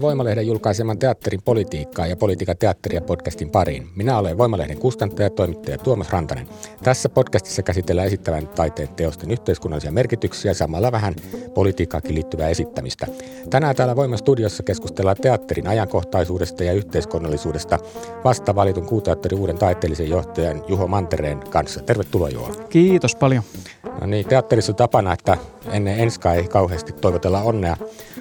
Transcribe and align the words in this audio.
Tervetuloa 0.00 0.16
Voimalehden 0.16 0.46
julkaiseman 0.46 0.98
teatterin 0.98 1.42
politiikkaa 1.42 2.06
ja 2.06 2.16
politiikan 2.16 2.56
teatteria 2.56 3.00
podcastin 3.00 3.50
pariin. 3.50 3.88
Minä 3.96 4.18
olen 4.18 4.38
Voimalehden 4.38 4.78
kustantaja 4.78 5.26
ja 5.26 5.30
toimittaja 5.30 5.78
Tuomas 5.78 6.10
Rantanen. 6.10 6.48
Tässä 6.82 7.08
podcastissa 7.08 7.62
käsitellään 7.62 8.06
esittävän 8.06 8.48
taiteen 8.48 8.88
teosten 8.88 9.30
yhteiskunnallisia 9.30 9.92
merkityksiä 9.92 10.54
samalla 10.54 10.92
vähän 10.92 11.14
politiikkaakin 11.54 12.14
liittyvää 12.14 12.48
esittämistä. 12.48 13.06
Tänään 13.50 13.76
täällä 13.76 13.96
Voiman 13.96 14.18
studiossa 14.18 14.62
keskustellaan 14.62 15.16
teatterin 15.22 15.66
ajankohtaisuudesta 15.66 16.64
ja 16.64 16.72
yhteiskunnallisuudesta 16.72 17.78
vasta 18.24 18.54
valitun 18.54 18.86
kuuteatterin 18.86 19.38
uuden 19.38 19.58
taiteellisen 19.58 20.10
johtajan 20.10 20.64
Juho 20.68 20.86
Mantereen 20.86 21.40
kanssa. 21.50 21.80
Tervetuloa 21.80 22.28
Juho. 22.28 22.52
Kiitos 22.68 23.16
paljon. 23.16 23.42
No 24.00 24.06
niin, 24.06 24.26
teatterissa 24.26 24.72
on 24.72 24.76
tapana, 24.76 25.12
että 25.12 25.36
ennen 25.72 25.98
enskaa 25.98 26.34
ei 26.34 26.48
kauheasti 26.48 26.92
toivotella 26.92 27.42
onnea, 27.42 27.76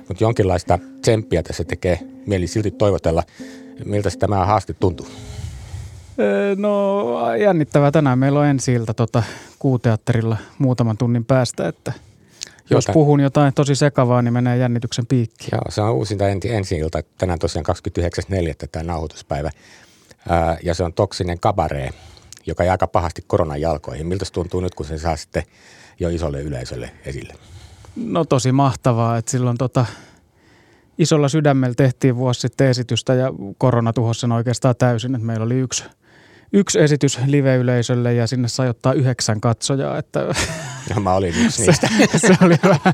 mutta 0.07 0.23
jonkinlaista 0.23 0.79
tsemppiä 1.01 1.43
tässä 1.43 1.63
tekee 1.63 1.99
mieli 2.25 2.47
silti 2.47 2.71
toivotella. 2.71 3.23
Miltä 3.85 4.09
tämä 4.19 4.45
haaste 4.45 4.73
tuntuu? 4.73 5.07
No 6.55 7.35
jännittävää. 7.35 7.91
Tänään 7.91 8.19
meillä 8.19 8.39
on 8.39 8.45
ensi 8.45 8.73
ilta 8.73 8.93
tota, 8.93 9.23
kuuteatterilla 9.59 10.37
muutaman 10.57 10.97
tunnin 10.97 11.25
päästä, 11.25 11.67
että 11.67 11.93
jos 12.69 12.85
Jota... 12.85 12.93
puhun 12.93 13.19
jotain 13.19 13.53
tosi 13.53 13.75
sekavaa, 13.75 14.21
niin 14.21 14.33
menee 14.33 14.57
jännityksen 14.57 15.05
piikki. 15.07 15.47
Joo, 15.51 15.61
se 15.69 15.81
on 15.81 15.93
uusinta 15.93 16.25
ensi 16.27 16.77
ilta. 16.77 17.01
Tänään 17.17 17.39
tosiaan 17.39 17.65
29.4. 17.65 18.67
tämä 18.71 18.83
nauhoituspäivä. 18.83 19.49
Ää, 20.29 20.57
ja 20.63 20.73
se 20.73 20.83
on 20.83 20.93
toksinen 20.93 21.39
kabaree, 21.39 21.89
joka 22.45 22.63
jää 22.63 22.71
aika 22.71 22.87
pahasti 22.87 23.23
koronan 23.27 23.61
jalkoihin. 23.61 24.07
Miltä 24.07 24.25
se 24.25 24.31
tuntuu 24.31 24.59
nyt, 24.59 24.75
kun 24.75 24.85
se 24.85 24.97
saa 24.97 25.15
sitten 25.15 25.43
jo 25.99 26.09
isolle 26.09 26.41
yleisölle 26.41 26.91
esille? 27.05 27.33
No 27.95 28.25
tosi 28.25 28.51
mahtavaa, 28.51 29.17
että 29.17 29.31
silloin 29.31 29.57
tota, 29.57 29.85
isolla 30.97 31.29
sydämellä 31.29 31.75
tehtiin 31.75 32.15
vuosi 32.15 32.39
sitten 32.41 32.67
esitystä 32.67 33.13
ja 33.13 33.33
korona 33.57 33.93
tuhosi 33.93 34.19
sen 34.19 34.31
oikeastaan 34.31 34.75
täysin. 34.75 35.15
Että 35.15 35.27
meillä 35.27 35.45
oli 35.45 35.55
yksi, 35.55 35.83
yksi 36.53 36.79
esitys 36.79 37.19
live-yleisölle 37.25 38.13
ja 38.13 38.27
sinne 38.27 38.47
sai 38.47 38.69
ottaa 38.69 38.93
yhdeksän 38.93 39.41
katsojaa. 39.41 39.97
Että 39.97 40.19
no, 40.95 41.01
mä 41.01 41.13
olin 41.13 41.33
yksi 41.45 41.61
niistä. 41.65 41.89
se, 42.11 42.19
se 42.19 42.33
oli 42.45 42.55
vähän. 42.63 42.93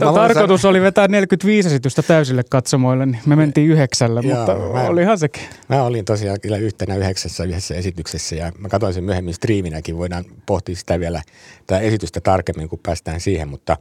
Tarkoitus 0.14 0.64
oli 0.64 0.80
vetää 0.80 1.08
45 1.08 1.68
esitystä 1.68 2.02
täysille 2.02 2.44
katsomoille, 2.50 3.06
niin 3.06 3.22
me 3.26 3.36
mentiin 3.36 3.70
yhdeksällä, 3.70 4.20
Joo, 4.24 4.38
mutta 4.38 4.54
mä, 4.54 4.88
olihan 4.88 5.18
sekin. 5.18 5.42
Mä 5.68 5.82
olin 5.82 6.04
tosiaan 6.04 6.40
kyllä 6.40 6.56
yhtenä 6.56 6.96
yhdeksässä 6.96 7.44
yhdessä 7.44 7.74
esityksessä 7.74 8.36
ja 8.36 8.52
mä 8.58 8.68
katsoin 8.68 8.94
sen 8.94 9.04
myöhemmin 9.04 9.34
striiminäkin. 9.34 9.96
Voidaan 9.96 10.24
pohtia 10.46 10.76
sitä 10.76 11.00
vielä, 11.00 11.22
tämä 11.66 11.80
esitystä 11.80 12.20
tarkemmin, 12.20 12.68
kun 12.68 12.78
päästään 12.82 13.20
siihen, 13.20 13.48
mutta, 13.48 13.76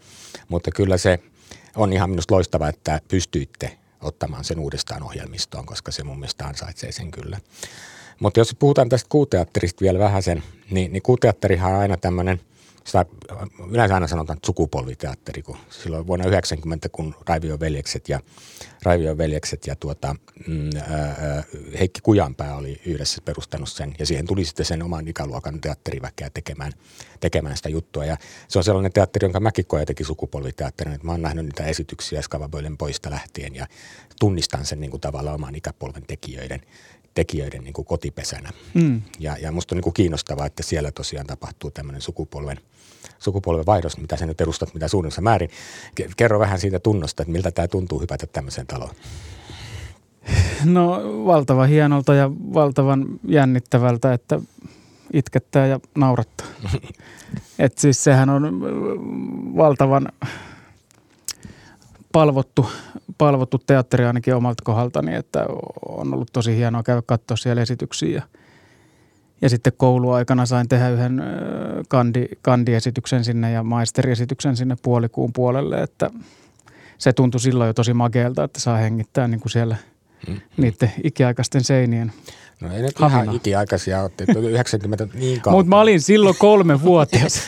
mutta 0.49 0.71
kyllä 0.71 0.97
se– 0.97 1.19
on 1.75 1.93
ihan 1.93 2.09
minusta 2.09 2.33
loistava, 2.33 2.69
että 2.69 3.01
pystyitte 3.07 3.77
ottamaan 4.01 4.43
sen 4.43 4.59
uudestaan 4.59 5.03
ohjelmistoon, 5.03 5.65
koska 5.65 5.91
se 5.91 6.03
mun 6.03 6.19
mielestä 6.19 6.45
ansaitsee 6.45 6.91
sen 6.91 7.11
kyllä. 7.11 7.39
Mutta 8.19 8.39
jos 8.39 8.55
puhutaan 8.59 8.89
tästä 8.89 9.09
kuuteatterista 9.09 9.81
vielä 9.81 9.99
vähän 9.99 10.23
sen, 10.23 10.43
niin, 10.71 10.93
niin 10.93 11.03
kuuteatterihan 11.03 11.73
on 11.73 11.79
aina 11.79 11.97
tämmöinen– 11.97 12.41
sitä 12.85 13.05
yleensä 13.71 13.93
aina 13.93 14.07
sanotaan 14.07 14.39
sukupolviteatteri, 14.45 15.41
kun 15.41 15.57
silloin 15.69 16.07
vuonna 16.07 16.25
90, 16.25 16.89
kun 16.89 17.15
Raivion 17.27 17.59
veljekset 17.59 18.09
ja, 18.09 18.19
Raivion 18.83 19.17
veljekset 19.17 19.67
ja 19.67 19.75
tuota, 19.75 20.15
mm, 20.47 20.69
ää, 20.77 21.43
Heikki 21.79 22.01
Kujanpää 22.03 22.55
oli 22.55 22.81
yhdessä 22.85 23.21
perustanut 23.25 23.69
sen 23.69 23.95
ja 23.99 24.05
siihen 24.05 24.27
tuli 24.27 24.45
sitten 24.45 24.65
sen 24.65 24.83
oman 24.83 25.07
ikäluokan 25.07 25.61
teatteriväkeä 25.61 26.29
tekemään, 26.29 26.71
tekemään 27.19 27.57
sitä 27.57 27.69
juttua. 27.69 28.05
Ja 28.05 28.17
se 28.47 28.57
on 28.57 28.63
sellainen 28.63 28.93
teatteri, 28.93 29.25
jonka 29.25 29.39
mäkin 29.39 29.65
koen 29.65 29.85
teki 29.85 30.03
sukupolviteatterin, 30.03 30.93
että 30.93 31.05
mä 31.05 31.11
oon 31.11 31.21
nähnyt 31.21 31.45
niitä 31.45 31.65
esityksiä 31.65 32.21
Skavabölen 32.21 32.77
poista 32.77 33.11
lähtien 33.11 33.55
ja 33.55 33.67
tunnistan 34.19 34.65
sen 34.65 34.79
niin 34.79 34.91
kuin 34.91 35.01
tavallaan 35.01 35.35
oman 35.35 35.55
ikäpolven 35.55 36.03
tekijöiden 36.07 36.61
tekijöiden 37.15 37.63
niin 37.63 37.73
kuin 37.73 37.85
kotipesänä. 37.85 38.49
Mm. 38.73 39.01
Ja, 39.19 39.37
ja 39.41 39.51
musta 39.51 39.75
on 39.75 39.77
niin 39.77 39.83
kuin 39.83 39.93
kiinnostavaa, 39.93 40.45
että 40.45 40.63
siellä 40.63 40.91
tosiaan 40.91 41.27
tapahtuu 41.27 41.71
tämmöinen 41.71 42.01
sukupolven, 42.01 42.57
sukupolven 43.19 43.65
vaihdos, 43.65 43.97
mitä 43.97 44.17
sä 44.17 44.25
nyt 44.25 44.41
edustat 44.41 44.73
mitä 44.73 44.87
suunnassa 44.87 45.21
määrin. 45.21 45.49
Kerro 46.17 46.39
vähän 46.39 46.59
siitä 46.59 46.79
tunnosta, 46.79 47.23
että 47.23 47.31
miltä 47.31 47.51
tämä 47.51 47.67
tuntuu 47.67 47.99
hypätä 47.99 48.27
tämmöiseen 48.27 48.67
taloon. 48.67 48.95
No 50.65 51.01
valtava 51.25 51.65
hienolta 51.65 52.13
ja 52.13 52.31
valtavan 52.31 53.05
jännittävältä, 53.27 54.13
että 54.13 54.39
itkettää 55.13 55.67
ja 55.67 55.79
naurattaa. 55.95 56.47
Et 57.59 57.77
siis 57.77 58.03
sehän 58.03 58.29
on 58.29 58.61
valtavan 59.57 60.07
palvottu, 62.11 62.69
palvottu 63.17 63.57
teatteri 63.57 64.05
ainakin 64.05 64.35
omalta 64.35 64.63
kohdaltani, 64.63 65.15
että 65.15 65.45
on 65.89 66.13
ollut 66.13 66.29
tosi 66.33 66.55
hienoa 66.55 66.83
käydä 66.83 67.01
katsoa 67.05 67.37
siellä 67.37 67.61
esityksiä. 67.61 68.15
Ja, 68.15 68.21
ja 69.41 69.49
sitten 69.49 69.73
kouluaikana 69.77 70.45
sain 70.45 70.69
tehdä 70.69 70.89
yhden 70.89 71.23
kandi, 71.89 72.25
kandiesityksen 72.41 73.23
sinne 73.23 73.51
ja 73.51 73.63
maisteriesityksen 73.63 74.57
sinne 74.57 74.77
puolikuun 74.81 75.33
puolelle, 75.33 75.81
että 75.81 76.09
se 76.97 77.13
tuntui 77.13 77.39
silloin 77.39 77.67
jo 77.67 77.73
tosi 77.73 77.93
makeelta, 77.93 78.43
että 78.43 78.59
saa 78.59 78.77
hengittää 78.77 79.27
niin 79.27 79.39
kuin 79.39 79.51
siellä 79.51 79.75
mm. 80.27 80.39
niiden 80.57 80.91
ikiaikaisten 81.03 81.63
seinien 81.63 82.13
No 82.61 82.73
ei 82.73 82.81
nyt 82.81 82.99
ihan 82.99 83.35
ikiaikaisia 83.35 84.01
ole, 84.01 84.49
90 84.49 85.07
niin 85.13 85.41
kauan. 85.41 85.57
Mutta 85.57 85.69
mä 85.69 85.79
olin 85.79 86.01
silloin 86.01 86.35
kolme 86.39 86.81
vuotias. 86.81 87.41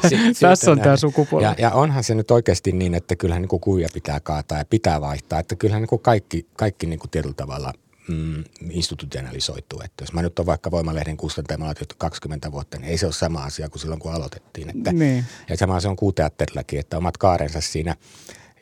tässä 0.40 0.70
on 0.70 0.80
tämä 0.80 0.96
sukupolvi. 0.96 1.44
Ja, 1.44 1.54
ja, 1.58 1.70
onhan 1.70 2.04
se 2.04 2.14
nyt 2.14 2.30
oikeasti 2.30 2.72
niin, 2.72 2.94
että 2.94 3.16
kyllähän 3.16 3.42
niin 3.42 3.60
kuja 3.60 3.88
pitää 3.94 4.20
kaataa 4.20 4.58
ja 4.58 4.64
pitää 4.64 5.00
vaihtaa. 5.00 5.38
Että 5.38 5.56
kyllähän 5.56 5.86
niin 5.90 6.00
kaikki, 6.00 6.46
kaikki 6.56 6.86
niin 6.86 7.00
tietyllä 7.10 7.34
tavalla 7.34 7.72
mm, 8.08 8.44
institutionalisoituu. 8.70 9.80
Että 9.84 10.02
jos 10.02 10.12
mä 10.12 10.22
nyt 10.22 10.38
olen 10.38 10.46
vaikka 10.46 10.70
Voimalehden 10.70 11.16
kustantajamalla 11.16 11.74
20 11.98 12.52
vuotta, 12.52 12.78
niin 12.78 12.90
ei 12.90 12.98
se 12.98 13.06
ole 13.06 13.12
sama 13.12 13.44
asia 13.44 13.68
kuin 13.68 13.80
silloin, 13.80 14.00
kun 14.00 14.12
aloitettiin. 14.12 14.70
Että, 14.76 14.92
niin. 14.92 15.24
Ja 15.48 15.56
sama 15.56 15.80
se 15.80 15.88
on 15.88 15.96
kuuteatterillakin, 15.96 16.80
että 16.80 16.98
omat 16.98 17.16
kaarensa 17.16 17.60
siinä 17.60 17.96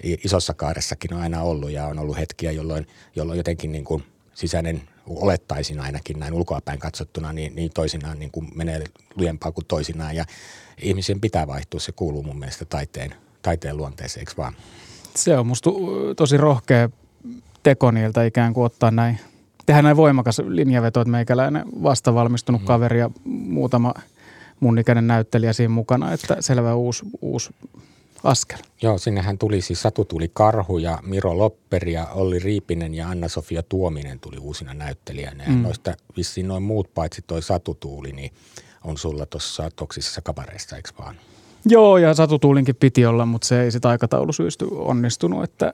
isossa 0.03 0.55
kaaressakin 0.55 1.15
on 1.15 1.21
aina 1.21 1.43
ollut 1.43 1.71
ja 1.71 1.87
on 1.87 1.99
ollut 1.99 2.19
hetkiä, 2.19 2.53
jolloin, 2.53 2.87
jolloin 3.17 3.37
jotenkin 3.37 3.73
niin 3.73 3.85
kuin 3.85 4.05
sisäinen 4.35 4.83
olettaisin 5.07 5.81
ainakin 5.81 6.19
näin 6.19 6.35
ulkoapäin 6.35 6.79
katsottuna, 6.79 7.33
niin, 7.33 7.55
niin 7.55 7.71
toisinaan 7.75 8.19
niin 8.19 8.31
kuin 8.31 8.49
menee 8.55 8.85
lujempaa 9.17 9.53
kuin 9.53 9.67
toisinaan 9.67 10.17
ja 10.17 10.25
ihmisen 10.83 11.21
pitää 11.21 11.47
vaihtua, 11.47 11.81
se 11.81 11.93
kuuluu 11.93 12.23
mun 12.23 12.39
mielestä 12.39 12.65
taiteen, 12.65 13.15
taiteen 13.43 13.77
luonteeseen, 13.77 14.21
eikö 14.21 14.33
vaan? 14.37 14.55
Se 15.17 15.39
on 15.39 15.47
musta 15.47 15.71
tosi 16.17 16.37
rohkea 16.37 16.89
teko 17.63 17.91
niiltä 17.91 18.25
ikään 18.25 18.55
kuin 18.55 18.65
ottaa 18.65 18.91
näin, 18.91 19.21
tehdä 19.67 19.83
näin 19.83 19.97
voimakas 19.97 20.39
linjaveto, 20.47 21.01
että 21.01 21.11
meikäläinen 21.11 21.65
vasta 21.83 22.15
valmistunut 22.15 22.61
mm. 22.61 22.67
kaveri 22.67 22.99
ja 22.99 23.11
muutama 23.25 23.95
mun 24.61 24.79
ikäinen 24.79 25.07
näyttelijä 25.07 25.53
siinä 25.53 25.75
mukana, 25.75 26.13
että 26.13 26.37
selvä 26.41 26.75
uusi, 26.75 27.05
uusi 27.21 27.51
askel. 28.25 28.59
Joo, 28.83 28.99
sinnehän 28.99 29.39
tuli 29.39 29.61
siis 29.61 29.83
Satu 29.83 30.05
tuli 30.05 30.31
Karhu 30.33 30.79
ja 30.79 30.99
Miro 31.03 31.39
Lopperi 31.39 31.93
ja 31.93 32.07
Olli 32.07 32.39
Riipinen 32.39 32.95
ja 32.95 33.09
Anna-Sofia 33.09 33.63
Tuominen 33.63 34.21
tuli 34.21 34.39
uusina 34.39 34.75
näyttelijänä. 34.75 35.45
Mm. 35.47 35.57
Ja 35.57 35.63
noista 35.63 35.95
vissiin 36.17 36.49
noin 36.49 36.63
muut, 36.63 36.95
paitsi 36.95 37.23
toi 37.27 37.43
Satu 37.43 37.75
Tuuli, 37.75 38.13
niin 38.13 38.31
on 38.85 38.99
sulla 38.99 39.27
tuossa 39.27 39.71
toksisessa 39.77 40.21
kapareissa, 40.21 40.77
eikö 40.77 40.91
vaan? 40.99 41.15
Joo, 41.65 41.99
ja 41.99 42.15
Satu 42.15 42.39
Tuulinkin 42.39 42.77
piti 42.77 43.07
olla, 43.07 43.27
mutta 43.27 43.47
se 43.47 43.63
ei 43.63 43.71
sitä 43.71 43.89
aikataulusyistä 43.89 44.65
onnistunut, 44.71 45.45
että 45.45 45.73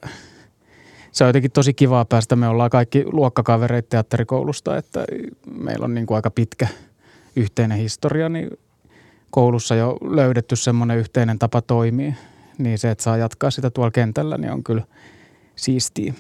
se 1.13 1.25
on 1.25 1.29
jotenkin 1.29 1.51
tosi 1.51 1.75
kivaa 1.75 2.05
päästä. 2.05 2.37
Me 2.37 2.49
ollaan 2.49 2.71
kaikki 2.71 3.05
luokkakavereita 3.13 3.89
teatterikoulusta, 3.89 4.77
että 4.77 5.05
meillä 5.51 5.85
on 5.85 5.95
niin 5.95 6.07
kuin 6.07 6.17
aika 6.17 6.31
pitkä 6.31 6.69
yhteinen 7.37 7.79
historia, 7.79 8.29
niin 8.29 8.51
koulussa 9.31 9.75
jo 9.75 9.97
löydetty 10.11 10.57
semmoinen 10.57 10.99
yhteinen 10.99 11.39
tapa 11.39 11.63
toimia– 11.63 12.13
niin 12.59 12.79
se, 12.79 12.91
että 12.91 13.05
saa 13.05 13.17
jatkaa 13.17 13.51
sitä 13.51 13.71
tuolla 13.71 13.91
kentällä, 13.91 14.39
niin 14.39 14.53
on 14.53 14.65
kyllä 14.65 14.83
siistiä. 15.57 16.15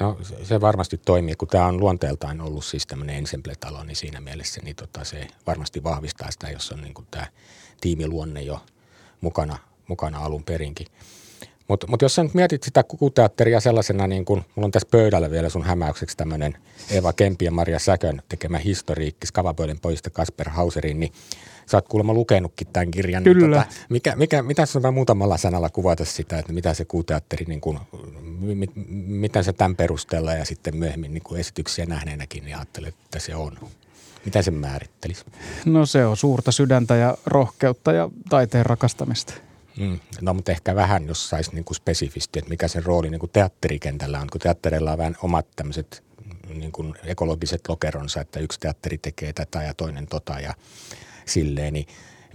No 0.00 0.18
se 0.42 0.60
varmasti 0.60 0.98
toimii, 0.98 1.34
kun 1.34 1.48
tämä 1.48 1.66
on 1.66 1.80
luonteeltaan 1.80 2.40
ollut 2.40 2.64
siis 2.64 2.86
tämmöinen 2.86 3.16
ensemble-talo, 3.16 3.84
niin 3.84 3.96
siinä 3.96 4.20
mielessä 4.20 4.60
niin 4.64 4.76
tota, 4.76 5.04
se 5.04 5.26
varmasti 5.46 5.84
vahvistaa 5.84 6.30
sitä, 6.30 6.50
jos 6.50 6.72
on 6.72 6.80
niin 6.80 6.94
kuin 6.94 7.06
tämä 7.10 7.26
tiimiluonne 7.80 8.42
jo 8.42 8.60
mukana, 9.20 9.58
mukana 9.88 10.18
alun 10.18 10.44
perinkin. 10.44 10.86
Mutta 11.68 11.86
mut 11.86 12.02
jos 12.02 12.14
sä 12.14 12.22
nyt 12.22 12.34
mietit 12.34 12.62
sitä 12.62 12.82
kukuteatteria 12.82 13.60
sellaisena, 13.60 14.06
niin 14.06 14.24
kun 14.24 14.44
mulla 14.54 14.66
on 14.66 14.70
tässä 14.70 14.88
pöydällä 14.90 15.30
vielä 15.30 15.48
sun 15.48 15.64
hämäykseksi 15.64 16.16
tämmöinen 16.16 16.56
Eva 16.90 17.12
Kempi 17.12 17.44
ja 17.44 17.50
Maria 17.50 17.78
Säkön 17.78 18.22
tekemä 18.28 18.58
historiikki 18.58 19.26
Skavapöiden 19.26 19.80
pojista 19.80 20.10
Kasper 20.10 20.48
Hauserin, 20.48 21.00
niin 21.00 21.12
sä 21.66 21.76
oot 21.76 21.88
kuulemma 21.88 22.14
lukenutkin 22.14 22.66
tämän 22.72 22.90
kirjan. 22.90 23.22
Niin 23.22 23.36
Kyllä. 23.36 23.56
Niin 23.56 23.68
tota, 23.68 23.86
mikä, 23.88 24.16
mikä, 24.16 24.42
mitä 24.42 24.66
sinä 24.66 24.90
muutamalla 24.90 25.36
sanalla 25.36 25.70
kuvata 25.70 26.04
sitä, 26.04 26.38
että 26.38 26.52
mitä 26.52 26.74
se 26.74 26.84
kuuteatteri, 26.84 27.44
niin 27.48 27.60
kun, 27.60 27.80
mit, 28.40 28.70
miten 29.06 29.44
se 29.44 29.52
tämän 29.52 29.76
perusteella 29.76 30.32
ja 30.32 30.44
sitten 30.44 30.76
myöhemmin 30.76 31.14
niin 31.14 31.22
kun 31.22 31.38
esityksiä 31.38 31.86
nähneenäkin, 31.86 32.44
niin 32.44 32.56
ajattelet, 32.56 32.94
että 33.04 33.18
se 33.18 33.34
on? 33.34 33.58
Mitä 34.24 34.42
se 34.42 34.50
määrittelisi? 34.50 35.24
No 35.64 35.86
se 35.86 36.06
on 36.06 36.16
suurta 36.16 36.52
sydäntä 36.52 36.96
ja 36.96 37.18
rohkeutta 37.26 37.92
ja 37.92 38.10
taiteen 38.28 38.66
rakastamista. 38.66 39.34
Mm. 39.78 40.00
No 40.20 40.34
mutta 40.34 40.52
ehkä 40.52 40.74
vähän, 40.74 41.06
jos 41.06 41.28
saisi 41.28 41.54
niin 41.54 41.64
kuin 41.64 41.76
spesifisti, 41.76 42.38
että 42.38 42.48
mikä 42.48 42.68
se 42.68 42.80
rooli 42.84 43.10
niin 43.10 43.18
kuin 43.18 43.30
teatterikentällä 43.32 44.20
on, 44.20 44.26
kun 44.32 44.40
teattereilla 44.40 44.92
on 44.92 44.98
vähän 44.98 45.16
omat 45.22 45.46
tämmöiset 45.56 46.04
niin 46.54 46.72
kuin 46.72 46.94
ekologiset 47.04 47.68
lokeronsa, 47.68 48.20
että 48.20 48.40
yksi 48.40 48.60
teatteri 48.60 48.98
tekee 48.98 49.32
tätä 49.32 49.62
ja 49.62 49.74
toinen 49.74 50.06
tota 50.06 50.40
ja 50.40 50.54
silleen, 51.24 51.72
niin 51.72 51.86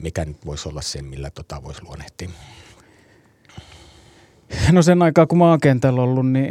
mikä 0.01 0.25
nyt 0.25 0.45
voisi 0.45 0.69
olla 0.69 0.81
se, 0.81 1.01
millä 1.01 1.29
tota 1.29 1.63
voisi 1.63 1.83
luonnehtia? 1.83 2.29
No 4.71 4.81
sen 4.81 5.01
aikaa, 5.01 5.25
kun 5.25 5.37
mä 5.37 5.49
oon 5.49 5.59
kentällä 5.59 6.01
ollut, 6.01 6.31
niin 6.31 6.49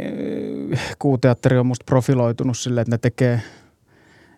kuuteatteri 0.99 1.57
on 1.57 1.65
musta 1.65 1.83
profiloitunut 1.85 2.57
silleen, 2.57 2.81
että 2.81 2.93
ne 2.93 2.97
tekee 2.97 3.41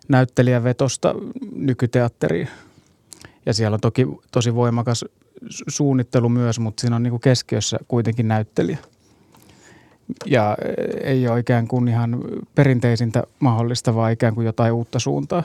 näyttelijävetosta 0.08 1.14
nykyteatteria. 1.54 2.46
Ja 3.46 3.54
siellä 3.54 3.74
on 3.74 3.80
toki 3.80 4.06
tosi 4.30 4.54
voimakas 4.54 5.04
suunnittelu 5.68 6.28
myös, 6.28 6.58
mutta 6.58 6.80
siinä 6.80 6.96
on 6.96 7.02
niin 7.02 7.10
kuin 7.10 7.20
keskiössä 7.20 7.78
kuitenkin 7.88 8.28
näyttelijä. 8.28 8.78
Ja 10.26 10.56
ei 11.04 11.28
ole 11.28 11.40
ikään 11.40 11.68
kuin 11.68 11.88
ihan 11.88 12.24
perinteisintä 12.54 13.22
mahdollista, 13.40 13.94
vaan 13.94 14.12
ikään 14.12 14.34
kuin 14.34 14.44
jotain 14.44 14.72
uutta 14.72 14.98
suuntaa. 14.98 15.42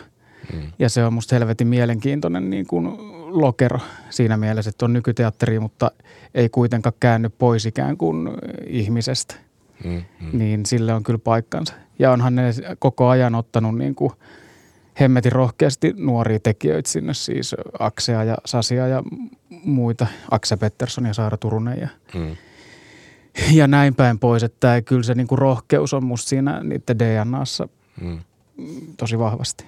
Mm. 0.53 0.61
Ja 0.79 0.89
se 0.89 1.05
on 1.05 1.13
musta 1.13 1.35
helvetin 1.35 1.67
mielenkiintoinen 1.67 2.49
niin 2.49 2.67
kuin 2.67 2.89
lokero 3.27 3.79
siinä 4.09 4.37
mielessä, 4.37 4.69
että 4.69 4.85
on 4.85 4.93
nykyteatteri, 4.93 5.59
mutta 5.59 5.91
ei 6.33 6.49
kuitenkaan 6.49 6.93
käänny 6.99 7.29
pois 7.29 7.65
ikään 7.65 7.97
kuin 7.97 8.29
ihmisestä. 8.67 9.35
Mm, 9.83 9.91
mm. 9.91 10.37
Niin 10.37 10.65
sille 10.65 10.93
on 10.93 11.03
kyllä 11.03 11.19
paikkansa. 11.19 11.73
Ja 11.99 12.11
onhan 12.11 12.35
ne 12.35 12.43
koko 12.79 13.07
ajan 13.07 13.35
ottanut 13.35 13.77
niin 13.77 13.95
kuin– 13.95 14.11
hemmetin 14.99 15.31
rohkeasti 15.31 15.93
nuoria 15.97 16.39
tekijöitä 16.39 16.89
sinne, 16.89 17.13
siis 17.13 17.55
Aksea 17.79 18.23
ja 18.23 18.37
Sasia 18.45 18.87
ja 18.87 19.03
muita, 19.49 20.07
Akse 20.31 20.57
Pettersson 20.57 21.05
ja 21.05 21.13
Saara 21.13 21.37
Turunen 21.37 21.79
ja, 21.81 21.87
mm. 22.15 22.35
ja 23.51 23.67
näin 23.67 23.95
päin 23.95 24.19
pois, 24.19 24.43
että 24.43 24.81
kyllä 24.81 25.03
se 25.03 25.13
niinku 25.13 25.35
rohkeus 25.35 25.93
on 25.93 26.05
musta 26.05 26.29
siinä 26.29 26.63
niiden 26.63 26.99
DNAssa 26.99 27.67
mm. 28.01 28.19
tosi 28.97 29.19
vahvasti. 29.19 29.65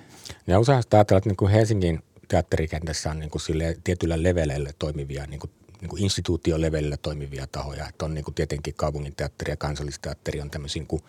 Ja 0.50 0.60
usein 0.60 0.84
ajatellaan, 0.92 1.32
että 1.32 1.44
niin 1.44 1.52
Helsingin 1.52 2.04
teatterikentässä 2.28 3.12
on 3.12 3.20
niin 3.20 3.30
kuin 3.30 3.42
sille 3.42 3.78
tietyllä 3.84 4.24
leveleillä 4.24 4.70
toimivia, 4.80 5.26
niin 5.26 5.40
kuin, 5.40 5.52
niin 5.82 5.90
kuin 5.90 6.04
instituutiolevelillä 6.04 6.98
toimivia 6.98 7.48
tahoja. 7.48 7.88
Että 7.88 8.06
on 8.06 8.14
niin 8.14 8.24
kuin 8.24 8.36
tietenkin 8.36 8.74
kaupungin 8.74 9.16
teatteri 9.16 9.52
ja 9.52 9.58
kansallisteatteri 9.58 10.42
on 10.42 10.50
tämmöisiä 10.50 10.86
niin 10.90 11.02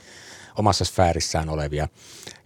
omassa 0.57 0.85
sfäärissään 0.85 1.49
olevia, 1.49 1.89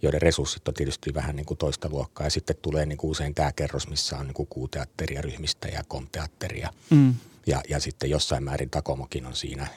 joiden 0.01 0.21
resurssit 0.21 0.67
on 0.67 0.73
tietysti 0.73 1.13
vähän 1.13 1.35
niin 1.35 1.45
kuin 1.45 1.57
toista 1.57 1.89
luokkaa. 1.89 2.25
Ja 2.25 2.31
sitten 2.31 2.55
tulee 2.61 2.85
niin 2.85 2.97
kuin 2.97 3.11
usein 3.11 3.35
tämä 3.35 3.51
kerros, 3.51 3.87
missä 3.87 4.17
on 4.17 4.25
niin 4.25 4.33
kuin 4.33 4.47
kuuteatteria, 4.47 5.21
ryhmistä 5.21 5.67
ja 5.67 5.83
komteatteria. 5.87 6.73
Mm. 6.89 7.15
Ja, 7.47 7.61
ja 7.69 7.79
sitten 7.79 8.09
jossain 8.09 8.43
määrin 8.43 8.69
Takomokin 8.69 9.25
on 9.25 9.35
siinä, 9.35 9.67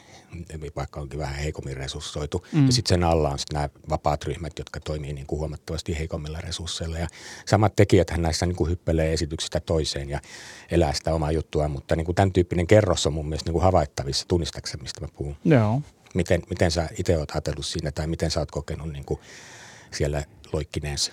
vaikka 0.77 1.01
onkin 1.01 1.19
vähän 1.19 1.35
heikommin 1.35 1.77
resurssoitu. 1.77 2.47
Mm. 2.53 2.67
Ja 2.67 2.73
sitten 2.73 2.89
sen 2.89 3.05
alla 3.05 3.31
on 3.31 3.39
sitten 3.39 3.55
nämä 3.55 3.69
vapaat 3.91 4.25
ryhmät, 4.25 4.53
jotka 4.59 4.81
toimii 4.81 5.13
niin 5.13 5.27
kuin 5.27 5.39
huomattavasti 5.39 5.99
heikommilla 5.99 6.41
resursseilla. 6.41 6.99
Ja 6.99 7.09
samat 7.47 7.77
tekijäthän 7.77 8.23
näissä 8.23 8.47
niin 8.47 8.57
kuin 8.57 8.71
hyppelee 8.71 9.13
esityksistä 9.13 9.61
toiseen 9.61 10.09
ja 10.09 10.21
elää 10.71 10.93
sitä 10.93 11.15
omaa 11.15 11.33
juttua, 11.33 11.69
mutta 11.69 11.97
niin 11.97 12.05
kuin 12.05 12.15
tämän 12.15 12.33
tyyppinen 12.33 12.67
kerros 12.67 13.07
on 13.07 13.13
mun 13.13 13.29
mielestä 13.29 13.49
niin 13.49 13.53
kuin 13.53 13.63
havaittavissa, 13.63 14.29
tunnistakseni 14.29 14.83
mistä 14.83 15.01
mä 15.01 15.09
puhun. 15.17 15.37
Joo. 15.45 15.83
Miten, 16.15 16.43
miten 16.51 16.71
sä 16.71 16.89
itse 16.99 17.19
oot 17.19 17.31
ajatellut 17.31 17.67
siinä 17.67 17.93
tai 17.93 18.07
miten 18.07 18.31
sä 18.31 18.41
oot 18.41 18.51
kokenut 18.51 18.93
niin 18.93 19.05
kuin 19.05 19.21
siellä 19.91 20.25
loikkineessa? 20.53 21.13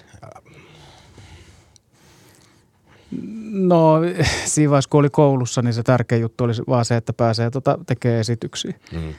No 3.56 4.00
siinä 4.46 4.70
vaiheessa, 4.70 4.90
kun 4.90 5.00
oli 5.00 5.10
koulussa, 5.10 5.62
niin 5.62 5.74
se 5.74 5.84
tärkeä 5.84 6.18
juttu 6.18 6.44
oli 6.44 6.54
vaan 6.68 6.86
se, 6.86 6.96
että 6.96 7.14
pääsee 7.14 7.52
tota, 7.52 7.80
tekemään 7.86 8.20
esityksiä. 8.20 8.74
Mm. 8.92 9.14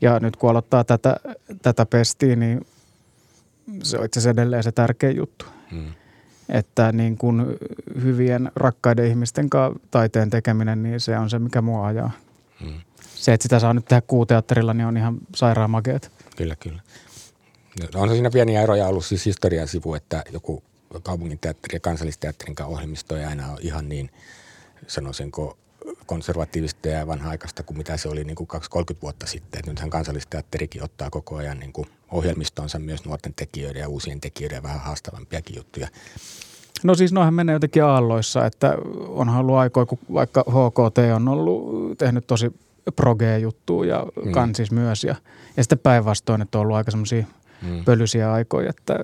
Ja 0.00 0.20
nyt 0.20 0.36
kun 0.36 0.50
aloittaa 0.50 0.84
tätä, 0.84 1.16
tätä 1.62 1.86
pestiä, 1.86 2.36
niin 2.36 2.66
se 3.82 3.98
on 3.98 4.04
itse 4.04 4.20
asiassa 4.20 4.42
edelleen 4.42 4.62
se 4.62 4.72
tärkeä 4.72 5.10
juttu. 5.10 5.44
Mm. 5.72 5.92
Että 6.48 6.92
niin 6.92 7.18
kun 7.18 7.56
hyvien 8.02 8.52
rakkaiden 8.56 9.06
ihmisten 9.06 9.50
kanssa 9.50 9.80
taiteen 9.90 10.30
tekeminen, 10.30 10.82
niin 10.82 11.00
se 11.00 11.18
on 11.18 11.30
se, 11.30 11.38
mikä 11.38 11.62
mua 11.62 11.86
ajaa. 11.86 12.10
Mm 12.60 12.80
se, 13.16 13.32
että 13.32 13.42
sitä 13.42 13.58
saa 13.58 13.74
nyt 13.74 13.84
tehdä 13.84 14.02
kuuteatterilla, 14.06 14.74
niin 14.74 14.86
on 14.86 14.96
ihan 14.96 15.18
sairaan 15.34 15.70
makeet. 15.70 16.12
Kyllä, 16.36 16.56
kyllä. 16.56 16.80
No, 17.94 18.00
on 18.00 18.08
siinä 18.08 18.30
pieniä 18.30 18.62
eroja 18.62 18.86
ollut 18.86 19.04
siis 19.04 19.26
historian 19.26 19.68
sivu, 19.68 19.94
että 19.94 20.24
joku 20.32 20.62
kaupungin 21.02 21.38
teatteri 21.38 21.76
ja 21.76 21.80
kansallisteatterin 21.80 22.56
ohjelmisto 22.64 23.16
ei 23.16 23.24
aina 23.24 23.52
ole 23.52 23.58
ihan 23.60 23.88
niin, 23.88 24.10
sanoisinko, 24.86 25.58
konservatiivista 26.06 26.88
ja 26.88 27.06
vanha-aikaista 27.06 27.62
kuin 27.62 27.76
mitä 27.76 27.96
se 27.96 28.08
oli 28.08 28.24
niin 28.24 28.36
kuin 28.36 28.48
20-30 28.94 28.96
vuotta 29.02 29.26
sitten. 29.26 29.58
Et 29.58 29.66
nythän 29.66 29.90
kansallisteatterikin 29.90 30.84
ottaa 30.84 31.10
koko 31.10 31.36
ajan 31.36 31.58
niin 31.58 31.72
kuin 31.72 31.88
ohjelmistonsa 32.10 32.78
myös 32.78 33.04
nuorten 33.04 33.34
tekijöiden 33.34 33.80
ja 33.80 33.88
uusien 33.88 34.20
tekijöiden 34.20 34.62
vähän 34.62 34.80
haastavampiakin 34.80 35.56
juttuja. 35.56 35.88
No 36.82 36.94
siis 36.94 37.12
noihän 37.12 37.34
menee 37.34 37.52
jotenkin 37.52 37.84
aalloissa, 37.84 38.46
että 38.46 38.76
onhan 39.08 39.40
ollut 39.40 39.56
aikoja, 39.56 39.86
kun 39.86 39.98
vaikka 40.12 40.44
HKT 40.48 40.98
on 41.14 41.28
ollut 41.28 41.98
tehnyt 41.98 42.26
tosi 42.26 42.52
proge-juttua 42.96 43.86
ja 43.86 44.06
mm. 44.24 44.32
kansis 44.32 44.70
myös. 44.70 45.04
Ja, 45.04 45.14
ja 45.56 45.62
sitten 45.62 45.78
päinvastoin, 45.78 46.42
että 46.42 46.58
on 46.58 46.62
ollut 46.62 46.76
aika 46.76 46.90
semmoisia 46.90 47.24
mm. 47.62 47.84
pölyisiä 47.84 48.32
aikoja, 48.32 48.70
että 48.70 48.94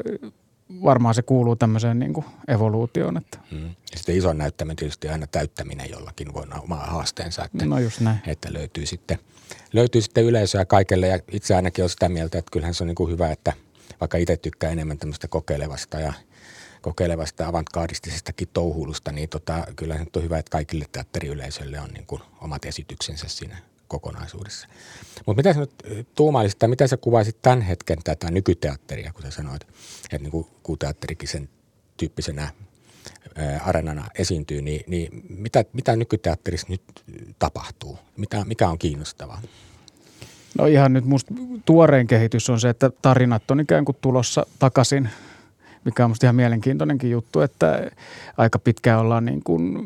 varmaan 0.85 1.14
se 1.14 1.23
kuuluu 1.23 1.57
tämmöiseen 1.57 1.99
niin 1.99 2.12
kuin 2.12 2.26
evoluutioon. 2.49 3.17
Että. 3.17 3.38
Mm. 3.50 3.64
Ja 3.67 3.99
sitten 3.99 4.17
iso 4.17 4.33
näyttäminen 4.33 4.76
tietysti 4.76 5.09
aina 5.09 5.26
täyttäminen 5.26 5.91
jollakin 5.91 6.35
voi 6.35 6.43
olla 6.43 6.61
oma 6.61 6.76
haasteensa, 6.76 7.45
että, 7.45 7.67
no 7.67 7.79
just 7.79 8.00
näin. 8.00 8.19
että 8.26 8.52
löytyy, 8.52 8.87
sitten, 8.87 9.19
löytyy 9.73 10.02
sitten 10.02 10.25
yleisöä 10.25 10.64
kaikelle. 10.64 11.09
Ja 11.09 11.19
itse 11.33 11.55
ainakin 11.55 11.83
olen 11.83 11.91
sitä 11.91 12.09
mieltä, 12.09 12.38
että 12.38 12.50
kyllähän 12.50 12.75
se 12.75 12.85
on 12.85 12.88
niin 12.88 12.95
kuin 12.95 13.11
hyvä, 13.11 13.31
että 13.31 13.52
vaikka 14.00 14.19
itse 14.19 14.37
tykkää 14.37 14.71
enemmän 14.71 14.99
tämmöistä 14.99 15.29
kokeilevasta 15.29 16.00
ja 16.00 16.12
kokeilevasta 16.83 17.49
avantgardistisestakin 17.49 18.49
touhulusta, 18.52 19.12
niin 19.12 19.29
tota, 19.29 19.64
kyllä 19.76 19.97
se 19.97 20.05
on 20.17 20.23
hyvä, 20.23 20.38
että 20.38 20.50
kaikille 20.50 20.85
teatteriyleisölle 20.93 21.81
on 21.81 21.91
niin 21.91 22.07
kuin 22.07 22.23
omat 22.41 22.64
esityksensä 22.64 23.29
siinä 23.29 23.72
kokonaisuudessa. 23.93 24.69
Mutta 25.27 25.39
mitä 25.39 25.53
sä 25.53 25.61
nyt 25.61 25.73
eh, 25.85 26.07
tuumailisit, 26.15 26.59
tai 26.59 26.69
mitä 26.69 26.87
sä 26.87 26.97
kuvaisit 26.97 27.37
tämän 27.43 27.61
hetken 27.61 27.99
tätä 28.05 28.31
nykyteatteria, 28.31 29.13
kun 29.13 29.23
sä 29.23 29.31
sanoit, 29.31 29.63
että 30.05 30.19
niin 30.31 30.47
kuin 30.63 30.79
teatterikin 30.79 31.29
sen 31.29 31.49
tyyppisenä 31.97 32.51
eh, 33.37 33.69
arenana 33.69 34.09
esiintyy, 34.19 34.63
niin, 34.63 34.85
niin 34.87 35.23
mitä, 35.29 35.65
mitä 35.73 35.97
nykyteatterissa 35.97 36.67
nyt 36.71 36.83
tapahtuu? 37.39 37.99
Mitä, 38.17 38.45
mikä 38.45 38.69
on 38.69 38.79
kiinnostavaa? 38.79 39.43
No 40.59 40.67
ihan 40.67 40.93
nyt 40.93 41.05
musta 41.05 41.35
tuorein 41.65 42.07
kehitys 42.07 42.51
on 42.51 42.61
se, 42.61 42.69
että 42.69 42.91
tarinat 43.03 43.51
on 43.51 43.61
ikään 43.61 43.85
kuin 43.85 43.97
tulossa 44.01 44.47
takaisin, 44.59 45.09
mikä 45.85 46.05
on 46.05 46.11
musta 46.11 46.27
ihan 46.27 46.37
mielenkiintoinenkin 46.37 47.11
juttu, 47.11 47.41
että 47.41 47.91
aika 48.37 48.59
pitkään 48.59 49.01
ollaan 49.01 49.25
niin 49.25 49.43
kuin 49.45 49.85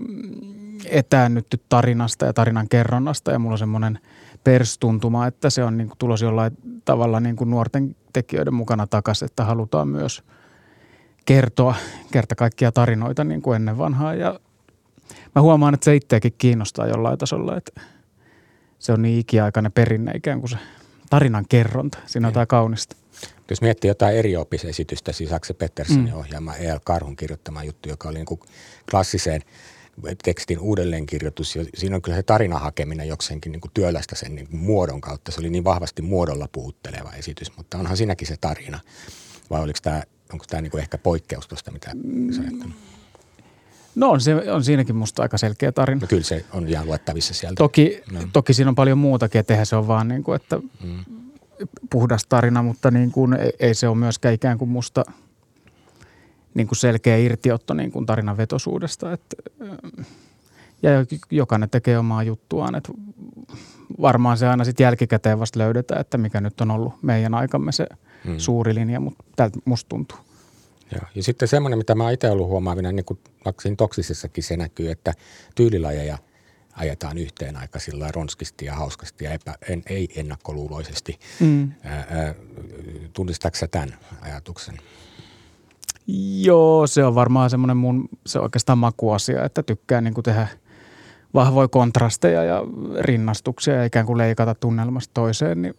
etäännytty 0.84 1.60
tarinasta 1.68 2.26
ja 2.26 2.32
tarinan 2.32 2.68
kerronnasta 2.68 3.30
ja 3.30 3.38
mulla 3.38 3.54
on 3.54 3.58
semmoinen 3.58 3.98
perstuntuma, 4.44 5.26
että 5.26 5.50
se 5.50 5.64
on 5.64 5.76
niin 5.76 5.88
kuin 5.88 5.98
tulos 5.98 6.22
jollain 6.22 6.52
tavalla 6.84 7.20
niin 7.20 7.36
kuin 7.36 7.50
nuorten 7.50 7.96
tekijöiden 8.12 8.54
mukana 8.54 8.86
takaisin, 8.86 9.26
että 9.26 9.44
halutaan 9.44 9.88
myös 9.88 10.22
kertoa 11.24 11.74
kerta 12.12 12.34
kaikkia 12.34 12.72
tarinoita 12.72 13.24
niin 13.24 13.42
kuin 13.42 13.56
ennen 13.56 13.78
vanhaa 13.78 14.14
ja 14.14 14.40
mä 15.34 15.42
huomaan, 15.42 15.74
että 15.74 15.84
se 15.84 15.96
itseäkin 15.96 16.34
kiinnostaa 16.38 16.86
jollain 16.86 17.18
tasolla, 17.18 17.56
että 17.56 17.80
se 18.78 18.92
on 18.92 19.02
niin 19.02 19.18
ikiaikainen 19.18 19.72
perinne 19.72 20.12
ikään 20.14 20.40
kuin 20.40 20.50
se 20.50 20.56
tarinan 21.10 21.44
kerronta. 21.48 21.98
Siinä 22.06 22.28
on 22.28 22.32
jotain 22.32 22.48
kaunista. 22.48 22.96
Jos 23.50 23.60
miettii 23.60 23.88
jotain 23.88 24.16
eri 24.16 24.36
opisesitystä, 24.36 25.12
siis 25.12 25.32
Akse 25.32 25.54
Petterssonin 25.54 26.12
mm. 26.12 26.18
ohjaama 26.18 26.54
E.L. 26.54 26.78
Karhun 26.84 27.16
kirjoittama 27.16 27.64
juttu, 27.64 27.88
joka 27.88 28.08
oli 28.08 28.18
niin 28.18 28.26
kuin 28.26 28.40
klassiseen– 28.90 29.42
tekstin 30.24 30.58
uudelleenkirjoitus 30.58 31.56
ja 31.56 31.64
siinä 31.74 31.96
on 31.96 32.02
kyllä 32.02 32.16
se 32.16 32.22
tarinan 32.22 32.60
hakeminen 32.60 33.08
jokseenkin 33.08 33.52
niin 33.52 33.60
kuin 33.60 33.70
työlästä 33.74 34.16
sen 34.16 34.34
niin 34.34 34.48
kuin 34.48 34.60
muodon 34.60 35.00
kautta. 35.00 35.32
Se 35.32 35.40
oli 35.40 35.50
niin 35.50 35.64
vahvasti 35.64 36.02
muodolla 36.02 36.48
puhutteleva 36.52 37.12
esitys, 37.12 37.56
mutta 37.56 37.78
onhan 37.78 37.96
siinäkin 37.96 38.28
se 38.28 38.36
tarina. 38.40 38.80
Vai 39.50 39.62
oliko 39.62 39.78
tämä, 39.82 40.02
onko 40.32 40.44
tämä 40.48 40.60
niin 40.60 40.70
kuin 40.70 40.80
ehkä 40.80 40.98
poikkeus 40.98 41.48
tuosta, 41.48 41.70
mitä 41.70 41.90
sä 42.36 42.42
ajattelet? 42.42 42.76
No 43.94 44.10
on, 44.10 44.20
se, 44.20 44.50
on 44.52 44.64
siinäkin 44.64 44.96
musta 44.96 45.22
aika 45.22 45.38
selkeä 45.38 45.72
tarina. 45.72 46.00
No 46.00 46.06
kyllä 46.06 46.22
se 46.22 46.44
on 46.52 46.68
ihan 46.68 46.86
luettavissa 46.86 47.34
sieltä. 47.34 47.54
Toki, 47.56 48.02
no. 48.12 48.20
toki 48.32 48.54
siinä 48.54 48.68
on 48.68 48.74
paljon 48.74 48.98
muutakin, 48.98 49.38
että 49.38 49.64
se 49.64 49.76
on 49.76 49.88
vaan 49.88 50.08
niin 50.08 50.22
kuin, 50.22 50.36
että 50.36 50.60
mm. 50.84 51.04
puhdas 51.90 52.26
tarina, 52.28 52.62
mutta 52.62 52.90
niin 52.90 53.12
kuin, 53.12 53.32
ei, 53.32 53.52
ei 53.60 53.74
se 53.74 53.88
ole 53.88 53.96
myöskään 53.96 54.34
ikään 54.34 54.58
kuin 54.58 54.68
musta 54.68 55.04
niin 56.56 56.66
kuin 56.66 56.78
selkeä 56.78 57.16
irtiotto 57.16 57.74
niin 57.74 57.92
kuin 57.92 58.06
tarinan 58.06 58.36
vetosuudesta. 58.36 59.12
Että, 59.12 59.36
ja 60.82 60.90
jokainen 61.30 61.70
tekee 61.70 61.98
omaa 61.98 62.22
juttuaan. 62.22 62.74
Että 62.74 62.92
varmaan 64.00 64.38
se 64.38 64.48
aina 64.48 64.64
sitten 64.64 64.84
jälkikäteen 64.84 65.38
vasta 65.38 65.58
löydetään, 65.58 66.00
että 66.00 66.18
mikä 66.18 66.40
nyt 66.40 66.60
on 66.60 66.70
ollut 66.70 67.02
meidän 67.02 67.34
aikamme 67.34 67.72
se 67.72 67.86
mm. 68.24 68.38
suuri 68.38 68.74
linja, 68.74 69.00
mutta 69.00 69.24
tältä 69.36 69.58
musta 69.64 69.88
tuntuu. 69.88 70.18
Joo. 70.92 71.02
Ja 71.14 71.22
sitten 71.22 71.48
semmoinen, 71.48 71.78
mitä 71.78 71.94
mä 71.94 72.10
itse 72.10 72.30
ollut 72.30 72.48
huomaavina, 72.48 72.92
niin 72.92 73.04
kuin 73.04 73.18
siinä 73.60 73.76
toksisessakin 73.76 74.44
se 74.44 74.56
näkyy, 74.56 74.90
että 74.90 75.12
tyylilajeja 75.54 76.18
ajetaan 76.72 77.18
yhteen 77.18 77.56
aika 77.56 77.78
sillä 77.78 78.10
ronskisti 78.12 78.64
ja 78.64 78.74
hauskasti 78.74 79.24
ja 79.24 79.32
epä, 79.32 79.54
en, 79.68 79.82
ei 79.86 80.08
ennakkoluuloisesti. 80.16 81.18
Mm. 81.40 81.72
tunnistatko 83.12 83.58
sä 83.58 83.68
tämän 83.68 83.98
ajatuksen? 84.20 84.78
Joo, 86.42 86.86
se 86.86 87.04
on 87.04 87.14
varmaan 87.14 87.50
semmoinen 87.50 87.76
mun, 87.76 88.08
se 88.26 88.40
oikeastaan 88.40 88.78
makuasia, 88.78 89.44
että 89.44 89.62
tykkää 89.62 90.00
niin 90.00 90.14
kuin 90.14 90.24
tehdä 90.24 90.48
vahvoja 91.34 91.68
kontrasteja 91.68 92.44
ja 92.44 92.62
rinnastuksia 93.00 93.74
ja 93.74 93.84
ikään 93.84 94.06
kuin 94.06 94.18
leikata 94.18 94.54
tunnelmasta 94.54 95.14
toiseen, 95.14 95.62
niin 95.62 95.74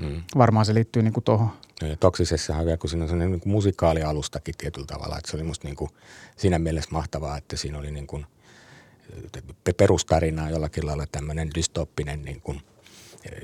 hmm. 0.00 0.22
varmaan 0.36 0.66
se 0.66 0.74
liittyy 0.74 1.02
niin 1.02 1.12
kuin 1.12 1.24
tuohon. 1.24 1.50
Ja 1.82 1.96
toksisessahan 1.96 2.64
vielä, 2.64 2.76
kun 2.76 2.90
siinä 2.90 3.04
on 3.04 3.08
sellainen 3.08 3.32
niin 3.32 3.40
kuin 3.40 3.52
musikaalialustakin 3.52 4.54
tietyllä 4.58 4.86
tavalla, 4.86 5.18
että 5.18 5.30
se 5.30 5.36
oli 5.36 5.44
musta 5.44 5.68
niin 5.68 5.76
kuin 5.76 5.90
siinä 6.36 6.58
mielessä 6.58 6.90
mahtavaa, 6.92 7.36
että 7.36 7.56
siinä 7.56 7.78
oli 7.78 7.90
niin 7.90 8.06
kuin 8.06 8.26
perustarinaa 9.76 10.50
jollakin 10.50 10.86
lailla 10.86 11.06
tämmöinen 11.12 11.50
dystoppinen 11.54 12.22
niin 12.22 12.40
kuin 12.40 12.60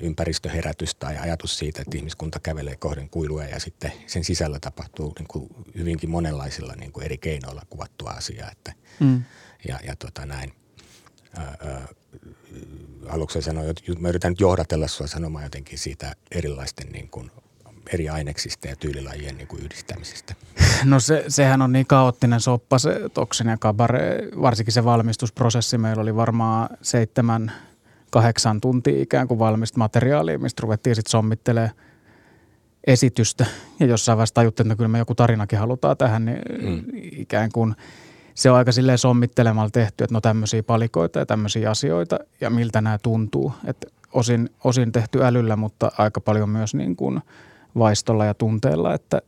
ympäristöherätys 0.03 0.95
tai 0.95 1.17
ajatus 1.19 1.59
siitä, 1.59 1.83
että 1.83 1.97
ihmiskunta 1.97 2.41
kävelee 2.41 2.77
kohden 2.77 3.11
kuiluja 3.11 3.49
ja 3.49 3.61
sitten 3.61 3.93
sen 4.07 4.25
sisällä 4.25 4.59
tapahtuu 4.61 5.13
niin 5.19 5.29
kuin 5.29 5.49
hyvinkin 5.75 6.11
monenlaisilla 6.11 6.75
niin 6.77 6.93
kuin 6.93 7.05
eri 7.05 7.19
keinoilla 7.19 7.63
kuvattua 7.71 8.11
asiaa. 8.11 8.51
Että, 8.51 8.73
mm. 9.01 9.25
Ja, 9.69 9.79
ja 9.87 9.97
tota 9.97 10.27
näin. 10.27 10.53
Haluatko 13.09 13.41
sanoa, 13.41 13.65
mä 13.99 14.09
yritän 14.09 14.33
nyt 14.33 14.41
johdatella 14.41 14.89
sinua 14.89 15.07
sanomaan 15.07 15.45
jotenkin 15.45 15.79
siitä 15.79 16.17
erilaisten 16.31 16.89
niin 16.93 17.09
kuin 17.09 17.31
eri 17.93 18.09
aineksista 18.09 18.69
ja 18.69 18.77
tyylilajien 18.77 19.37
niin 19.37 19.49
kuin 19.49 19.63
yhdistämisestä? 19.63 20.35
No 20.85 21.01
se, 21.01 21.25
sehän 21.29 21.63
on 21.63 21.73
niin 21.73 21.87
kaoottinen 21.87 22.41
soppa 22.41 22.79
se 22.79 23.01
toksin 23.15 23.47
ja 23.47 23.57
kabare, 23.57 24.19
varsinkin 24.41 24.73
se 24.73 24.85
valmistusprosessi. 24.85 25.79
Meillä 25.79 26.03
oli 26.03 26.17
varmaan 26.17 26.69
seitsemän, 26.83 27.53
kahdeksan 28.17 28.61
tuntia 28.61 29.03
ikään 29.03 29.29
kuin 29.29 29.39
valmista 29.39 29.79
materiaalia, 29.79 30.39
mistä 30.39 30.63
ruvettiin 30.63 30.97
sitten 30.97 31.11
sommittelemaan 31.11 31.75
esitystä. 32.87 33.47
Ja 33.81 33.87
jossain 33.87 34.17
vaiheessa 34.17 34.35
tajuttiin, 34.35 34.65
että 34.65 34.75
no 34.75 34.77
kyllä 34.77 34.89
me 34.89 34.99
joku 34.99 35.15
tarinakin 35.15 35.59
halutaan 35.59 35.97
tähän, 35.97 36.25
niin 36.25 36.39
mm. 36.63 36.83
ikään 36.95 37.53
kuin 37.53 37.75
se 38.35 38.51
on 38.51 38.57
aika 38.57 38.73
silleen 38.73 38.99
sommittelemalla 38.99 39.71
tehty, 39.71 40.05
että 40.05 40.15
no 40.15 40.21
tämmöisiä 40.21 40.63
palikoita 40.63 41.19
ja 41.19 41.27
tämmöisiä 41.27 41.71
asioita 41.71 42.19
ja 42.41 42.51
miltä 42.51 42.81
nämä 42.81 42.99
tuntuu. 42.99 43.53
Että 43.65 43.87
osin, 44.13 44.51
osin 44.65 44.93
tehty 44.93 45.25
älyllä, 45.25 45.57
mutta 45.57 45.93
aika 45.99 46.21
paljon 46.21 46.49
myös 46.49 46.75
niin 46.75 46.97
kuin– 46.97 47.21
vaistolla 47.79 48.25
ja 48.25 48.35
tunteella, 48.35 48.95
että 48.95 49.23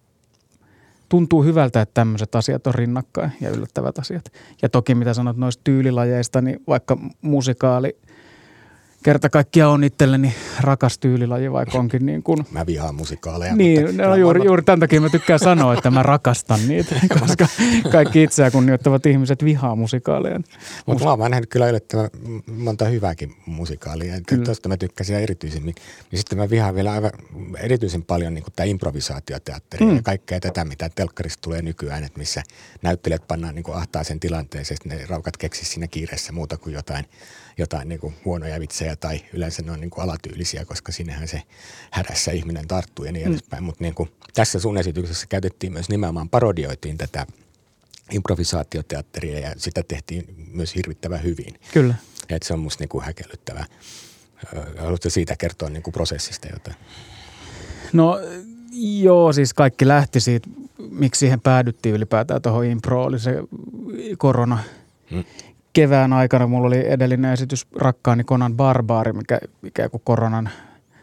tuntuu 1.08 1.42
hyvältä, 1.44 1.80
että 1.80 1.94
tämmöiset 1.94 2.34
asiat 2.34 2.66
on 2.66 2.74
rinnakkain 2.74 3.32
ja 3.40 3.50
yllättävät 3.50 3.98
asiat. 3.98 4.32
Ja 4.62 4.68
toki 4.68 4.94
mitä 4.94 5.14
sanot 5.14 5.36
noista 5.36 5.60
tyylilajeista, 5.64 6.40
niin 6.40 6.62
vaikka 6.68 6.96
musikaali– 7.22 7.96
kerta 9.02 9.30
kaikkiaan 9.30 9.72
on 9.72 9.84
itselleni 9.84 10.34
rakas 10.60 10.98
tyylilaji, 10.98 11.52
vaikka 11.52 11.78
onkin 11.88 12.06
niin 12.06 12.22
kuin... 12.22 12.46
Mä 12.50 12.66
vihaan 12.66 12.94
musikaaleja. 12.94 13.56
Niin, 13.56 13.86
mutta 13.86 14.02
no, 14.02 14.16
juuri, 14.16 14.44
juuri 14.44 14.62
tämän 14.62 14.80
takia 14.80 15.00
mä 15.00 15.08
tykkään 15.08 15.38
sanoa, 15.38 15.74
että 15.74 15.90
mä 15.90 16.02
rakastan 16.02 16.68
niitä, 16.68 16.94
koska 17.20 17.46
kaikki 17.92 18.22
itseä 18.22 18.50
kunnioittavat 18.50 19.06
ihmiset 19.06 19.44
vihaa 19.44 19.76
musikaaleja. 19.76 20.40
Mutta 20.86 21.04
mä 21.04 21.10
oon 21.10 21.30
nähnyt 21.30 21.50
kyllä 21.50 21.68
yllättävän 21.68 22.10
monta 22.46 22.84
hyvääkin 22.84 23.34
musikaalia. 23.46 24.14
Tuosta 24.44 24.68
mä 24.68 24.76
tykkäsin 24.76 25.16
erityisemmin. 25.16 25.74
Niin 26.10 26.18
sitten 26.18 26.38
mä 26.38 26.50
vihaan 26.50 26.74
vielä 26.74 26.92
aivan 26.92 27.10
erityisen 27.58 28.02
paljon 28.02 28.34
niin 28.34 28.44
tämä 28.56 28.66
improvisaatioteatteri 28.66 29.86
mm. 29.86 29.96
ja 29.96 30.02
kaikkea 30.02 30.40
tätä, 30.40 30.64
mitä 30.64 30.90
telkkarista 30.94 31.40
tulee 31.40 31.62
nykyään, 31.62 32.04
että 32.04 32.18
missä 32.18 32.42
näyttelijät 32.82 33.28
pannaan 33.28 33.54
niin 33.54 33.64
ahtaaseen 33.72 34.20
tilanteeseen, 34.20 34.78
ne 34.84 35.06
raukat 35.08 35.36
keksisi 35.36 35.70
siinä 35.70 35.86
kiireessä 35.86 36.32
muuta 36.32 36.56
kuin 36.56 36.74
jotain 36.74 37.04
jotain 37.58 37.88
niin 37.88 38.00
kuin 38.00 38.14
huonoja 38.24 38.60
vitsejä 38.60 38.96
tai 38.96 39.20
yleensä 39.32 39.62
ne 39.62 39.72
on 39.72 39.80
niin 39.80 39.90
kuin 39.90 40.04
alatyylisiä, 40.04 40.64
koska 40.64 40.92
sinnehän 40.92 41.28
se 41.28 41.42
hädässä 41.90 42.32
ihminen 42.32 42.68
tarttuu 42.68 43.04
ja 43.04 43.12
niin 43.12 43.26
mm. 43.26 43.32
edespäin. 43.32 43.64
Mutta 43.64 43.84
niin 43.84 43.94
kuin 43.94 44.10
tässä 44.34 44.60
sun 44.60 44.78
esityksessä 44.78 45.26
käytettiin 45.26 45.72
myös 45.72 45.88
nimenomaan 45.88 46.28
parodioitiin 46.28 46.98
tätä 46.98 47.26
improvisaatioteatteria 48.10 49.38
ja 49.38 49.52
sitä 49.56 49.82
tehtiin 49.88 50.46
myös 50.52 50.74
hirvittävän 50.74 51.22
hyvin. 51.22 51.54
Kyllä. 51.72 51.94
Et 52.28 52.42
se 52.42 52.54
on 52.54 52.60
musta 52.60 52.82
niin 52.82 52.88
kuin 52.88 53.04
häkellyttävää. 53.04 53.66
Haluatko 54.78 55.10
siitä 55.10 55.36
kertoa 55.36 55.70
niin 55.70 55.82
kuin 55.82 55.92
prosessista 55.92 56.48
jotain? 56.52 56.76
No 57.92 58.18
joo, 59.02 59.32
siis 59.32 59.54
kaikki 59.54 59.88
lähti 59.88 60.20
siitä, 60.20 60.48
miksi 60.90 61.18
siihen 61.18 61.40
päädyttiin 61.40 61.94
ylipäätään 61.94 62.42
tuohon 62.42 62.64
impro, 62.64 63.04
oli 63.04 63.18
se 63.18 63.34
korona. 64.18 64.58
Hmm 65.10 65.24
kevään 65.80 66.12
aikana 66.12 66.46
mulla 66.46 66.66
oli 66.66 66.90
edellinen 66.90 67.32
esitys 67.32 67.66
Rakkaani 67.76 68.24
Konan 68.24 68.56
Barbaari, 68.56 69.12
mikä 69.12 69.38
ikään 69.64 69.90
kuin 69.90 70.00
koronan 70.04 70.50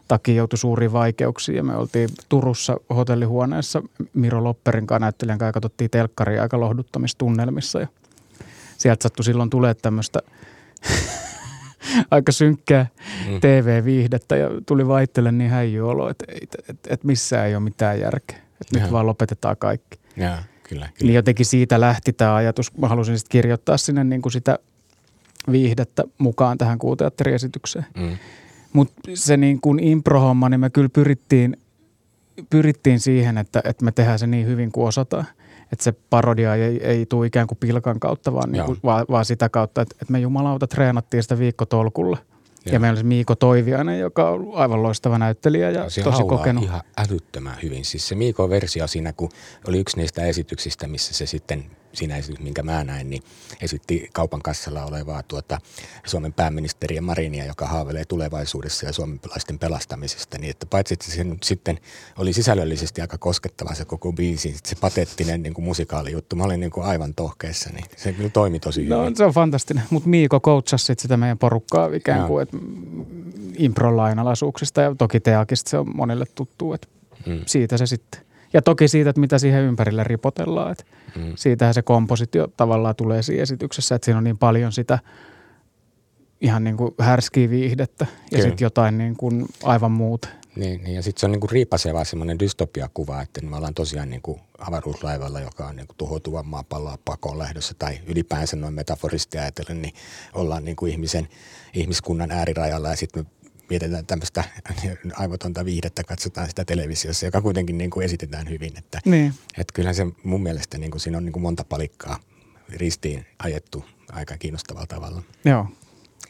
takia 0.08 0.36
joutui 0.36 0.60
suuriin 0.60 0.94
vaikeuksiin. 0.94 1.56
Ja 1.56 1.64
me 1.64 1.76
oltiin 1.76 2.10
Turussa 2.30 2.78
hotellihuoneessa 2.90 3.82
Miro 4.14 4.44
Lopperin 4.44 4.88
kanssa 4.88 5.00
näyttelijän 5.00 5.40
kanssa 5.40 5.54
katsottiin 5.54 5.90
telkkaria 5.90 6.42
aika 6.42 6.60
lohduttamistunnelmissa. 6.60 7.80
Ja 7.80 7.88
sieltä 8.78 9.04
sattui 9.04 9.26
silloin 9.26 9.50
tulee 9.50 9.74
tämmöistä 9.74 10.20
aika 12.12 12.32
synkkää 12.32 12.88
mm. 13.30 13.42
TV-viihdettä 13.42 14.36
ja 14.36 14.50
tuli 14.66 14.88
vaihtelen 14.88 15.38
niin 15.38 15.52
häijy 15.52 15.90
olo, 15.90 16.10
että, 16.10 16.26
että, 16.42 16.58
että, 16.70 16.94
että 16.94 17.08
missään 17.08 17.48
ei 17.48 17.56
ole 17.56 17.64
mitään 17.64 18.00
järkeä. 18.00 18.38
Että 18.38 18.80
nyt 18.80 18.92
vaan 18.92 19.06
lopetetaan 19.06 19.58
kaikki. 19.58 20.00
Ja. 20.18 20.44
Kyllä, 20.70 20.86
kyllä. 20.86 21.08
Niin 21.08 21.16
jotenkin 21.16 21.46
siitä 21.46 21.82
lähti 21.82 22.14
tämä 22.14 22.36
ajatus. 22.36 22.78
Mä 22.78 22.88
halusin 22.88 23.18
sitten 23.18 23.32
kirjoittaa 23.32 23.78
sinne 23.78 24.04
niin 24.04 24.22
kuin 24.22 24.32
sitä 24.32 24.60
viihdettä 25.52 26.04
mukaan 26.18 26.58
tähän 26.58 26.80
kuuteatteriesitykseen. 26.80 27.86
Mm. 27.98 28.18
Mutta 28.74 29.02
se 29.14 29.38
niin 29.38 29.62
kuin 29.62 29.80
impro-homma, 29.80 30.50
niin 30.50 30.60
me 30.60 30.70
kyllä 30.70 30.90
pyrittiin, 30.90 31.58
pyrittiin 32.50 33.00
siihen, 33.00 33.38
että, 33.38 33.62
että 33.64 33.86
me 33.86 33.92
tehdään 33.92 34.20
se 34.20 34.28
niin 34.28 34.48
hyvin 34.48 34.72
kuin 34.72 34.88
osataan. 34.88 35.26
Että 35.72 35.84
se 35.84 35.94
parodia 36.10 36.56
ei, 36.56 36.84
ei 36.84 37.06
tule 37.06 37.28
ikään 37.28 37.48
kuin 37.48 37.58
pilkan 37.58 38.00
kautta, 38.00 38.34
vaan, 38.34 38.52
niin 38.52 38.66
kuin, 38.66 38.80
vaan, 38.84 39.06
vaan 39.10 39.26
sitä 39.26 39.50
kautta, 39.50 39.82
että, 39.82 39.96
että 40.02 40.12
me 40.12 40.20
jumalauta 40.20 40.68
treenattiin 40.68 41.24
sitä 41.24 41.40
viikkotolkulla– 41.40 42.18
ja, 42.66 42.74
ja 42.74 42.80
meillä 42.80 42.98
oli 42.98 43.04
Miiko 43.04 43.36
Toiviainen, 43.36 44.00
joka 44.00 44.30
on 44.30 44.52
aivan 44.54 44.84
loistava 44.84 45.18
näyttelijä 45.18 45.72
ja, 45.72 45.80
ja 45.98 46.04
tosi 46.04 46.24
kokenut. 46.24 46.64
ihan 46.64 46.82
älyttömän 46.98 47.58
hyvin. 47.64 47.86
Siis 47.86 48.08
se 48.08 48.16
Miiko 48.16 48.50
versio 48.50 48.88
siinä, 48.88 49.14
kun 49.14 49.30
oli 49.68 49.80
yksi 49.80 49.98
niistä 49.98 50.26
esityksistä, 50.26 50.88
missä 50.88 51.14
se 51.14 51.26
sitten 51.26 51.66
siinä 51.96 52.18
esitys, 52.18 52.40
minkä 52.40 52.64
mä 52.64 52.84
näin, 52.84 53.10
niin 53.10 53.24
esitti 53.62 54.10
kaupan 54.14 54.42
kassalla 54.42 54.86
olevaa 54.86 55.24
tuota 55.24 55.60
Suomen 56.06 56.34
pääministeriä 56.34 57.02
Marinia, 57.02 57.46
joka 57.46 57.68
haaveilee 57.68 58.06
tulevaisuudessa 58.06 58.86
ja 58.86 58.94
suomalaisten 58.94 59.60
pelastamisesta. 59.60 60.38
Niin 60.38 60.52
että 60.52 60.66
paitsi, 60.66 60.94
että 60.94 61.12
se 61.12 61.24
nyt 61.24 61.44
sitten 61.44 61.80
oli 62.18 62.34
sisällöllisesti 62.34 63.02
aika 63.02 63.18
koskettava 63.18 63.74
se 63.74 63.86
koko 63.86 64.14
biisi, 64.14 64.56
se 64.64 64.76
patettinen 64.76 65.44
niin 65.44 65.54
kuin 65.54 65.66
musikaalijuttu. 65.66 66.36
Mä 66.36 66.44
olin 66.44 66.60
niin 66.60 66.72
kuin 66.72 66.86
aivan 66.86 67.14
tohkeessa, 67.14 67.70
niin 67.74 67.86
se 67.98 68.14
kyllä 68.14 68.30
toimi 68.30 68.60
tosi 68.60 68.86
no, 68.86 69.02
hyvin. 69.02 69.16
se 69.16 69.26
on 69.26 69.34
fantastinen, 69.34 69.84
mutta 69.90 70.10
Miiko 70.10 70.40
coachasi 70.40 70.94
sitä 70.98 71.18
meidän 71.18 71.38
porukkaa 71.38 71.90
ikään 71.94 72.28
kuin, 72.28 72.44
että 72.44 72.58
impro 73.58 73.98
lainalaisuuksista 73.98 74.82
ja 74.82 74.96
toki 74.98 75.20
teakista 75.20 75.70
se 75.70 75.78
on 75.78 75.96
monille 75.96 76.26
tuttu, 76.36 76.74
että 76.74 76.88
hmm. 77.26 77.42
siitä 77.46 77.78
se 77.78 77.86
sitten 77.86 78.25
ja 78.54 78.62
toki 78.62 78.88
siitä, 78.88 79.10
että 79.10 79.20
mitä 79.20 79.40
siihen 79.40 79.64
ympärille 79.64 80.04
ripotellaan. 80.04 80.72
Että 80.72 80.84
mm. 81.16 81.34
Siitähän 81.36 81.74
se 81.74 81.82
kompositio 81.82 82.48
tavallaan 82.58 82.96
tulee 82.96 83.22
siinä 83.22 83.44
esityksessä, 83.44 83.96
että 83.96 84.06
siinä 84.06 84.18
on 84.18 84.24
niin 84.24 84.38
paljon 84.38 84.72
sitä 84.72 85.00
ihan 86.42 86.64
niin 86.64 86.78
kuin 86.78 86.96
härskiä 87.00 87.50
viihdettä 87.50 88.06
ja 88.32 88.42
sitten 88.42 88.66
jotain 88.66 88.98
niin 88.98 89.16
kuin 89.16 89.46
aivan 89.64 89.92
muuta. 89.92 90.28
Niin, 90.56 90.84
niin 90.84 90.96
ja 90.96 91.04
sitten 91.04 91.20
se 91.20 91.26
on 91.26 91.32
niinku 91.32 91.48
riipaseva 91.48 92.04
semmoinen 92.04 92.40
dystopiakuva, 92.40 93.22
että 93.22 93.42
me 93.42 93.56
ollaan 93.56 93.74
tosiaan 93.74 94.10
niinku 94.10 94.40
avaruuslaivalla, 94.58 95.40
joka 95.40 95.68
on 95.68 95.76
niinku 95.76 95.94
tuhoutuvan 95.98 96.48
maapalloa 96.48 96.98
pakoon 97.06 97.40
lähdössä 97.40 97.74
tai 97.80 98.00
ylipäänsä 98.08 98.56
noin 98.56 98.74
metaforisti 98.74 99.38
ajatellen, 99.38 99.82
niin 99.82 99.94
ollaan 100.34 100.66
niinku 100.66 100.86
ihmisen, 100.86 101.28
ihmiskunnan 101.74 102.32
äärirajalla 102.32 102.90
ja 102.90 102.96
sitten 102.96 103.24
me 103.24 103.45
mietitään 103.70 104.06
tämmöistä 104.06 104.44
aivotonta 105.14 105.66
viihdettä, 105.66 106.04
katsotaan 106.04 106.50
sitä 106.50 106.66
televisiossa, 106.66 107.26
joka 107.26 107.42
kuitenkin 107.42 107.78
niin 107.78 107.90
kuin 107.90 108.06
esitetään 108.06 108.50
hyvin. 108.50 108.78
Että, 108.78 109.00
Niin. 109.06 109.34
että 109.58 109.74
kyllähän 109.74 109.96
se 109.96 110.06
mun 110.24 110.44
mielestä 110.44 110.78
niin 110.78 110.92
kuin 110.92 111.02
siinä 111.02 111.18
on 111.18 111.26
niin 111.26 111.34
kuin 111.34 111.44
monta 111.44 111.64
palikkaa 111.70 112.20
ristiin 112.70 113.26
ajettu 113.40 113.86
aika 114.12 114.38
kiinnostavalla 114.38 114.88
tavalla. 114.88 115.22
Joo. 115.46 115.68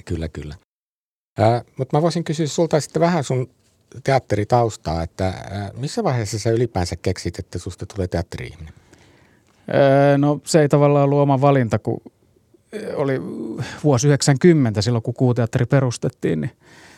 Kyllä, 0.05 0.29
kyllä. 0.29 0.55
Ää, 1.37 1.63
mutta 1.77 1.97
mä 1.97 2.01
voisin 2.01 2.23
kysyä 2.23 2.47
sulta 2.47 2.79
sitten 2.79 2.99
vähän 2.99 3.23
sun 3.23 3.49
teatteritaustaa, 4.03 5.03
että 5.03 5.27
ää, 5.27 5.71
missä 5.77 6.03
vaiheessa 6.03 6.39
sä 6.39 6.49
ylipäänsä 6.49 6.95
keksit, 6.95 7.39
että 7.39 7.59
susta 7.59 7.85
tulee 7.85 8.07
teatteri-ihminen? 8.07 8.73
Öö, 9.73 10.17
No 10.17 10.41
se 10.45 10.61
ei 10.61 10.69
tavallaan 10.69 11.05
ollut 11.05 11.19
oma 11.19 11.41
valinta, 11.41 11.79
kun 11.79 12.01
oli 12.95 13.21
vuosi 13.83 14.07
90 14.07 14.81
silloin, 14.81 15.01
kun 15.01 15.13
kuuteatteri 15.13 15.65
perustettiin, 15.65 16.41
niin 16.41 16.51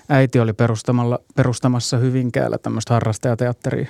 äiti 0.09 0.39
oli 0.39 0.53
perustamalla, 0.53 1.19
perustamassa 1.35 1.97
Hyvinkäällä 1.97 2.57
tämmöistä 2.57 2.93
harrastajateatteria. 2.93 3.87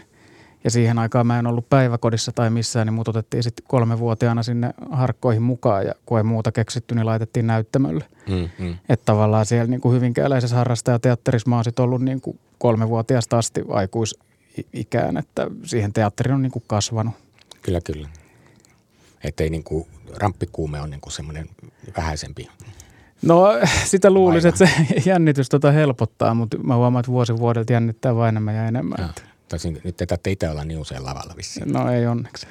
Ja 0.63 0.71
siihen 0.71 0.99
aikaan 0.99 1.27
mä 1.27 1.39
en 1.39 1.47
ollut 1.47 1.69
päiväkodissa 1.69 2.31
tai 2.31 2.49
missään, 2.49 2.87
niin 2.87 2.93
mut 2.93 3.07
otettiin 3.07 3.43
sitten 3.43 3.65
kolmevuotiaana 3.67 4.43
sinne 4.43 4.73
harkkoihin 4.91 5.41
mukaan 5.41 5.85
ja 5.85 5.93
kun 6.05 6.17
ei 6.17 6.23
muuta 6.23 6.51
keksitty, 6.51 6.95
niin 6.95 7.05
laitettiin 7.05 7.47
näyttämölle. 7.47 8.05
Mm, 8.29 8.49
mm. 8.59 8.75
Että 8.89 9.05
tavallaan 9.05 9.45
siellä 9.45 9.67
niin 9.67 9.81
kuin 9.81 9.95
hyvinkääläisessä 9.95 10.55
harrastajateatterissa 10.55 11.49
mä 11.49 11.55
oon 11.55 11.63
sit 11.63 11.79
ollut 11.79 12.01
niin 12.01 12.21
kuin 12.21 12.39
kolmevuotiaasta 12.57 13.37
asti 13.37 13.63
aikuisikään, 13.69 15.17
että 15.17 15.47
siihen 15.63 15.93
teatteri 15.93 16.33
on 16.33 16.41
niin 16.41 16.51
kuin 16.51 16.63
kasvanut. 16.67 17.13
Kyllä, 17.61 17.81
kyllä. 17.81 18.09
Että 19.23 19.43
ei 19.43 19.49
niin 19.49 19.63
kuin, 19.63 19.87
ramppikuume 20.15 20.81
on 20.81 20.89
niin 20.89 21.01
kuin 21.01 21.13
semmoinen 21.13 21.49
vähäisempi. 21.97 22.47
No 23.21 23.47
sitä 23.85 24.11
luulisi, 24.11 24.47
Vaiva. 24.47 24.65
että 24.65 24.65
se 24.65 25.01
jännitys 25.09 25.49
tota 25.49 25.71
helpottaa, 25.71 26.33
mutta 26.33 26.57
mä 26.57 26.75
huomaan, 26.75 26.99
että 26.99 27.11
vuosi 27.11 27.37
vuodelta 27.37 27.73
jännittää 27.73 28.15
vain 28.15 28.29
enemmän 28.29 28.55
ja 28.55 28.65
enemmän. 28.65 28.97
Ja, 28.99 29.09
tosin 29.49 29.81
nyt 29.83 29.97
te 29.97 30.05
tarvitse 30.05 30.31
itse 30.31 30.49
olla 30.49 30.63
niin 30.63 30.79
usein 30.79 31.05
lavalla 31.05 31.33
vissiin. 31.37 31.73
no 31.73 31.91
ei 31.91 32.07
onneksi. 32.07 32.47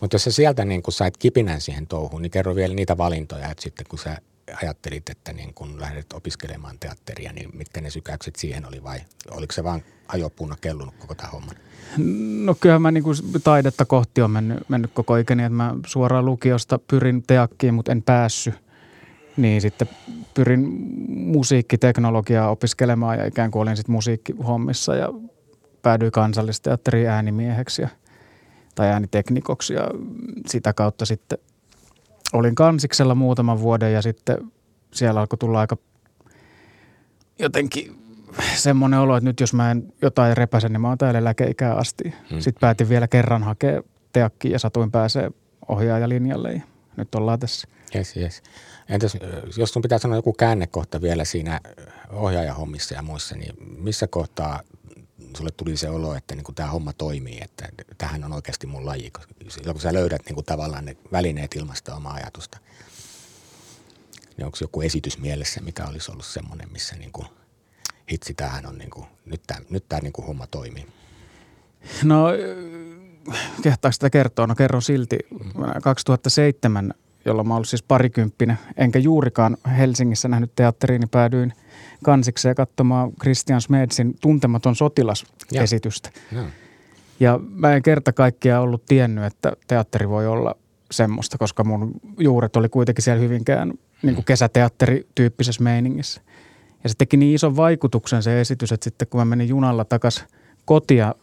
Mutta 0.00 0.14
jos 0.14 0.24
sä 0.24 0.30
sieltä 0.30 0.64
niin 0.64 0.82
kun 0.82 0.92
sait 0.92 1.16
kipinän 1.16 1.60
siihen 1.60 1.86
touhuun, 1.86 2.22
niin 2.22 2.30
kerro 2.30 2.54
vielä 2.54 2.74
niitä 2.74 2.98
valintoja, 2.98 3.50
että 3.50 3.62
sitten 3.62 3.86
kun 3.88 3.98
sä 3.98 4.18
ajattelit, 4.62 5.10
että 5.10 5.32
niin 5.32 5.54
kun 5.54 5.80
lähdet 5.80 6.12
opiskelemaan 6.12 6.76
teatteria, 6.80 7.32
niin 7.32 7.50
mitkä 7.56 7.80
ne 7.80 7.90
sykäykset 7.90 8.36
siihen 8.36 8.66
oli 8.66 8.82
vai 8.82 9.00
oliko 9.30 9.52
se 9.52 9.64
vaan 9.64 9.82
ajopuuna 10.08 10.56
kellunut 10.60 10.94
koko 10.98 11.14
tämä 11.14 11.28
homma? 11.28 11.52
No 12.44 12.54
kyllähän 12.54 12.82
mä 12.82 12.90
niinku 12.90 13.10
taidetta 13.44 13.84
kohti 13.84 14.22
on 14.22 14.30
mennyt, 14.30 14.68
mennyt 14.68 14.90
koko 14.94 15.16
ikäni, 15.16 15.42
että 15.42 15.56
mä 15.56 15.74
suoraan 15.86 16.24
lukiosta 16.24 16.78
pyrin 16.78 17.22
teakkiin, 17.26 17.74
mutta 17.74 17.92
en 17.92 18.02
päässyt. 18.02 18.54
Niin 19.36 19.60
sitten 19.60 19.88
pyrin 20.34 20.60
musiikkiteknologiaa 21.08 22.50
opiskelemaan 22.50 23.18
ja 23.18 23.26
ikään 23.26 23.50
kuin 23.50 23.62
olin 23.62 23.76
sitten 23.76 23.92
musiikkihommissa 23.92 24.96
ja 24.96 25.08
päädyin 25.82 26.12
kansallisteatteriin 26.12 27.08
äänimieheksi 27.08 27.82
ja, 27.82 27.88
tai 28.74 28.88
ääniteknikoksi 28.88 29.74
ja 29.74 29.88
sitä 30.46 30.72
kautta 30.72 31.04
sitten 31.04 31.38
olin 32.32 32.54
kansiksella 32.54 33.14
muutaman 33.14 33.60
vuoden 33.60 33.92
ja 33.92 34.02
sitten 34.02 34.36
siellä 34.92 35.20
alkoi 35.20 35.38
tulla 35.38 35.60
aika 35.60 35.76
jotenkin 37.38 37.96
semmoinen 38.54 39.00
olo, 39.00 39.16
että 39.16 39.28
nyt 39.28 39.40
jos 39.40 39.54
mä 39.54 39.70
en 39.70 39.92
jotain 40.02 40.36
repäse, 40.36 40.68
niin 40.68 40.80
mä 40.80 40.88
oon 40.88 40.98
täällä 40.98 41.18
eläkeikään 41.18 41.78
asti. 41.78 42.04
Mm. 42.04 42.40
Sitten 42.40 42.60
päätin 42.60 42.88
vielä 42.88 43.08
kerran 43.08 43.42
hakea 43.42 43.82
teakkiin 44.12 44.52
ja 44.52 44.58
satuin 44.58 44.90
pääsee 44.90 45.30
ohjaajalinjalle 45.68 46.52
ja 46.52 46.60
nyt 47.00 47.14
ollaan 47.14 47.40
tässä. 47.40 47.68
Yes, 47.94 48.16
yes. 48.16 48.42
Entäs 48.88 49.16
jos 49.56 49.72
sun 49.72 49.82
pitää 49.82 49.98
sanoa 49.98 50.18
joku 50.18 50.32
käännekohta 50.32 51.02
vielä 51.02 51.24
siinä 51.24 51.60
ohjaajahommissa 52.10 52.94
ja 52.94 53.02
muissa, 53.02 53.36
niin 53.36 53.54
missä 53.78 54.06
kohtaa 54.06 54.62
sulle 55.36 55.50
tuli 55.56 55.76
se 55.76 55.90
olo, 55.90 56.14
että 56.14 56.34
niin 56.34 56.54
tämä 56.54 56.68
homma 56.68 56.92
toimii, 56.92 57.38
että 57.42 57.68
tähän 57.98 58.24
on 58.24 58.32
oikeasti 58.32 58.66
mun 58.66 58.86
laji. 58.86 59.12
Silloin 59.48 59.74
kun 59.74 59.80
sä 59.80 59.92
löydät 59.92 60.22
niin 60.28 60.44
tavallaan 60.44 60.84
ne 60.84 60.96
välineet 61.12 61.54
ilmaista 61.54 61.94
omaa 61.94 62.14
ajatusta, 62.14 62.58
niin 64.36 64.44
onko 64.44 64.58
joku 64.60 64.82
esitys 64.82 65.18
mielessä, 65.18 65.60
mikä 65.60 65.84
olisi 65.86 66.12
ollut 66.12 66.24
semmoinen, 66.26 66.72
missä 66.72 66.96
niin 66.96 67.12
kuin, 67.12 67.28
hitsi, 68.12 68.34
tämähän 68.34 68.66
on, 68.66 68.78
niin 68.78 68.90
kuin, 68.90 69.06
nyt 69.24 69.42
tämä 69.46 69.60
nyt 69.70 69.84
tää 69.88 70.00
niin 70.00 70.12
kuin 70.12 70.26
homma 70.26 70.46
toimii. 70.46 70.86
No, 72.04 72.26
kehtaako 73.62 73.92
sitä 73.92 74.10
kertoa? 74.10 74.46
No 74.46 74.54
kerron 74.54 74.82
silti. 74.82 75.18
2007, 75.82 76.94
jolloin 77.24 77.48
mä 77.48 77.54
ollut 77.54 77.68
siis 77.68 77.82
parikymppinen, 77.82 78.58
enkä 78.76 78.98
juurikaan 78.98 79.56
Helsingissä 79.78 80.28
nähnyt 80.28 80.52
teatteriin, 80.56 81.00
niin 81.00 81.08
päädyin 81.08 81.52
kansikseen 82.04 82.54
katsomaan 82.54 83.12
Christian 83.20 83.60
Smedsin 83.60 84.14
Tuntematon 84.20 84.76
sotilas-esitystä. 84.76 86.10
No. 86.32 86.42
Ja 87.20 87.40
mä 87.42 87.74
en 87.74 87.82
kerta 87.82 88.12
kaikkiaan 88.12 88.62
ollut 88.62 88.84
tiennyt, 88.86 89.24
että 89.24 89.52
teatteri 89.66 90.08
voi 90.08 90.26
olla 90.26 90.54
semmoista, 90.90 91.38
koska 91.38 91.64
mun 91.64 91.92
juuret 92.18 92.56
oli 92.56 92.68
kuitenkin 92.68 93.04
siellä 93.04 93.22
hyvinkään 93.22 93.72
niin 94.02 94.14
kuin 94.14 94.24
kesäteatterityyppisessä 94.24 95.62
meiningissä. 95.62 96.20
Ja 96.82 96.88
se 96.88 96.94
teki 96.98 97.16
niin 97.16 97.34
ison 97.34 97.56
vaikutuksen 97.56 98.22
se 98.22 98.40
esitys, 98.40 98.72
että 98.72 98.84
sitten 98.84 99.08
kun 99.08 99.20
mä 99.20 99.24
menin 99.24 99.48
junalla 99.48 99.84
takas 99.84 100.24
kotia, 100.64 101.14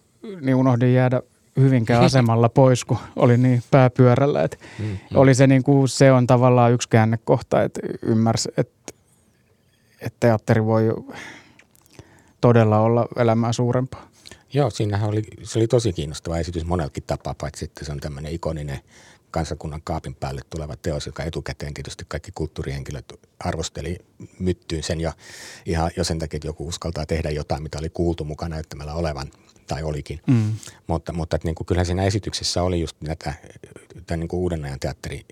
niin 0.42 0.56
unohdin 0.56 0.94
jäädä 0.94 1.22
hyvinkään 1.60 2.04
asemalla 2.04 2.50
pois, 2.50 2.86
kun 2.86 2.98
oli 3.16 3.38
niin 3.38 3.64
pääpyörällä. 3.72 4.44
Että 4.44 4.58
Mm, 4.80 4.98
oli 5.14 5.36
se, 5.36 5.48
niin 5.48 5.64
kuin, 5.64 5.90
se 5.90 6.12
on 6.12 6.28
tavallaan 6.28 6.72
yksi 6.72 6.90
käännekohta, 6.90 7.64
että 7.64 7.80
ymmärsi, 8.02 8.50
että, 8.58 8.94
että 10.02 10.18
teatteri 10.20 10.66
voi 10.66 10.94
todella 12.42 12.80
olla 12.80 13.08
elämää 13.16 13.54
suurempaa. 13.54 14.08
Joo, 14.54 14.70
siinähän 14.70 15.10
oli, 15.10 15.24
se 15.44 15.60
oli 15.60 15.68
tosi 15.68 15.94
kiinnostava 15.94 16.38
esitys 16.38 16.66
monellakin 16.66 17.04
tapaa, 17.08 17.36
paitsi 17.42 17.66
että 17.66 17.86
se 17.86 17.92
on 17.92 18.00
tämmöinen 18.00 18.34
ikoninen 18.34 18.80
kansakunnan 19.32 19.82
kaapin 19.84 20.16
päälle 20.16 20.42
tuleva 20.50 20.76
teos, 20.76 21.06
joka 21.06 21.24
etukäteen 21.24 21.74
tietysti 21.74 22.06
kaikki 22.08 22.32
kulttuurihenkilöt 22.36 23.14
arvosteli 23.40 23.98
myttyyn 24.40 24.84
sen 24.84 25.02
jo 25.02 25.12
ihan 25.66 25.92
jo 25.98 26.04
sen 26.04 26.20
takia, 26.20 26.38
että 26.38 26.48
joku 26.48 26.68
uskaltaa 26.68 27.06
tehdä 27.06 27.30
jotain, 27.30 27.64
mitä 27.64 27.80
oli 27.80 27.90
kuultu 27.90 28.24
mukaan 28.24 28.52
näyttämällä 28.52 28.94
olevan 28.94 29.28
tai 29.68 29.84
olikin. 29.84 30.22
Mm. 30.28 30.54
Mutta, 30.88 31.14
mutta 31.14 31.36
että 31.36 31.48
niin 31.48 31.56
kuin, 31.56 31.68
kyllähän 31.68 31.86
siinä 31.86 32.04
esityksessä 32.04 32.64
oli 32.64 32.82
just 32.82 32.98
näitä 33.02 33.34
tämän 34.06 34.20
niin 34.20 34.28
kuin 34.28 34.40
uuden 34.40 34.66
ajan 34.66 34.80
teatteri 34.80 35.26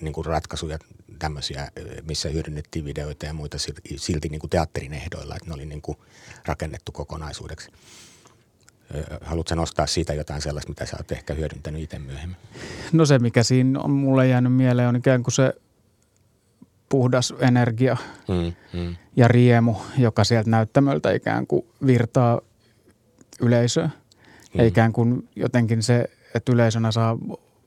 niin 0.00 0.12
kuin 0.12 0.24
ratkaisuja 0.24 0.78
tämmöisiä, 1.18 1.70
missä 2.08 2.28
hyödynnettiin 2.28 2.84
videoita 2.84 3.26
ja 3.26 3.32
muita 3.34 3.58
silti, 3.96 4.28
niin 4.28 4.40
kuin 4.40 4.50
teatterin 4.50 4.92
ehdoilla, 4.92 5.36
että 5.36 5.48
ne 5.48 5.54
oli 5.54 5.66
niin 5.66 5.82
kuin 5.82 5.98
rakennettu 6.46 6.92
kokonaisuudeksi. 6.92 7.70
Ö, 8.94 9.18
Haluatko 9.20 9.54
nostaa 9.54 9.86
siitä 9.86 10.14
jotain 10.14 10.42
sellaista, 10.42 10.70
mitä 10.70 10.86
sä 10.86 10.96
oot 10.96 11.12
ehkä 11.12 11.34
hyödyntänyt 11.34 11.82
itse 11.82 11.98
myöhemmin? 11.98 12.36
No 12.92 13.06
se, 13.06 13.18
mikä 13.18 13.42
siinä 13.42 13.80
on 13.80 13.90
mulle 13.90 14.28
jäänyt 14.28 14.52
mieleen, 14.52 14.88
on 14.88 14.96
ikään 14.96 15.22
kuin 15.22 15.34
se 15.34 15.52
puhdas 16.88 17.34
energia 17.38 17.96
Mm, 18.28 18.80
mm, 18.80 18.96
ja 19.16 19.28
riemu, 19.28 19.74
joka 19.98 20.24
sieltä 20.24 20.50
näyttämöltä 20.50 21.12
ikään 21.12 21.46
kuin 21.46 21.66
virtaa 21.86 22.40
yleisöön. 23.40 23.92
Ja 24.54 24.62
Mm. 24.62 24.68
ikään 24.68 24.92
kuin 24.92 25.28
jotenkin 25.36 25.82
se, 25.82 26.10
että 26.34 26.52
yleisönä 26.52 26.92
saa 26.92 27.18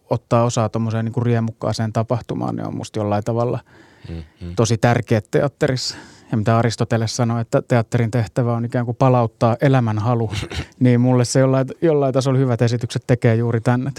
ottaa 0.10 0.44
osaa 0.44 0.70
tuommoiseen 0.70 1.06
niin 1.06 1.26
riemukkaaseen 1.26 1.94
tapahtumaan, 1.94 2.56
niin 2.56 2.68
on 2.68 2.78
musta 2.78 3.00
jollain 3.00 3.24
tavalla 3.24 3.60
mm, 4.10 4.16
mm. 4.16 4.56
tosi 4.56 4.78
tärkeä 4.78 5.22
teatterissa. 5.32 5.96
Ja 6.32 6.38
mitä 6.38 6.58
Aristoteles 6.58 7.16
sanoi, 7.16 7.42
että 7.42 7.62
teatterin 7.62 8.12
tehtävä 8.12 8.54
on 8.54 8.66
ikään 8.66 8.86
kuin 8.86 8.98
palauttaa 8.98 9.58
elämänhalu, 9.62 10.32
niin 10.80 11.02
mulle 11.02 11.26
se 11.26 11.40
jollain, 11.40 11.68
jollain 11.82 12.14
tasolla 12.14 12.40
hyvät 12.40 12.62
esitykset 12.62 13.04
tekee 13.08 13.36
juuri 13.36 13.62
tänne. 13.62 13.92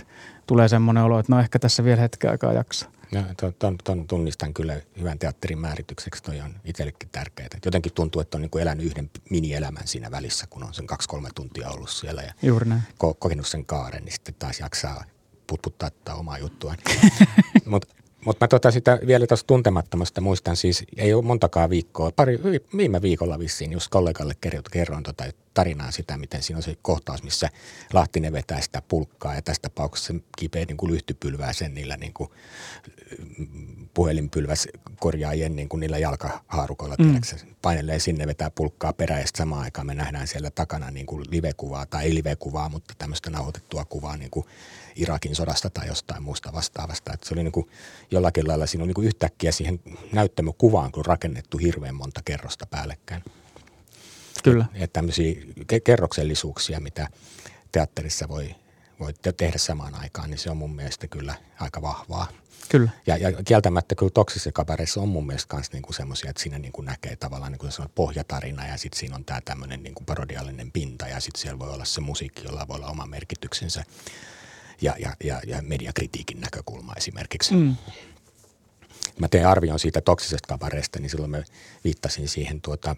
Tulee 0.46 0.68
semmoinen 0.68 1.02
olo, 1.02 1.18
että 1.18 1.32
no 1.32 1.40
ehkä 1.40 1.58
tässä 1.58 1.84
vielä 1.84 2.00
hetken 2.00 2.30
aikaa 2.30 2.52
jaksaa. 2.52 2.90
No, 3.12 3.52
ton, 3.58 3.78
ton, 3.84 4.06
tunnistan 4.06 4.54
kyllä 4.54 4.80
hyvän 4.98 5.18
teatterin 5.18 5.58
määritykseksi. 5.58 6.22
Toi 6.22 6.40
on 6.40 6.54
itsellekin 6.64 7.08
tärkeää. 7.12 7.48
Jotenkin 7.64 7.92
tuntuu, 7.92 8.22
että 8.22 8.36
on 8.36 8.42
niin 8.42 8.50
kuin 8.50 8.62
elänyt 8.62 8.86
yhden 8.86 9.10
minielämän 9.30 9.86
siinä 9.88 10.10
välissä, 10.10 10.46
kun 10.50 10.64
on 10.64 10.74
sen 10.74 10.86
kaksi-kolme 10.86 11.28
tuntia 11.34 11.68
ollut 11.68 11.90
siellä 11.90 12.22
ja 12.22 12.32
Juuri 12.42 12.68
näin. 12.68 12.82
ko- 13.04 13.14
kokenut 13.18 13.46
sen 13.46 13.66
kaaren, 13.66 14.04
niin 14.04 14.12
sitten 14.12 14.34
taas 14.38 14.60
jaksaa 14.60 15.04
putputtaa 15.46 15.90
tätä 15.90 16.14
omaa 16.14 16.38
juttuaan. 16.38 16.78
Mutta 17.64 17.88
mut 18.24 18.40
mä 18.40 18.48
tota 18.48 18.70
sitä 18.70 18.98
vielä 19.06 19.26
tuosta 19.26 19.46
tuntemattomasta 19.46 20.20
muistan 20.20 20.56
siis, 20.56 20.84
ei 20.96 21.14
ole 21.14 21.24
montakaan 21.24 21.70
viikkoa, 21.70 22.10
pari, 22.16 22.40
viime 22.76 23.02
viikolla 23.02 23.38
vissiin 23.38 23.72
just 23.72 23.88
kollegalle 23.90 24.34
kerroin, 24.40 24.64
kerroin 24.70 25.02
tota, 25.02 25.24
että 25.24 25.43
tarinaa 25.54 25.90
sitä, 25.90 26.16
miten 26.16 26.42
siinä 26.42 26.56
on 26.56 26.62
se 26.62 26.76
kohtaus, 26.82 27.22
missä 27.22 27.50
Lahtinen 27.92 28.32
vetää 28.32 28.60
sitä 28.60 28.82
pulkkaa 28.88 29.34
ja 29.34 29.42
tässä 29.42 29.62
tapauksessa 29.62 30.12
se 30.12 30.20
kipeä 30.38 30.64
niin 30.64 30.76
kuin 30.76 30.92
lyhtypylvää 30.92 31.52
sen 31.52 31.74
niillä 31.74 31.96
niin 31.96 32.12
kuin 32.12 32.30
puhelinpylväs 33.94 34.68
korjaajien 35.00 35.56
niin 35.56 35.68
kuin 35.68 35.80
niillä 35.80 35.98
jalkahaarukoilla, 35.98 36.96
mm. 36.98 37.20
painelee 37.62 37.98
sinne, 37.98 38.26
vetää 38.26 38.50
pulkkaa 38.50 38.92
perään 38.92 39.20
ja 39.20 39.26
samaan 39.36 39.62
aikaan 39.62 39.86
me 39.86 39.94
nähdään 39.94 40.26
siellä 40.26 40.50
takana 40.50 40.90
niin 40.90 41.06
kuin 41.06 41.24
livekuvaa 41.30 41.86
tai 41.86 42.04
ei 42.04 42.14
livekuvaa, 42.14 42.68
mutta 42.68 42.94
tämmöistä 42.98 43.30
nauhoitettua 43.30 43.84
kuvaa 43.84 44.16
niin 44.16 44.30
kuin 44.30 44.46
Irakin 44.96 45.36
sodasta 45.36 45.70
tai 45.70 45.86
jostain 45.86 46.22
muusta 46.22 46.52
vastaavasta. 46.52 47.12
Että 47.12 47.28
se 47.28 47.34
oli 47.34 47.42
niin 47.42 47.52
kuin 47.52 47.68
jollakin 48.10 48.48
lailla, 48.48 48.66
siinä 48.66 48.82
on 48.82 48.88
niin 48.88 48.94
kuin 48.94 49.06
yhtäkkiä 49.06 49.52
siihen 49.52 49.80
näyttämökuvaan 50.12 50.92
kun 50.92 51.04
rakennettu 51.04 51.58
hirveän 51.58 51.94
monta 51.94 52.20
kerrosta 52.24 52.66
päällekkäin. 52.66 53.22
Kyllä. 54.44 54.66
Ja 54.74 54.88
tämmöisiä 54.88 55.34
kerroksellisuuksia, 55.84 56.80
mitä 56.80 57.08
teatterissa 57.72 58.28
voi, 58.28 58.54
voi 59.00 59.14
tehdä 59.36 59.58
samaan 59.58 59.94
aikaan, 59.94 60.30
niin 60.30 60.38
se 60.38 60.50
on 60.50 60.56
mun 60.56 60.74
mielestä 60.74 61.06
kyllä 61.06 61.34
aika 61.60 61.82
vahvaa. 61.82 62.28
Kyllä. 62.68 62.90
Ja, 63.06 63.16
ja 63.16 63.32
kieltämättä 63.44 63.94
kyllä 63.94 64.10
toksisessa 64.10 64.52
kabareissa 64.52 65.00
on 65.00 65.08
mun 65.08 65.26
mielestä 65.26 65.56
myös 65.56 65.72
niinku 65.72 65.92
semmoisia, 65.92 66.30
että 66.30 66.42
siinä 66.42 66.58
niinku 66.58 66.82
näkee 66.82 67.16
tavallaan 67.16 67.52
niinku 67.52 67.70
se 67.70 67.82
pohjatarina 67.94 68.66
ja 68.66 68.76
sitten 68.76 68.98
siinä 68.98 69.16
on 69.16 69.24
tämä 69.24 69.40
tämmöinen 69.44 69.82
niinku 69.82 70.04
parodiallinen 70.06 70.72
pinta 70.72 71.08
ja 71.08 71.20
sitten 71.20 71.42
siellä 71.42 71.58
voi 71.58 71.70
olla 71.70 71.84
se 71.84 72.00
musiikki, 72.00 72.44
jolla 72.44 72.68
voi 72.68 72.76
olla 72.76 72.90
oma 72.90 73.06
merkityksensä 73.06 73.84
ja, 74.82 74.94
ja, 74.98 75.16
ja, 75.24 75.40
ja 75.46 75.62
mediakritiikin 75.62 76.40
näkökulma 76.40 76.92
esimerkiksi. 76.96 77.54
Mm. 77.54 77.76
Mä 79.18 79.28
tein 79.28 79.46
arvion 79.46 79.78
siitä 79.78 80.00
toksisesta 80.00 80.48
kabareista, 80.48 81.00
niin 81.00 81.10
silloin 81.10 81.30
mä 81.30 81.42
viittasin 81.84 82.28
siihen 82.28 82.60
tuota, 82.60 82.96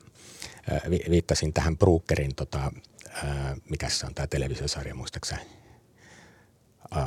vi, 0.91 1.01
viittasin 1.11 1.53
tähän 1.53 1.79
Brookerin, 1.79 2.35
tota, 2.35 2.73
mikä 3.71 3.89
se 3.89 4.07
on 4.07 4.15
tämä 4.15 4.27
televisiosarja, 4.27 4.95
muistaakseni 4.95 5.43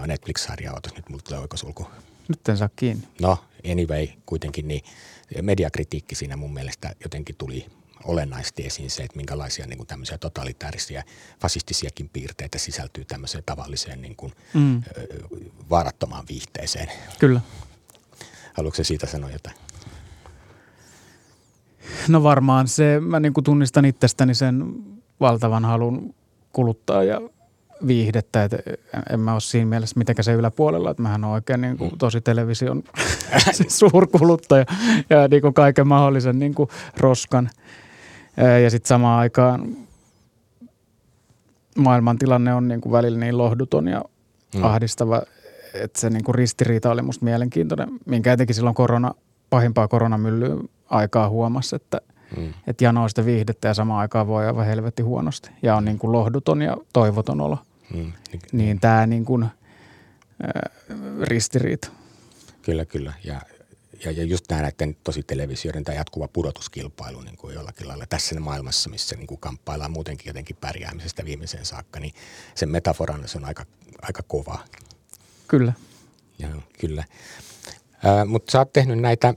Netflix-sarja, 0.07 0.73
otas 0.73 0.95
nyt 0.95 1.09
mulla 1.09 1.23
tulee 1.23 1.39
oikosulku. 1.39 1.87
Nyt 2.27 2.49
en 2.49 2.57
saa 2.57 2.69
kiinni. 2.75 3.07
No, 3.21 3.37
anyway, 3.71 4.07
kuitenkin 4.25 4.67
niin 4.67 4.83
mediakritiikki 5.41 6.15
siinä 6.15 6.35
mun 6.37 6.53
mielestä 6.53 6.95
jotenkin 7.03 7.35
tuli 7.35 7.65
olennaisesti 8.03 8.65
esiin 8.65 8.89
se, 8.89 9.03
että 9.03 9.17
minkälaisia 9.17 9.67
niin 9.67 9.77
kuin 9.77 9.87
tämmöisiä 9.87 10.17
totalitaarisia, 10.17 11.03
fasistisiakin 11.41 12.09
piirteitä 12.09 12.57
sisältyy 12.57 13.05
tämmöiseen 13.05 13.43
tavalliseen 13.45 14.01
niin 14.01 14.15
kuin, 14.15 14.33
mm. 14.53 14.83
vaarattomaan 15.69 16.25
viihteeseen. 16.29 16.87
Kyllä. 17.19 17.41
Haluatko 18.53 18.83
siitä 18.83 19.07
sanoa 19.07 19.31
jotain? 19.31 19.55
No 22.07 22.23
varmaan 22.23 22.67
se, 22.67 22.99
mä 22.99 23.19
niin 23.19 23.33
kuin 23.33 23.43
tunnistan 23.43 23.85
itsestäni 23.85 24.35
sen 24.35 24.73
valtavan 25.19 25.65
halun 25.65 26.15
kuluttaa 26.53 27.03
ja 27.03 27.21
viihdettä, 27.87 28.43
että 28.43 28.57
en 29.09 29.19
mä 29.19 29.31
ole 29.33 29.41
siinä 29.41 29.65
mielessä 29.65 29.97
mitenkään 29.97 30.23
se 30.23 30.33
yläpuolella, 30.33 30.91
että 30.91 31.03
mähän 31.03 31.23
on 31.23 31.31
oikein 31.31 31.61
niin 31.61 31.77
kuin 31.77 31.91
mm. 31.91 31.97
tosi 31.97 32.21
television 32.21 32.83
suurkuluttaja 33.67 34.65
ja 35.09 35.27
niin 35.27 35.41
kuin 35.41 35.53
kaiken 35.53 35.87
mahdollisen 35.87 36.39
niin 36.39 36.55
kuin 36.55 36.69
roskan. 36.97 37.49
Ja 38.63 38.69
sitten 38.69 38.87
samaan 38.87 39.19
aikaan 39.19 39.75
maailmantilanne 41.77 42.53
on 42.53 42.67
niin 42.67 42.81
kuin 42.81 42.91
välillä 42.91 43.19
niin 43.19 43.37
lohduton 43.37 43.87
ja 43.87 44.03
mm. 44.55 44.63
ahdistava, 44.63 45.21
että 45.73 45.99
se 45.99 46.09
niin 46.09 46.23
kuin 46.23 46.35
ristiriita 46.35 46.91
oli 46.91 47.01
musta 47.01 47.25
mielenkiintoinen, 47.25 47.89
minkä 48.05 48.33
etenkin 48.33 48.55
silloin 48.55 48.75
korona, 48.75 49.11
pahimpaa 49.49 49.87
koronamyllyä 49.87 50.55
aikaa 50.89 51.29
huomasi, 51.29 51.75
että, 51.75 52.01
mm. 52.37 52.53
että 52.67 52.83
janoo 52.83 53.09
sitä 53.09 53.25
viihdettä 53.25 53.67
ja 53.67 53.73
samaan 53.73 53.99
aikaan 53.99 54.27
voi 54.27 54.45
aivan 54.45 54.65
helvetti 54.65 55.03
huonosti 55.03 55.49
ja 55.61 55.75
on 55.75 55.85
niin 55.85 55.99
kuin 55.99 56.11
lohduton 56.11 56.61
ja 56.61 56.77
toivoton 56.93 57.41
olo. 57.41 57.57
Mm. 57.93 58.11
Niin 58.51 58.79
tämä 58.79 59.07
niin 59.07 59.25
kuin, 59.25 59.43
äh, 59.43 59.51
ristiriita. 61.21 61.89
Kyllä, 62.61 62.85
kyllä. 62.85 63.13
Ja, 63.23 63.41
ja, 64.05 64.11
ja 64.11 64.23
just 64.23 64.45
nämä 64.49 64.61
näiden 64.61 64.97
tosi 65.03 65.23
televisioiden 65.23 65.83
tämä 65.83 65.95
jatkuva 65.95 66.27
pudotuskilpailu 66.27 67.21
niin 67.21 67.37
kuin 67.37 67.55
jollakin 67.55 67.87
lailla 67.87 68.05
tässä 68.09 68.39
maailmassa, 68.39 68.89
missä 68.89 69.15
niin 69.15 69.27
kuin 69.27 69.39
kamppaillaan 69.39 69.91
muutenkin 69.91 70.29
jotenkin 70.29 70.57
pärjäämisestä 70.61 71.25
viimeiseen 71.25 71.65
saakka, 71.65 71.99
niin 71.99 72.13
sen 72.55 72.69
metaforan 72.69 73.27
se 73.27 73.37
on 73.37 73.45
aika, 73.45 73.65
aika 74.01 74.23
kova. 74.27 74.59
Kyllä. 75.47 75.73
Ja, 76.39 76.47
kyllä. 76.79 77.03
Äh, 78.05 78.25
Mutta 78.25 78.51
sä 78.51 78.59
oot 78.59 78.73
tehnyt 78.73 78.99
näitä, 78.99 79.33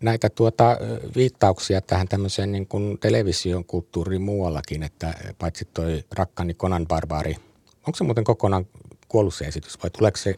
näitä 0.00 0.28
tuota, 0.28 0.76
viittauksia 1.16 1.80
tähän 1.80 2.08
tämmöiseen 2.08 2.52
niin 2.52 2.66
kuin 2.66 2.98
television 2.98 3.64
kulttuuriin 3.64 4.22
muuallakin, 4.22 4.82
että 4.82 5.14
paitsi 5.38 5.68
toi 5.74 6.04
rakkani 6.16 6.54
Conan 6.54 6.86
Barbari– 6.86 7.36
Onko 7.88 7.96
se 7.96 8.04
muuten 8.04 8.24
kokonaan 8.24 8.66
kuollut 9.08 9.34
se 9.34 9.44
esitys 9.44 9.82
vai 9.82 9.90
tuleeko 9.90 10.16
se, 10.16 10.34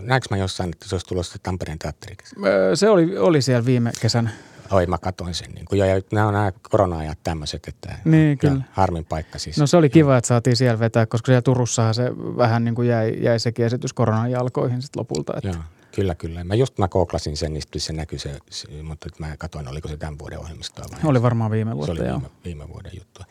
näenkö 0.00 0.26
mä 0.30 0.36
jossain, 0.36 0.70
että 0.72 0.88
se 0.88 0.94
olisi 0.94 1.06
tulossa 1.06 1.38
Tampereen 1.42 1.78
teatterikin? 1.78 2.26
Se 2.74 2.88
oli, 2.88 3.18
oli 3.18 3.42
siellä 3.42 3.64
viime 3.64 3.90
kesänä. 4.00 4.30
Oi, 4.70 4.86
mä 4.86 4.98
katoin 4.98 5.34
sen. 5.34 5.50
Niin 5.52 5.66
ja, 5.72 5.86
ja 5.86 6.00
nämä 6.12 6.26
on 6.26 6.34
nämä 6.34 6.52
korona-ajat 6.70 7.18
tämmöiset, 7.22 7.68
että 7.68 7.94
niin, 8.04 8.38
kyllä. 8.38 8.62
harmin 8.70 9.04
paikka 9.04 9.38
siis. 9.38 9.58
No 9.58 9.66
se 9.66 9.76
oli 9.76 9.90
kiva, 9.90 10.16
että 10.16 10.28
saatiin 10.28 10.56
siellä 10.56 10.78
vetää, 10.78 11.06
koska 11.06 11.26
siellä 11.26 11.42
Turussahan 11.42 11.94
se 11.94 12.10
vähän 12.16 12.64
niin 12.64 12.74
kuin 12.74 12.88
jäi, 12.88 13.22
jäi 13.22 13.40
sekin 13.40 13.66
esitys 13.66 13.92
koronan 13.92 14.30
jalkoihin 14.30 14.82
sitten 14.82 15.00
lopulta. 15.00 15.32
Että. 15.36 15.48
Joo, 15.48 15.58
kyllä, 15.94 16.14
kyllä. 16.14 16.44
Mä 16.44 16.54
just 16.54 16.78
mä 16.78 16.88
kooklasin 16.88 17.36
sen, 17.36 17.52
niin 17.52 17.62
se 17.76 17.92
näkyy 17.92 18.18
se, 18.18 18.38
se 18.50 18.82
mutta 18.82 19.08
mä 19.18 19.36
katsoin, 19.36 19.68
oliko 19.68 19.88
se 19.88 19.96
tämän 19.96 20.18
vuoden 20.18 20.38
ohjelmistoa 20.38 20.84
vai? 20.92 21.00
Oli 21.04 21.22
varmaan 21.22 21.50
viime 21.50 21.76
vuotta, 21.76 21.94
Se 21.94 22.02
oli 22.02 22.10
viime, 22.10 22.30
viime 22.44 22.68
vuoden 22.68 22.92
juttu. 22.94 23.22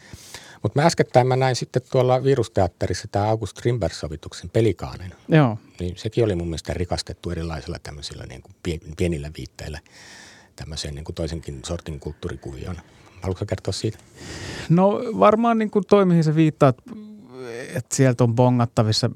Mutta 0.63 0.79
mä 0.79 0.85
äskettäin 0.85 1.27
mä 1.27 1.35
näin 1.35 1.55
sitten 1.55 1.81
tuolla 1.91 2.23
virusteatterissa 2.23 3.07
tämä 3.11 3.29
August 3.29 3.57
Strindberg-sovituksen 3.57 4.49
Pelikaanen. 4.53 5.13
Joo. 5.27 5.57
Niin 5.79 5.97
sekin 5.97 6.23
oli 6.23 6.35
mun 6.35 6.47
mielestä 6.47 6.73
rikastettu 6.73 7.29
erilaisilla 7.29 7.77
tämmöisillä 7.83 8.25
niin 8.25 8.41
kuin 8.41 8.55
pienillä 8.97 9.31
viitteillä 9.37 9.79
tämmöiseen 10.55 10.95
niin 10.95 11.05
kuin 11.05 11.15
toisenkin 11.15 11.59
sortin 11.65 11.99
kulttuurikuvioon. 11.99 12.77
Haluatko 13.21 13.45
kertoa 13.45 13.71
siitä? 13.71 13.97
No 14.69 15.01
varmaan 15.19 15.57
niin 15.57 15.71
kuin 15.71 15.85
toi, 15.89 16.05
mihin 16.05 16.23
sä 16.23 16.35
viittaat, 16.35 16.77
että 17.75 17.95
sieltä 17.95 18.23
on 18.23 18.35
bongattavissa 18.35 19.09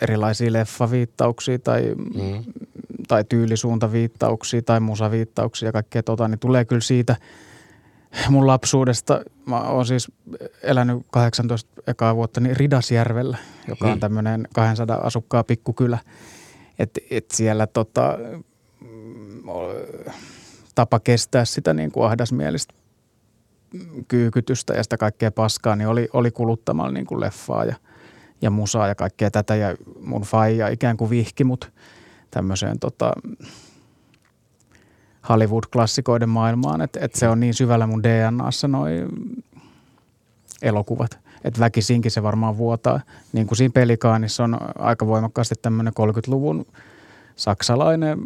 erilaisia 0.00 0.52
leffaviittauksia 0.52 1.58
tai, 1.58 1.94
mm. 1.94 2.44
tai 3.08 3.24
tyylisuuntaviittauksia 3.24 4.62
tai 4.62 4.80
musaviittauksia 4.80 5.68
ja 5.68 5.72
kaikkea 5.72 6.02
tota, 6.02 6.28
niin 6.28 6.38
tulee 6.38 6.64
kyllä 6.64 6.80
siitä– 6.80 7.16
mun 8.28 8.46
lapsuudesta. 8.46 9.20
Mä 9.46 9.60
oon 9.60 9.86
siis 9.86 10.12
elänyt 10.62 11.06
18 11.10 11.70
ekaa 11.86 12.16
vuotta 12.16 12.40
niin 12.40 12.56
Ridasjärvellä, 12.56 13.38
joka 13.68 13.86
on 13.86 13.94
mm. 13.94 14.00
tämmöinen 14.00 14.48
200 14.54 14.96
asukkaa 14.96 15.44
pikkukylä. 15.44 15.98
Et, 16.78 16.98
et 17.10 17.30
siellä 17.30 17.66
tota, 17.66 18.18
tapa 20.74 21.00
kestää 21.00 21.44
sitä 21.44 21.74
niin 21.74 21.92
kuin 21.92 22.06
ahdasmielistä 22.06 22.74
kyykytystä 24.08 24.74
ja 24.74 24.82
sitä 24.82 24.96
kaikkea 24.96 25.30
paskaa, 25.30 25.76
niin 25.76 25.88
oli, 25.88 26.08
oli 26.12 26.30
kuluttamalla 26.30 26.92
niin 26.92 27.06
kuin 27.06 27.20
leffaa 27.20 27.64
ja, 27.64 27.74
ja 28.42 28.50
musaa 28.50 28.88
ja 28.88 28.94
kaikkea 28.94 29.30
tätä. 29.30 29.54
Ja 29.54 29.76
mun 30.00 30.22
faija 30.22 30.68
ikään 30.68 30.96
kuin 30.96 31.10
vihki 31.10 31.44
mut 31.44 31.72
tämmöiseen 32.30 32.78
tota, 32.78 33.12
Hollywood-klassikoiden 35.28 36.28
maailmaan, 36.28 36.80
että 36.80 36.98
et 37.02 37.14
se 37.14 37.28
on 37.28 37.40
niin 37.40 37.54
syvällä 37.54 37.86
mun 37.86 38.02
DNAssa 38.02 38.68
noi 38.68 39.06
elokuvat. 40.62 41.18
Että 41.44 41.60
väkisinkin 41.60 42.10
se 42.10 42.22
varmaan 42.22 42.58
vuotaa. 42.58 43.00
Niin 43.32 43.46
kuin 43.46 43.58
siinä 43.58 43.72
Pelikaanissa 43.72 44.44
on 44.44 44.58
aika 44.78 45.06
voimakkaasti 45.06 45.54
tämmöinen 45.62 45.92
30-luvun 46.00 46.66
saksalainen 47.36 48.18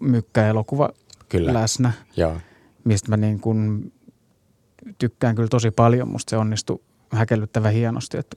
mykkäelokuva 0.00 0.90
kyllä. 1.28 1.54
läsnä. 1.54 1.92
Joo. 2.16 2.36
Mistä 2.84 3.08
mä 3.08 3.16
niin 3.16 3.40
kuin 3.40 3.92
tykkään 4.98 5.34
kyllä 5.34 5.48
tosi 5.48 5.70
paljon. 5.70 6.08
Musta 6.08 6.30
se 6.30 6.36
onnistui 6.36 6.80
häkellyttävän 7.12 7.72
hienosti. 7.72 8.18
Että 8.18 8.36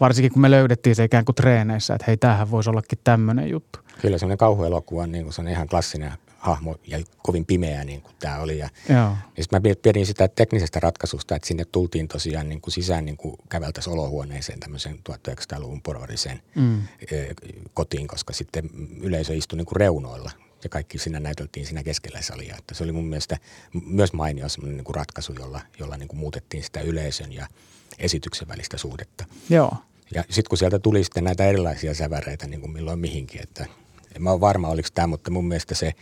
varsinkin 0.00 0.32
kun 0.32 0.42
me 0.42 0.50
löydettiin 0.50 0.96
se 0.96 1.04
ikään 1.04 1.24
kuin 1.24 1.36
treeneissä, 1.36 1.94
että 1.94 2.04
hei, 2.06 2.16
tämähän 2.16 2.50
voisi 2.50 2.70
ollakin 2.70 2.98
tämmöinen 3.04 3.50
juttu. 3.50 3.78
Kyllä 4.00 4.18
semmoinen 4.18 4.38
kauhuelokuva, 4.38 5.06
niin 5.06 5.24
kuin 5.24 5.32
se 5.32 5.40
on 5.40 5.48
ihan 5.48 5.68
klassinen 5.68 6.12
hahmo 6.42 6.76
ja 6.86 6.98
kovin 7.22 7.46
pimeä 7.46 7.84
niin 7.84 8.02
kuin 8.02 8.14
tämä 8.18 8.38
oli. 8.38 8.58
Ja, 8.58 8.68
ja 8.88 9.16
sitten 9.42 9.62
mä 9.62 9.74
pidin 9.82 10.06
sitä 10.06 10.28
teknisestä 10.28 10.80
ratkaisusta, 10.80 11.36
että 11.36 11.48
sinne 11.48 11.64
tultiin 11.64 12.08
tosiaan 12.08 12.48
niin 12.48 12.60
kuin 12.60 12.72
sisään 12.72 13.04
niin 13.04 13.16
kuin 13.16 13.36
käveltäisiin 13.48 13.94
olohuoneeseen 13.94 14.60
tämmöisen 14.60 14.98
1900-luvun 15.10 15.82
pororiseen 15.82 16.40
mm. 16.54 16.82
E, 17.12 17.16
kotiin, 17.74 18.06
koska 18.06 18.32
sitten 18.32 18.70
yleisö 19.00 19.34
istui 19.34 19.56
niin 19.56 19.66
kuin 19.66 19.76
reunoilla 19.76 20.30
ja 20.64 20.70
kaikki 20.70 20.98
siinä 20.98 21.20
näyteltiin 21.20 21.66
siinä 21.66 21.82
keskellä 21.82 22.22
salia. 22.22 22.56
Että 22.58 22.74
se 22.74 22.84
oli 22.84 22.92
mun 22.92 23.04
mielestä 23.04 23.38
myös 23.86 24.12
mainio 24.12 24.48
semmoinen 24.48 24.76
niin 24.76 24.84
kuin 24.84 24.96
ratkaisu, 24.96 25.32
jolla, 25.38 25.60
jolla 25.78 25.96
niin 25.96 26.08
kuin 26.08 26.20
muutettiin 26.20 26.62
sitä 26.62 26.80
yleisön 26.80 27.32
ja 27.32 27.48
esityksen 27.98 28.48
välistä 28.48 28.78
suhdetta. 28.78 29.24
Joo. 29.50 29.72
Ja 30.14 30.24
sitten 30.30 30.48
kun 30.48 30.58
sieltä 30.58 30.78
tuli 30.78 31.04
sitten 31.04 31.24
näitä 31.24 31.46
erilaisia 31.46 31.94
säväreitä 31.94 32.46
niin 32.46 32.60
kuin 32.60 32.72
milloin 32.72 32.98
mihinkin, 32.98 33.42
että 33.42 33.66
En 34.16 34.22
mä 34.22 34.30
ole 34.30 34.40
varma, 34.40 34.68
oliko 34.68 34.88
tämä, 34.94 35.06
mutta 35.06 35.30
mun 35.30 35.48
mielestä 35.48 35.74
se, 35.74 35.94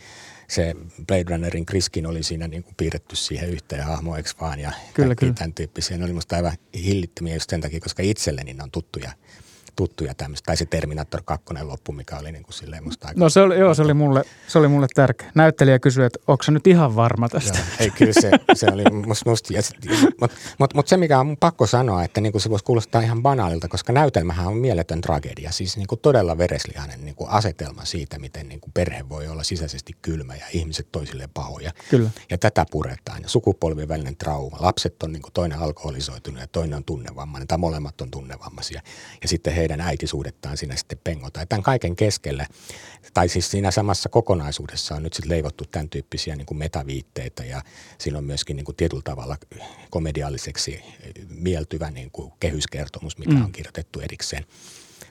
se 0.47 0.75
Blade 1.07 1.25
Runnerin 1.29 1.65
Kriskin 1.65 2.07
oli 2.07 2.23
siinä 2.23 2.47
niin 2.47 2.63
kuin 2.63 2.75
piirretty 2.75 3.15
siihen 3.15 3.49
yhteen 3.49 3.83
hahmoiksi 3.83 4.35
vaan 4.41 4.59
ja 4.59 4.71
kyllä, 4.93 5.15
kyllä. 5.15 5.33
tämän 5.33 5.53
tyyppisiä. 5.53 5.97
Ne 5.97 6.03
oli 6.03 6.13
musta 6.13 6.35
aivan 6.35 6.57
hillittömiä 6.73 7.33
just 7.33 7.49
sen 7.49 7.61
takia, 7.61 7.79
koska 7.79 8.03
itselleni 8.03 8.53
ne 8.53 8.63
on 8.63 8.71
tuttuja 8.71 9.11
tuttuja 9.75 10.13
tämmöistä. 10.15 10.45
Tai 10.45 10.57
se 10.57 10.65
Terminator 10.65 11.21
2 11.25 11.45
loppu, 11.63 11.91
mikä 11.91 12.17
oli 12.17 12.31
niin 12.31 12.43
kuin 12.43 12.53
silleen 12.53 12.83
musta 12.83 13.07
aika... 13.07 13.19
No 13.19 13.29
se 13.29 13.41
oli, 13.41 13.59
joo, 13.59 13.73
se 13.73 13.81
oli 13.81 13.93
mulle, 13.93 14.23
se 14.47 14.59
oli 14.59 14.67
mulle 14.67 14.87
tärkeä. 14.95 15.31
Näyttelijä 15.35 15.79
kysyi, 15.79 16.05
että 16.05 16.19
onko 16.27 16.43
se 16.43 16.51
nyt 16.51 16.67
ihan 16.67 16.95
varma 16.95 17.29
tästä? 17.29 17.57
Joo, 17.57 17.67
ei, 17.79 17.89
kyllä 17.89 18.13
se, 18.13 18.31
se 18.53 18.67
oli 18.73 18.83
musta, 18.91 19.29
musta 19.29 19.53
mutta 20.19 20.37
mut, 20.59 20.73
mut 20.73 20.87
se 20.87 20.97
mikä 20.97 21.19
on 21.19 21.27
mun 21.27 21.37
pakko 21.37 21.67
sanoa, 21.67 22.03
että 22.03 22.21
niin 22.21 22.31
kuin 22.31 22.41
se 22.41 22.49
voisi 22.49 22.65
kuulostaa 22.65 23.01
ihan 23.01 23.21
banaalilta, 23.23 23.67
koska 23.67 23.93
näytelmähän 23.93 24.47
on 24.47 24.57
mieletön 24.57 25.01
tragedia. 25.01 25.51
Siis 25.51 25.77
niin 25.77 25.87
kuin 25.87 25.99
todella 25.99 26.37
vereslihainen 26.37 27.05
niin 27.05 27.15
kuin 27.15 27.29
asetelma 27.29 27.85
siitä, 27.85 28.19
miten 28.19 28.49
niin 28.49 28.61
kuin 28.61 28.71
perhe 28.73 29.09
voi 29.09 29.27
olla 29.27 29.43
sisäisesti 29.43 29.95
kylmä 30.01 30.35
ja 30.35 30.45
ihmiset 30.53 30.87
toisilleen 30.91 31.29
pahoja. 31.33 31.71
Kyllä. 31.89 32.09
Ja 32.29 32.37
tätä 32.37 32.65
puretaan. 32.71 33.21
Ja 33.21 33.29
sukupolvien 33.29 33.87
välinen 33.87 34.15
trauma. 34.15 34.57
Lapset 34.59 35.03
on 35.03 35.11
niin 35.11 35.21
kuin 35.21 35.33
toinen 35.33 35.59
alkoholisoitunut 35.59 36.41
ja 36.41 36.47
toinen 36.47 36.77
on 36.77 36.83
tunnevammainen 36.83 37.47
tai 37.47 37.57
molemmat 37.57 38.01
on 38.01 38.11
tunnevammaisia. 38.11 38.81
Ja 39.21 39.27
sitten 39.27 39.53
heidän 39.61 39.81
äitisuudettaan 39.81 40.57
siinä 40.57 40.75
sitten 40.75 40.99
pengotaan. 41.03 41.47
Tämän 41.47 41.63
kaiken 41.63 41.95
keskellä, 41.95 42.47
tai 43.13 43.29
siis 43.29 43.51
siinä 43.51 43.71
samassa 43.71 44.09
kokonaisuudessa 44.09 44.95
on 44.95 45.03
nyt 45.03 45.13
sitten 45.13 45.31
leivottu 45.31 45.63
tämän 45.71 45.89
tyyppisiä 45.89 46.35
niin 46.35 46.45
kuin 46.45 46.57
metaviitteitä 46.57 47.45
ja 47.45 47.61
siinä 47.97 48.17
on 48.17 48.23
myöskin 48.23 48.55
niin 48.55 48.65
kuin 48.65 48.75
tietyllä 48.75 49.01
tavalla 49.05 49.37
komedialliseksi 49.89 50.83
mieltyvä 51.29 51.91
niin 51.91 52.11
kuin 52.11 52.31
kehyskertomus, 52.39 53.17
mikä 53.17 53.33
mm. 53.33 53.43
on 53.43 53.51
kirjoitettu 53.51 53.99
erikseen. 53.99 54.45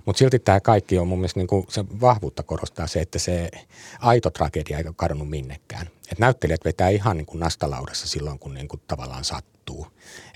Mutta 0.06 0.18
silti 0.18 0.38
tämä 0.38 0.60
kaikki 0.60 0.98
on 0.98 1.08
mun 1.08 1.18
mielestä 1.18 1.40
niin 1.40 1.46
kuin 1.46 1.66
se 1.68 1.84
vahvuutta 2.00 2.42
korostaa 2.42 2.86
se, 2.86 3.00
että 3.00 3.18
se 3.18 3.50
aito 4.00 4.30
tragedia 4.30 4.78
ei 4.78 4.84
ole 4.86 4.94
kadonnut 4.96 5.30
minnekään. 5.30 5.86
Et 6.12 6.18
näyttelijät 6.18 6.64
vetää 6.64 6.88
ihan 6.88 7.16
niin 7.16 7.26
kuin 7.26 7.40
nastalaudassa 7.40 8.08
silloin, 8.08 8.38
kun 8.38 8.54
niin 8.54 8.68
kuin 8.68 8.82
tavallaan 8.86 9.24
sattuu. 9.24 9.86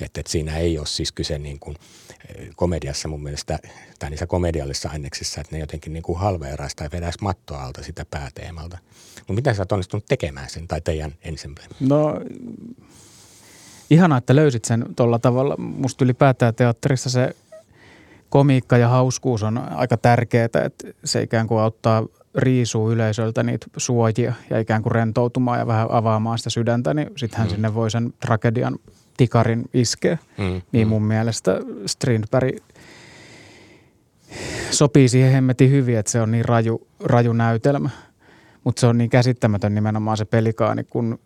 Että 0.00 0.20
et 0.20 0.26
siinä 0.26 0.56
ei 0.56 0.78
ole 0.78 0.86
siis 0.86 1.12
kyse 1.12 1.38
niin 1.38 1.58
kuin 1.58 1.76
komediassa 2.56 3.08
mun 3.08 3.22
mielestä, 3.22 3.58
tai 3.98 4.10
niissä 4.10 4.26
komediallisissa 4.26 4.88
aineksissa, 4.88 5.40
että 5.40 5.56
ne 5.56 5.60
jotenkin 5.60 5.92
niin 5.92 6.02
kuin 6.02 6.18
halveeraisi 6.18 6.76
tai 6.76 6.88
vedäisi 6.92 7.18
mattoa 7.22 7.64
alta 7.64 7.82
sitä 7.82 8.04
pääteemalta. 8.10 8.78
Mutta 9.16 9.32
miten 9.32 9.54
sä 9.54 9.62
oot 9.62 9.72
onnistunut 9.72 10.06
tekemään 10.08 10.50
sen 10.50 10.68
tai 10.68 10.80
teidän 10.80 11.14
ensemble? 11.22 11.64
No 11.80 12.20
ihanaa, 13.90 14.18
että 14.18 14.36
löysit 14.36 14.64
sen 14.64 14.84
tuolla 14.96 15.18
tavalla. 15.18 15.56
Musta 15.56 16.04
ylipäätään 16.04 16.54
teatterissa 16.54 17.10
se 17.10 17.36
komiikka 18.28 18.76
ja 18.76 18.88
hauskuus 18.88 19.42
on 19.42 19.58
aika 19.58 19.96
tärkeää, 19.96 20.44
että 20.44 20.88
se 21.04 21.22
ikään 21.22 21.46
kuin 21.46 21.60
auttaa 21.60 22.06
riisuu 22.34 22.92
yleisöltä 22.92 23.42
niitä 23.42 23.66
suojia 23.76 24.32
ja 24.50 24.58
ikään 24.58 24.82
kuin 24.82 24.92
rentoutumaan 24.92 25.58
ja 25.58 25.66
vähän 25.66 25.90
avaamaan 25.90 26.38
sitä 26.38 26.50
sydäntä, 26.50 26.94
niin 26.94 27.10
sittenhän 27.16 27.48
mm. 27.48 27.50
sinne 27.50 27.74
voi 27.74 27.90
sen 27.90 28.12
tragedian 28.20 28.78
tikarin 29.16 29.64
iskeä. 29.74 30.18
Mm. 30.38 30.62
Niin 30.72 30.86
mm. 30.86 30.88
mun 30.88 31.02
mielestä 31.02 31.60
Strindberg 31.86 32.56
sopii 34.70 35.08
siihen 35.08 35.32
hemmetin 35.32 35.70
hyvin, 35.70 35.98
että 35.98 36.12
se 36.12 36.20
on 36.20 36.30
niin 36.30 36.44
raju, 36.44 36.86
raju 37.00 37.32
näytelmä. 37.32 37.90
Mutta 38.64 38.80
se 38.80 38.86
on 38.86 38.98
niin 38.98 39.10
käsittämätön 39.10 39.74
nimenomaan 39.74 40.16
se 40.16 40.24
pelikaani, 40.24 40.84
kun 40.84 41.18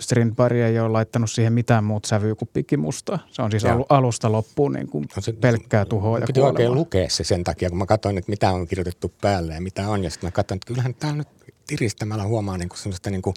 Strindberg 0.00 0.56
ei 0.56 0.78
ole 0.80 0.88
laittanut 0.88 1.30
siihen 1.30 1.52
mitään 1.52 1.84
muuta 1.84 2.08
sävyä 2.08 2.34
kuin 2.34 2.48
pikimusta. 2.52 3.18
Se 3.30 3.42
on 3.42 3.50
siis 3.50 3.62
Joo. 3.62 3.86
alusta 3.88 4.32
loppuun 4.32 4.72
niin 4.72 4.88
kuin 4.88 5.04
no 5.16 5.22
se, 5.22 5.32
pelkkää 5.32 5.84
tuhoa 5.84 6.18
ja 6.18 6.26
Piti 6.26 6.40
oikein 6.40 6.74
lukea 6.74 7.10
se 7.10 7.24
sen 7.24 7.44
takia, 7.44 7.68
kun 7.68 7.78
mä 7.78 7.86
katsoin, 7.86 8.18
että 8.18 8.30
mitä 8.30 8.50
on 8.50 8.66
kirjoitettu 8.66 9.12
päälle 9.20 9.54
ja 9.54 9.60
mitä 9.60 9.88
on. 9.88 10.04
Ja 10.04 10.10
sitten 10.10 10.28
mä 10.28 10.32
katsoin, 10.32 10.56
että 10.56 10.66
kyllähän 10.66 10.94
tämä 10.94 11.12
nyt 11.12 11.28
tiristämällä 11.66 12.24
huomaa 12.24 12.58
niin 12.58 12.68
kuin 12.68 12.78
semmoista 12.78 13.10
niin 13.10 13.22
kuin, 13.22 13.34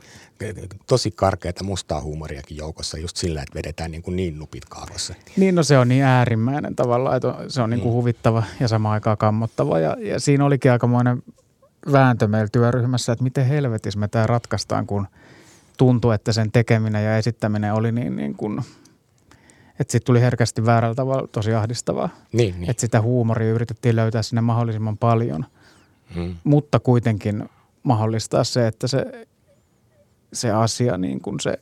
tosi 0.88 1.12
karkeata 1.12 1.64
mustaa 1.64 2.02
huumoriakin 2.02 2.58
joukossa 2.58 2.98
just 2.98 3.18
sillä, 3.18 3.42
että 3.42 3.56
vedetään 3.56 3.92
niin, 3.92 4.02
kuin 4.02 4.16
niin 4.16 4.40
nupit 4.40 4.66
kaavassa. 4.66 5.14
Niin, 5.38 5.56
no 5.56 5.64
se 5.64 5.78
on 5.78 5.88
niin 5.88 6.04
äärimmäinen 6.04 6.76
tavallaan, 6.76 7.16
että 7.16 7.36
se 7.48 7.62
on 7.62 7.70
niin 7.70 7.82
kuin 7.82 7.92
mm. 7.92 7.96
huvittava 7.96 8.44
ja 8.60 8.68
samaan 8.68 8.94
aikaan 8.94 9.18
kammottava. 9.18 9.80
Ja, 9.80 9.98
ja 10.00 10.20
siinä 10.20 10.46
olikin 10.46 10.72
aikamoinen 10.72 11.24
vääntö 11.92 12.28
meillä 12.28 12.50
työryhmässä, 12.52 13.12
että 13.12 13.24
miten 13.24 13.46
helvetissä 13.46 14.00
me 14.00 14.08
tämä 14.08 14.28
ratkaistaan, 14.28 14.88
kun– 14.88 15.08
tuntui, 15.84 16.16
että 16.16 16.34
sen 16.34 16.52
tekeminen 16.52 17.06
ja 17.06 17.18
esittäminen 17.18 17.74
oli 17.74 17.92
niin, 17.92 18.16
niin 18.16 18.36
kuin, 18.36 18.60
että 19.80 19.92
sitten 19.92 20.06
tuli 20.06 20.22
herkästi 20.22 20.66
väärällä 20.66 20.96
tavalla 20.96 21.28
tosi 21.28 21.54
ahdistavaa. 21.54 22.10
Niin, 22.34 22.56
niin. 22.60 22.70
Että 22.70 22.82
sitä 22.82 23.02
huumoria 23.02 23.54
yritettiin 23.54 23.96
löytää 23.96 24.22
sinne 24.22 24.42
mahdollisimman 24.42 24.98
paljon, 24.98 25.46
hmm. 26.16 26.36
mutta 26.44 26.80
kuitenkin 26.80 27.50
mahdollistaa 27.84 28.44
se, 28.44 28.68
että 28.68 28.88
se, 28.88 29.28
se 30.34 30.52
asia, 30.52 30.98
niin 30.98 31.22
kuin 31.22 31.40
se 31.40 31.58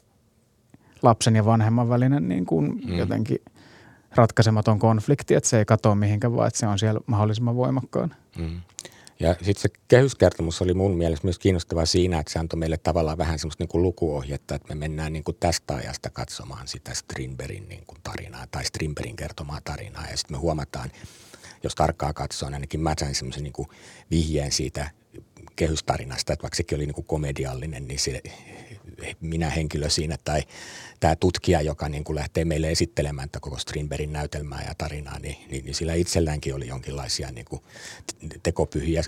lapsen 1.02 1.36
ja 1.36 1.46
vanhemman 1.46 1.90
välinen 1.90 2.30
niin 2.30 2.46
kuin 2.46 2.84
hmm. 2.84 2.98
jotenkin 2.98 3.38
ratkaisematon 4.16 4.80
konflikti, 4.80 5.34
että 5.36 5.50
se 5.50 5.58
ei 5.58 5.66
katoa 5.66 5.96
mihinkään, 5.96 6.36
vaan 6.36 6.48
että 6.48 6.60
se 6.60 6.68
on 6.68 6.80
siellä 6.80 7.00
mahdollisimman 7.06 7.56
voimakkaan. 7.56 8.16
Hmm. 8.38 8.62
Ja 9.22 9.34
sitten 9.34 9.62
se 9.62 9.70
kehyskertomus 9.88 10.62
oli 10.62 10.74
mun 10.74 10.98
mielestä 10.98 11.28
myös 11.28 11.40
kiinnostava 11.40 11.86
siinä, 11.86 12.20
että 12.20 12.34
se 12.34 12.40
antoi 12.40 12.60
meille 12.60 12.78
tavallaan 12.78 13.18
vähän 13.18 13.40
semmoista 13.40 13.62
niin 13.62 13.70
kuin 13.70 13.82
lukuohjetta, 13.82 14.56
että 14.56 14.68
me 14.70 14.76
mennään 14.76 15.14
niin 15.14 15.24
kuin 15.24 15.38
tästä 15.40 15.76
ajasta 15.76 16.10
katsomaan 16.10 16.68
sitä 16.68 16.94
Strindbergin 16.94 17.70
niin 17.70 17.84
kuin 17.88 17.98
tarinaa 18.04 18.48
tai 18.48 18.66
Strindbergin 18.66 19.16
kertomaa 19.16 19.62
tarinaa. 19.64 20.08
Ja 20.12 20.18
sitten 20.18 20.38
me 20.38 20.40
huomataan, 20.40 20.92
jos 21.64 21.76
tarkkaa 21.76 22.14
katsoo, 22.14 22.50
niin 22.50 22.54
ainakin 22.54 22.80
mä 22.80 22.94
sain 23.00 23.16
semmoisen 23.16 23.44
niin 23.44 23.68
vihjeen 24.12 24.52
siitä 24.52 24.92
kehystarinasta, 25.56 26.34
että 26.34 26.44
vaikka 26.44 26.56
sekin 26.56 26.76
oli 26.76 26.86
niin 26.86 26.96
kuin 26.96 27.06
komediallinen, 27.06 27.88
niin 27.88 28.00
se, 28.00 28.22
minä 29.22 29.50
henkilö 29.50 29.90
siinä 29.90 30.18
tai 30.24 30.42
tämä 31.00 31.16
tutkija, 31.16 31.62
joka 31.62 31.90
niin 31.90 32.04
kuin 32.04 32.16
lähtee 32.16 32.46
meille 32.46 32.72
esittelemään 32.72 33.26
että 33.26 33.40
koko 33.40 33.58
Strindbergin 33.58 34.14
näytelmää 34.14 34.64
ja 34.68 34.76
tarinaa, 34.78 35.20
niin, 35.20 35.38
niin, 35.52 35.66
niin 35.66 35.76
sillä 35.76 35.94
itselläänkin 35.94 36.56
oli 36.56 36.68
jonkinlaisia 36.68 37.32
niin 37.32 37.46
kuin 37.46 37.62
tekopyhiä 38.44 39.04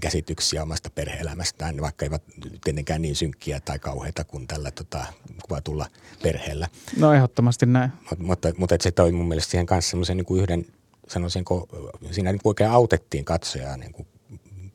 käsityksiä 0.00 0.62
omasta 0.62 0.90
perheelämästään, 0.90 1.80
vaikka 1.80 2.04
eivät 2.04 2.22
tietenkään 2.64 3.02
niin 3.02 3.16
synkkiä 3.16 3.60
tai 3.60 3.78
kauheita 3.78 4.24
kuin 4.24 4.46
tällä 4.46 4.70
tota, 4.70 5.06
kuvatulla 5.48 5.86
perheellä. 6.22 6.68
No 6.96 7.12
ehdottomasti 7.12 7.66
näin. 7.66 7.90
Mutta, 8.00 8.24
mutta, 8.24 8.52
mutta 8.56 8.76
se 8.80 8.90
toi 8.90 9.12
mun 9.12 9.28
mielestä 9.28 9.50
siihen 9.50 9.66
kanssa 9.66 9.90
semmoisen 9.90 10.16
niin 10.16 10.26
kuin 10.26 10.42
yhden 10.42 10.66
sanoisinko, 11.08 11.68
siinä 12.10 12.32
niin 12.32 12.40
kuin 12.42 12.50
oikein 12.50 12.70
autettiin 12.70 13.24
katsojaa 13.24 13.76
niin 13.76 13.92
kuin 13.92 14.06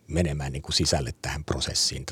menemään 0.07 0.51
niin 0.51 0.61
kuin 0.61 0.73
sisälle 0.73 1.11
tähän 1.21 1.43
prosessiin, 1.43 2.05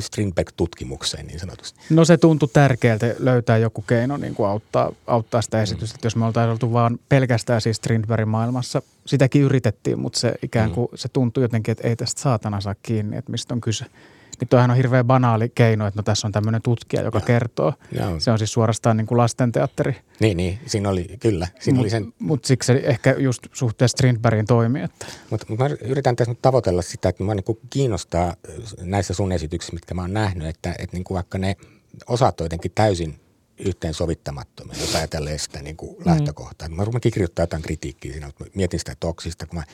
Strindberg-tutkimukseen 0.00 1.26
niin 1.26 1.40
sanotusti? 1.40 1.80
No 1.90 2.04
se 2.04 2.16
tuntui 2.16 2.48
tärkeältä 2.52 3.14
löytää 3.18 3.58
joku 3.58 3.82
keino 3.82 4.16
niin 4.16 4.34
kuin 4.34 4.48
auttaa, 4.48 4.92
auttaa 5.06 5.42
sitä 5.42 5.62
esitystä. 5.62 5.96
Mm. 5.96 6.00
Jos 6.04 6.16
me 6.16 6.24
oltaisiin 6.24 6.52
oltu 6.52 6.72
vaan 6.72 6.98
pelkästään 7.08 7.60
siis 7.60 7.76
Strindbergin 7.76 8.28
maailmassa, 8.28 8.82
sitäkin 9.06 9.42
yritettiin, 9.42 9.98
mutta 9.98 10.18
se 10.18 10.34
ikään 10.42 10.70
kuin 10.70 10.88
mm. 10.92 10.96
se 10.96 11.08
tuntui 11.08 11.44
jotenkin, 11.44 11.72
että 11.72 11.88
ei 11.88 11.96
tästä 11.96 12.20
saatana 12.20 12.60
saa 12.60 12.74
kiinni, 12.82 13.16
että 13.16 13.30
mistä 13.30 13.54
on 13.54 13.60
kyse. 13.60 13.84
Niin 14.40 14.48
toihan 14.48 14.70
on 14.70 14.76
hirveän 14.76 15.06
banaali 15.06 15.48
keino, 15.48 15.86
että 15.86 15.98
no 15.98 16.02
tässä 16.02 16.26
on 16.28 16.32
tämmöinen 16.32 16.62
tutkija, 16.62 17.02
joka 17.02 17.18
ja. 17.18 17.24
kertoo. 17.24 17.72
Ja. 17.92 18.20
Se 18.20 18.30
on 18.30 18.38
siis 18.38 18.52
suorastaan 18.52 18.96
niin 18.96 19.06
kuin 19.06 19.18
lastenteatteri. 19.18 19.96
Niin, 20.20 20.36
niin. 20.36 20.58
Siinä 20.66 20.88
oli, 20.88 21.06
kyllä. 21.20 21.48
Siinä 21.60 21.76
mut, 21.76 21.82
oli 21.82 21.90
sen... 21.90 22.12
Mutta 22.18 22.48
siksi 22.48 22.66
se 22.66 22.80
ehkä 22.84 23.14
just 23.18 23.42
suhteessa 23.52 23.94
Strindbergin 23.96 24.46
toimi. 24.46 24.82
Että... 24.82 25.06
Mutta 25.30 25.46
mut 25.48 25.58
mä 25.58 25.66
yritän 25.80 26.16
tässä 26.16 26.30
nyt 26.30 26.42
tavoitella 26.42 26.82
sitä, 26.82 27.08
että 27.08 27.24
mä 27.24 27.34
niin 27.34 27.58
kiinnostaa 27.70 28.34
näissä 28.80 29.14
sun 29.14 29.32
esityksissä, 29.32 29.74
mitkä 29.74 29.94
mä 29.94 30.02
oon 30.02 30.12
nähnyt, 30.12 30.48
että, 30.48 30.74
että 30.78 30.96
niin 30.96 31.04
kuin 31.04 31.14
vaikka 31.14 31.38
ne 31.38 31.56
osat 32.06 32.40
on 32.40 32.44
jotenkin 32.44 32.72
täysin 32.74 33.20
yhteensovittamattomia, 33.58 34.80
jos 34.80 34.94
ajatellaan 34.94 35.38
sitä 35.38 35.62
niin 35.62 35.76
kuin 35.76 35.96
mm. 35.98 36.02
lähtökohtaa. 36.06 36.68
Mä 36.68 36.84
rupesin 36.84 37.12
kirjoittaa 37.12 37.42
jotain 37.42 37.62
kritiikkiä 37.62 38.12
siinä, 38.12 38.26
mutta 38.26 38.44
mietin 38.54 38.78
sitä 38.78 38.96
toksista, 39.00 39.46
kun 39.46 39.58
mä 39.58 39.64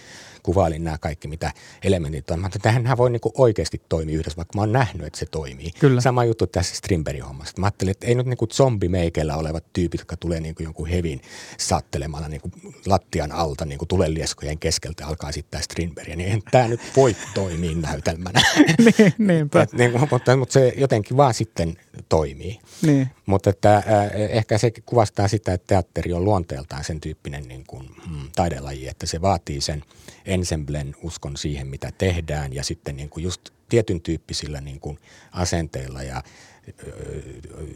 kuvailin 0.42 0.84
nämä 0.84 0.98
kaikki, 0.98 1.28
mitä 1.28 1.52
elementit 1.84 2.30
on. 2.30 2.40
Mä 2.40 2.46
että 2.46 2.58
tähän 2.58 2.96
voi 2.96 3.10
niin 3.10 3.20
kuin 3.20 3.32
oikeasti 3.36 3.82
toimia 3.88 4.18
yhdessä, 4.18 4.36
vaikka 4.36 4.58
mä 4.58 4.62
oon 4.62 4.72
nähnyt, 4.72 5.06
että 5.06 5.18
se 5.18 5.26
toimii. 5.26 5.70
Kyllä. 5.70 6.00
Sama 6.00 6.24
juttu 6.24 6.46
tässä 6.46 6.76
Strindbergin 6.76 7.24
hommassa. 7.24 7.54
Mä 7.58 7.66
ajattelin, 7.66 7.90
että 7.90 8.06
ei 8.06 8.14
nyt 8.14 8.26
niin 8.26 8.36
kuin 8.36 8.50
zombimeikeillä 8.50 9.36
olevat 9.36 9.64
tyypit, 9.72 10.00
jotka 10.00 10.16
tulee 10.16 10.40
niin 10.40 10.54
kuin 10.54 10.64
jonkun 10.64 10.86
hevin 10.86 11.20
sattelemalla 11.58 12.28
niin 12.28 12.40
kuin 12.40 12.52
lattian 12.86 13.32
alta 13.32 13.64
niin 13.64 13.78
kuin 13.78 13.88
tulelieskojen 13.88 14.58
keskeltä 14.58 15.06
alkaa 15.06 15.30
esittää 15.30 15.60
Strindbergia, 15.60 16.16
niin 16.16 16.32
en 16.32 16.42
tämä 16.50 16.68
nyt 16.68 16.80
voi 16.96 17.16
toimia 17.34 17.76
näytelmänä. 17.76 18.40
niin, 18.98 19.14
niinpä. 19.18 19.62
Et, 19.62 19.72
niin, 19.72 20.00
mutta, 20.10 20.36
mutta 20.36 20.52
se 20.52 20.72
jotenkin 20.76 21.16
vaan 21.16 21.34
sitten 21.34 21.76
toimii. 22.08 22.58
Niin. 22.82 23.10
Mutta 23.26 23.50
että, 23.50 23.76
äh, 23.76 23.84
ehkä 24.14 24.58
se 24.58 24.70
kuvastaa 24.86 25.28
sitä, 25.28 25.52
että 25.52 25.66
teatteri 25.66 26.12
on 26.12 26.24
luonteeltaan 26.24 26.84
sen 26.84 27.00
tyyppinen 27.00 27.48
niin 27.48 27.64
kuin, 27.66 27.90
mm, 28.10 28.28
taidelaji, 28.36 28.88
että 28.88 29.06
se 29.06 29.20
vaatii 29.20 29.60
sen 29.60 29.84
ensemblen 30.24 30.96
uskon 31.02 31.36
siihen, 31.36 31.66
mitä 31.66 31.92
tehdään 31.98 32.52
ja 32.52 32.64
sitten 32.64 32.96
niin 32.96 33.08
kuin 33.08 33.24
just 33.24 33.40
tietyn 33.68 34.00
tyyppisillä 34.00 34.60
niin 34.60 34.80
kuin 34.80 34.98
asenteilla 35.32 36.02
ja 36.02 36.22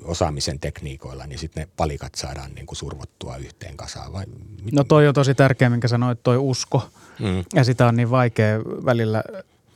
osaamisen 0.02 0.60
tekniikoilla, 0.60 1.26
niin 1.26 1.38
sitten 1.38 1.60
ne 1.60 1.68
palikat 1.76 2.14
saadaan 2.14 2.54
niin 2.54 2.66
kuin 2.66 2.76
survottua 2.76 3.36
yhteen 3.36 3.76
kasaan. 3.76 4.12
Vai 4.12 4.24
no 4.72 4.84
toi 4.84 5.08
on 5.08 5.14
tosi 5.14 5.34
tärkeä, 5.34 5.70
minkä 5.70 5.88
sanoit, 5.88 6.22
toi 6.22 6.36
usko. 6.36 6.88
Mm. 7.20 7.44
Ja 7.54 7.64
sitä 7.64 7.86
on 7.86 7.96
niin 7.96 8.10
vaikea 8.10 8.60
välillä 8.60 9.24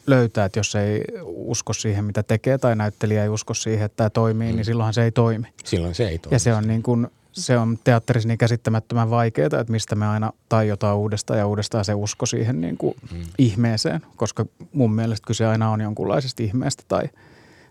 löytää, 0.07 0.45
että 0.45 0.59
jos 0.59 0.75
ei 0.75 1.05
usko 1.25 1.73
siihen, 1.73 2.05
mitä 2.05 2.23
tekee, 2.23 2.59
tai 2.59 2.77
näyttelijä 2.77 3.23
ei 3.23 3.29
usko 3.29 3.55
siihen, 3.55 3.85
että 3.87 3.97
tämä 3.97 4.11
toimii, 4.11 4.47
niin 4.47 4.55
mm. 4.55 4.57
niin 4.57 4.65
silloinhan 4.65 4.95
se 4.95 5.03
ei 5.03 5.13
toimi. 5.13 5.47
Silloin 5.65 5.95
se 5.95 6.09
ei 6.09 6.19
toimi. 6.19 6.35
Ja 6.35 6.39
se 6.39 6.55
on, 6.55 6.69
niin 6.69 6.83
kuin, 6.83 7.09
se 7.43 7.59
on 7.59 7.79
teatterissa 7.85 8.29
niin 8.29 8.39
käsittämättömän 8.39 9.11
vaikeaa, 9.11 9.47
että 9.47 9.73
mistä 9.73 9.95
me 9.95 10.07
aina 10.07 10.33
tajotaan 10.49 10.97
uudestaan 10.97 11.39
ja 11.39 11.47
uudestaan 11.47 11.85
se 11.85 11.95
usko 11.95 12.27
siihen 12.27 12.61
niin 12.61 12.77
kuin 12.77 12.95
mm. 13.13 13.19
ihmeeseen, 13.39 14.01
koska 14.17 14.47
mun 14.73 14.95
mielestä 14.95 15.27
kyse 15.27 15.47
aina 15.47 15.71
on 15.71 15.81
jonkunlaisesta 15.81 16.43
ihmeestä 16.43 16.83
tai, 16.89 17.03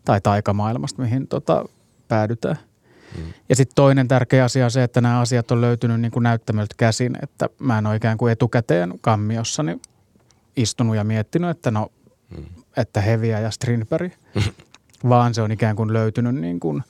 tai 0.05 0.21
taikamaailmasta, 0.21 1.01
mihin 1.01 1.27
tota, 1.27 1.65
päädytään. 2.07 2.57
Mm. 3.17 3.23
Ja 3.49 3.55
sitten 3.55 3.75
toinen 3.75 4.07
tärkeä 4.07 4.43
asia 4.43 4.65
on 4.65 4.71
se, 4.71 4.83
että 4.83 5.01
nämä 5.01 5.19
asiat 5.19 5.51
on 5.51 5.61
löytynyt 5.61 6.01
niin 6.01 6.11
kuin 6.11 6.23
näyttämöltä 6.23 6.75
käsin, 6.77 7.17
että 7.23 7.49
mä 7.59 7.77
en 7.77 7.85
ole 7.85 7.95
ikään 7.95 8.17
kuin 8.17 8.31
etukäteen 8.31 8.93
kammiossani 9.01 9.81
istunut 10.55 10.95
ja 10.95 11.03
miettinyt, 11.03 11.49
että 11.49 11.71
no, 11.71 11.91
mm. 12.37 12.45
että 12.77 13.01
Heviä 13.01 13.39
ja 13.39 13.51
Strindberg, 13.51 14.13
vaan 15.09 15.33
se 15.33 15.41
on 15.41 15.51
ikään 15.51 15.75
kuin 15.75 15.93
löytynyt 15.93 16.35
niin 16.35 16.59
kuin 16.59 16.83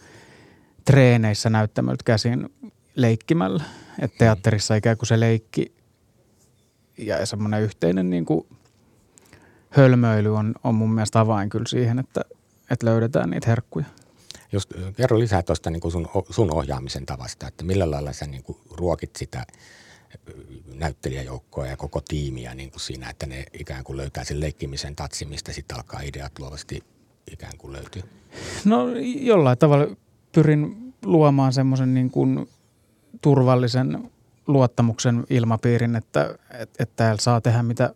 treeneissä 0.88 1.50
näyttämöltä 1.50 2.04
käsin 2.06 2.50
leikkimällä. 2.96 3.64
Että 4.00 4.16
mm. 4.16 4.18
teatterissa 4.18 4.76
ikään 4.76 4.98
kuin 4.98 5.08
se 5.08 5.20
leikki 5.20 5.76
ja 6.98 7.26
semmoinen 7.26 7.62
yhteinen 7.62 8.10
niin 8.10 8.26
kuin 8.26 8.48
hölmöily 9.70 10.36
on, 10.36 10.56
on 10.64 10.76
mun 10.76 10.94
mielestä 10.94 11.20
avain 11.20 11.50
kyllä 11.50 11.66
siihen, 11.68 12.00
että, 12.00 12.22
että 12.72 12.86
löydetään 12.86 13.30
niitä 13.30 13.50
herkkuja. 13.50 13.86
Just, 14.52 14.74
kerro 14.98 15.20
lisää 15.20 15.44
tuosta 15.44 15.70
niin 15.70 15.92
sun, 15.92 16.08
sun 16.30 16.56
ohjaamisen 16.56 17.06
tavasta, 17.06 17.48
että 17.48 17.64
millä 17.64 17.92
lailla 17.92 18.14
sä 18.14 18.26
niin 18.26 18.44
kuin 18.44 18.58
ruokit 18.72 19.16
sitä 19.16 19.46
näyttelijäjoukkoa 20.76 21.68
ja 21.68 21.78
koko 21.78 22.02
tiimiä 22.02 22.56
niin 22.56 22.72
kuin 22.72 22.82
siinä, 22.82 23.10
että 23.10 23.26
ne 23.26 23.46
ikään 23.54 23.84
kuin 23.84 23.98
löytää 23.98 24.24
sen 24.24 24.40
leikkimisen 24.40 24.96
tatsi, 24.96 25.26
mistä 25.26 25.54
sitten 25.54 25.78
alkaa 25.78 26.02
ideat 26.02 26.40
luovasti 26.40 26.84
ikään 27.32 27.58
kuin 27.58 27.74
löytyy? 27.74 28.04
No 28.66 28.88
jollain 29.20 29.58
tavalla 29.58 29.96
pyrin 30.38 30.94
luomaan 31.06 31.54
semmoisen 31.54 31.94
niin 31.94 32.10
kuin 32.10 32.50
turvallisen 33.22 34.12
luottamuksen 34.48 35.24
ilmapiirin, 35.30 35.96
että, 35.96 36.36
että, 36.52 36.84
että 36.84 36.94
täällä 36.96 37.22
saa 37.22 37.42
tehdä 37.42 37.64
mitä, 37.64 37.94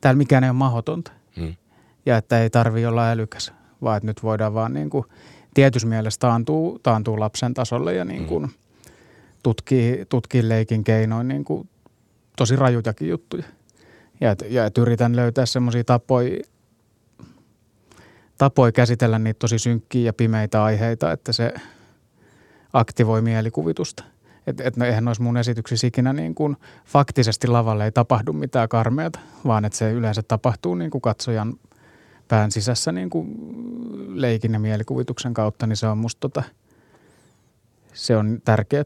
täällä 0.00 0.18
mikään 0.18 0.44
ei 0.44 0.50
ole 0.50 0.56
mahdotonta. 0.56 1.12
Hmm. 1.36 1.54
Ja 2.06 2.16
että 2.16 2.42
ei 2.42 2.50
tarvi 2.50 2.86
olla 2.86 3.10
älykäs, 3.10 3.52
vaan 3.82 3.96
että 3.96 4.06
nyt 4.06 4.22
voidaan 4.22 4.54
vaan 4.54 4.74
niin 4.74 4.90
kuin 4.90 5.04
tietyssä 5.54 5.88
mielessä 5.88 6.20
taantuu, 6.20 6.78
taantuu 6.82 7.20
lapsen 7.20 7.54
tasolle 7.54 7.94
ja 7.94 8.04
niin 8.04 8.26
kuin 8.26 8.44
hmm. 8.44 8.54
tutkii, 9.42 10.04
tutkii 10.08 10.48
leikin 10.48 10.84
keinoin 10.84 11.28
niin 11.28 11.44
kuin 11.44 11.68
tosi 12.36 12.56
rajutakin 12.56 13.08
juttuja. 13.08 13.44
Ja, 14.20 14.30
et, 14.30 14.44
ja 14.48 14.66
et 14.66 14.78
yritän 14.78 15.16
löytää 15.16 15.46
semmoisia 15.46 15.84
tapoja, 15.84 16.40
tapoja 18.38 18.72
käsitellä 18.72 19.18
niitä 19.18 19.38
tosi 19.38 19.58
synkkiä 19.58 20.04
ja 20.04 20.12
pimeitä 20.12 20.64
aiheita, 20.64 21.12
että 21.12 21.32
se 21.32 21.54
aktivoi 22.72 23.22
mielikuvitusta. 23.22 24.04
Että 24.46 24.64
et, 24.64 24.76
no 24.76 24.84
eihän 24.84 25.04
noissa 25.04 25.22
mun 25.22 25.36
esityksissä 25.36 25.86
ikinä 25.86 26.12
niin 26.12 26.34
kuin 26.34 26.56
faktisesti 26.84 27.46
lavalle 27.46 27.84
ei 27.84 27.92
tapahdu 27.92 28.32
mitään 28.32 28.68
karmeata, 28.68 29.18
vaan 29.46 29.64
että 29.64 29.78
se 29.78 29.92
yleensä 29.92 30.22
tapahtuu 30.22 30.74
niin 30.74 30.90
kuin 30.90 31.02
katsojan 31.02 31.54
pään 32.28 32.52
sisässä 32.52 32.92
niin 32.92 33.10
kuin 33.10 33.36
leikin 34.20 34.52
ja 34.52 34.58
mielikuvituksen 34.58 35.34
kautta, 35.34 35.66
niin 35.66 35.76
se 35.76 35.86
on 35.86 35.98
musta 35.98 36.20
tota, 36.20 36.42
se 37.92 38.16
on 38.16 38.40
tärkeää. 38.44 38.84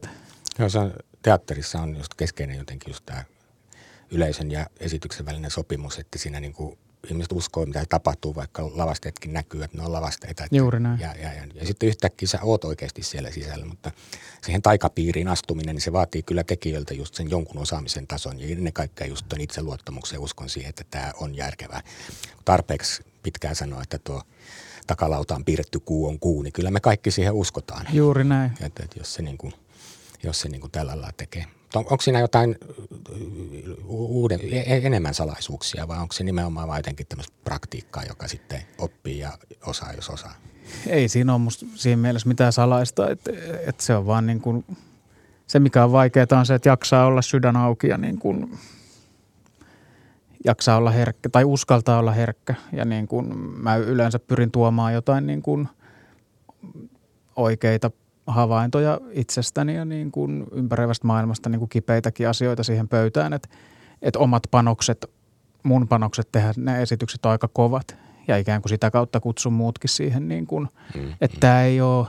Joo, 0.59 0.69
se 0.69 0.79
on, 0.79 0.93
teatterissa 1.21 1.81
on 1.81 1.97
just 1.97 2.13
keskeinen 2.13 2.57
jotenkin 2.57 2.89
just 2.89 3.05
tämä 3.05 3.23
yleisön 4.11 4.51
ja 4.51 4.67
esityksen 4.79 5.25
välinen 5.25 5.51
sopimus, 5.51 5.99
että 5.99 6.19
siinä 6.19 6.39
niin 6.39 6.53
kuin 6.53 6.77
ihmiset 7.09 7.31
uskoo, 7.31 7.65
mitä 7.65 7.85
tapahtuu, 7.89 8.35
vaikka 8.35 8.71
lavasteetkin 8.73 9.33
näkyy, 9.33 9.63
että 9.63 9.77
ne 9.77 9.83
on 9.83 9.93
lavasteita. 9.93 10.43
Että, 10.43 10.55
Juuri 10.55 10.79
näin. 10.79 10.99
Ja, 10.99 11.15
ja, 11.21 11.33
ja, 11.33 11.43
ja 11.53 11.65
sitten 11.65 11.89
yhtäkkiä 11.89 12.27
sä 12.27 12.39
oot 12.41 12.63
oikeasti 12.63 13.03
siellä 13.03 13.31
sisällä, 13.31 13.65
mutta 13.65 13.91
siihen 14.41 14.61
taikapiiriin 14.61 15.27
astuminen, 15.27 15.75
niin 15.75 15.81
se 15.81 15.93
vaatii 15.93 16.23
kyllä 16.23 16.43
tekijöiltä 16.43 16.93
just 16.93 17.15
sen 17.15 17.29
jonkun 17.29 17.61
osaamisen 17.61 18.07
tason 18.07 18.39
ja 18.39 18.47
ennen 18.47 18.73
kaikkea 18.73 19.07
just 19.07 19.25
tuon 19.29 19.41
itseluottamuksen 19.41 20.17
ja 20.17 20.21
uskon 20.21 20.49
siihen, 20.49 20.69
että 20.69 20.83
tämä 20.89 21.11
on 21.19 21.35
järkevää. 21.35 21.81
Tarpeeksi 22.45 23.03
pitkään 23.23 23.55
sanoa, 23.55 23.81
että 23.81 23.99
tuo 24.03 24.21
takalautaan 24.87 25.45
piirretty 25.45 25.79
kuu 25.79 26.07
on 26.07 26.19
kuu, 26.19 26.41
niin 26.41 26.53
kyllä 26.53 26.71
me 26.71 26.79
kaikki 26.79 27.11
siihen 27.11 27.33
uskotaan. 27.33 27.87
Juuri 27.93 28.23
näin. 28.23 28.51
Että, 28.61 28.83
että 28.83 28.99
jos 28.99 29.13
se, 29.13 29.21
niin 29.21 29.37
kuin, 29.37 29.53
jos 30.23 30.41
se 30.41 30.49
niin 30.49 30.61
kuin 30.61 30.71
tällä 30.71 30.91
lailla 30.91 31.11
tekee 31.17 31.45
on, 31.79 31.85
onko 31.89 32.01
siinä 32.01 32.19
jotain 32.19 32.55
uuden, 33.87 34.39
e, 34.51 34.59
e, 34.59 34.81
enemmän 34.83 35.13
salaisuuksia 35.13 35.87
vai 35.87 35.99
onko 35.99 36.13
se 36.13 36.23
nimenomaan 36.23 36.67
vain 36.67 36.79
jotenkin 36.79 37.07
tämmöistä 37.07 37.33
praktiikkaa, 37.43 38.03
joka 38.03 38.27
sitten 38.27 38.61
oppii 38.77 39.19
ja 39.19 39.37
osaa, 39.65 39.93
jos 39.93 40.09
osaa? 40.09 40.35
Ei 40.87 41.07
siinä 41.07 41.33
ole 41.33 41.41
musta 41.41 41.65
siinä 41.75 42.01
mielessä 42.01 42.27
mitään 42.27 42.53
salaista, 42.53 43.09
että, 43.09 43.31
että 43.67 43.83
se 43.83 43.95
on 43.95 44.05
vaan 44.05 44.27
niin 44.27 44.41
kuin, 44.41 44.65
se 45.47 45.59
mikä 45.59 45.83
on 45.83 45.91
vaikeaa 45.91 46.27
on 46.31 46.45
se, 46.45 46.55
että 46.55 46.69
jaksaa 46.69 47.05
olla 47.05 47.21
sydän 47.21 47.57
auki 47.57 47.87
ja 47.87 47.97
niin 47.97 48.19
kuin 48.19 48.59
jaksaa 50.45 50.77
olla 50.77 50.91
herkkä 50.91 51.29
tai 51.29 51.43
uskaltaa 51.43 51.99
olla 51.99 52.11
herkkä 52.11 52.55
ja 52.71 52.85
niin 52.85 53.07
kuin 53.07 53.37
mä 53.37 53.75
yleensä 53.75 54.19
pyrin 54.19 54.51
tuomaan 54.51 54.93
jotain 54.93 55.27
niin 55.27 55.41
kuin 55.41 55.67
oikeita 57.35 57.91
havaintoja 58.27 58.99
itsestäni 59.11 59.75
ja 59.75 59.85
niin 59.85 60.11
kuin 60.11 60.47
ympäröivästä 60.51 61.07
maailmasta 61.07 61.49
niin 61.49 61.59
kuin 61.59 61.69
kipeitäkin 61.69 62.29
asioita 62.29 62.63
siihen 62.63 62.87
pöytään, 62.87 63.33
että, 63.33 63.49
että 64.01 64.19
omat 64.19 64.43
panokset, 64.51 65.05
mun 65.63 65.87
panokset 65.87 66.31
tehdä 66.31 66.53
ne 66.57 66.81
esitykset 66.81 67.25
on 67.25 67.31
aika 67.31 67.47
kovat 67.47 67.97
ja 68.27 68.37
ikään 68.37 68.61
kuin 68.61 68.69
sitä 68.69 68.91
kautta 68.91 69.19
kutsun 69.19 69.53
muutkin 69.53 69.89
siihen, 69.89 70.27
niin 70.27 70.47
kuin, 70.47 70.67
mm, 70.95 71.13
että 71.21 71.37
mm. 71.37 71.39
tämä 71.39 71.63
ei 71.63 71.81
ole 71.81 72.07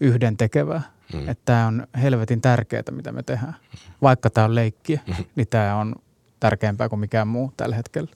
yhden 0.00 0.36
tekevää, 0.36 0.82
mm. 1.12 1.28
että 1.28 1.42
tämä 1.44 1.66
on 1.66 1.86
helvetin 2.02 2.40
tärkeää, 2.40 2.82
mitä 2.90 3.12
me 3.12 3.22
tehdään. 3.22 3.56
Vaikka 4.02 4.30
tämä 4.30 4.44
on 4.44 4.54
leikkiä, 4.54 5.00
mm. 5.06 5.24
niin 5.36 5.46
tämä 5.50 5.76
on 5.76 5.94
tärkeämpää 6.40 6.88
kuin 6.88 7.00
mikään 7.00 7.28
muu 7.28 7.52
tällä 7.56 7.76
hetkellä. 7.76 8.10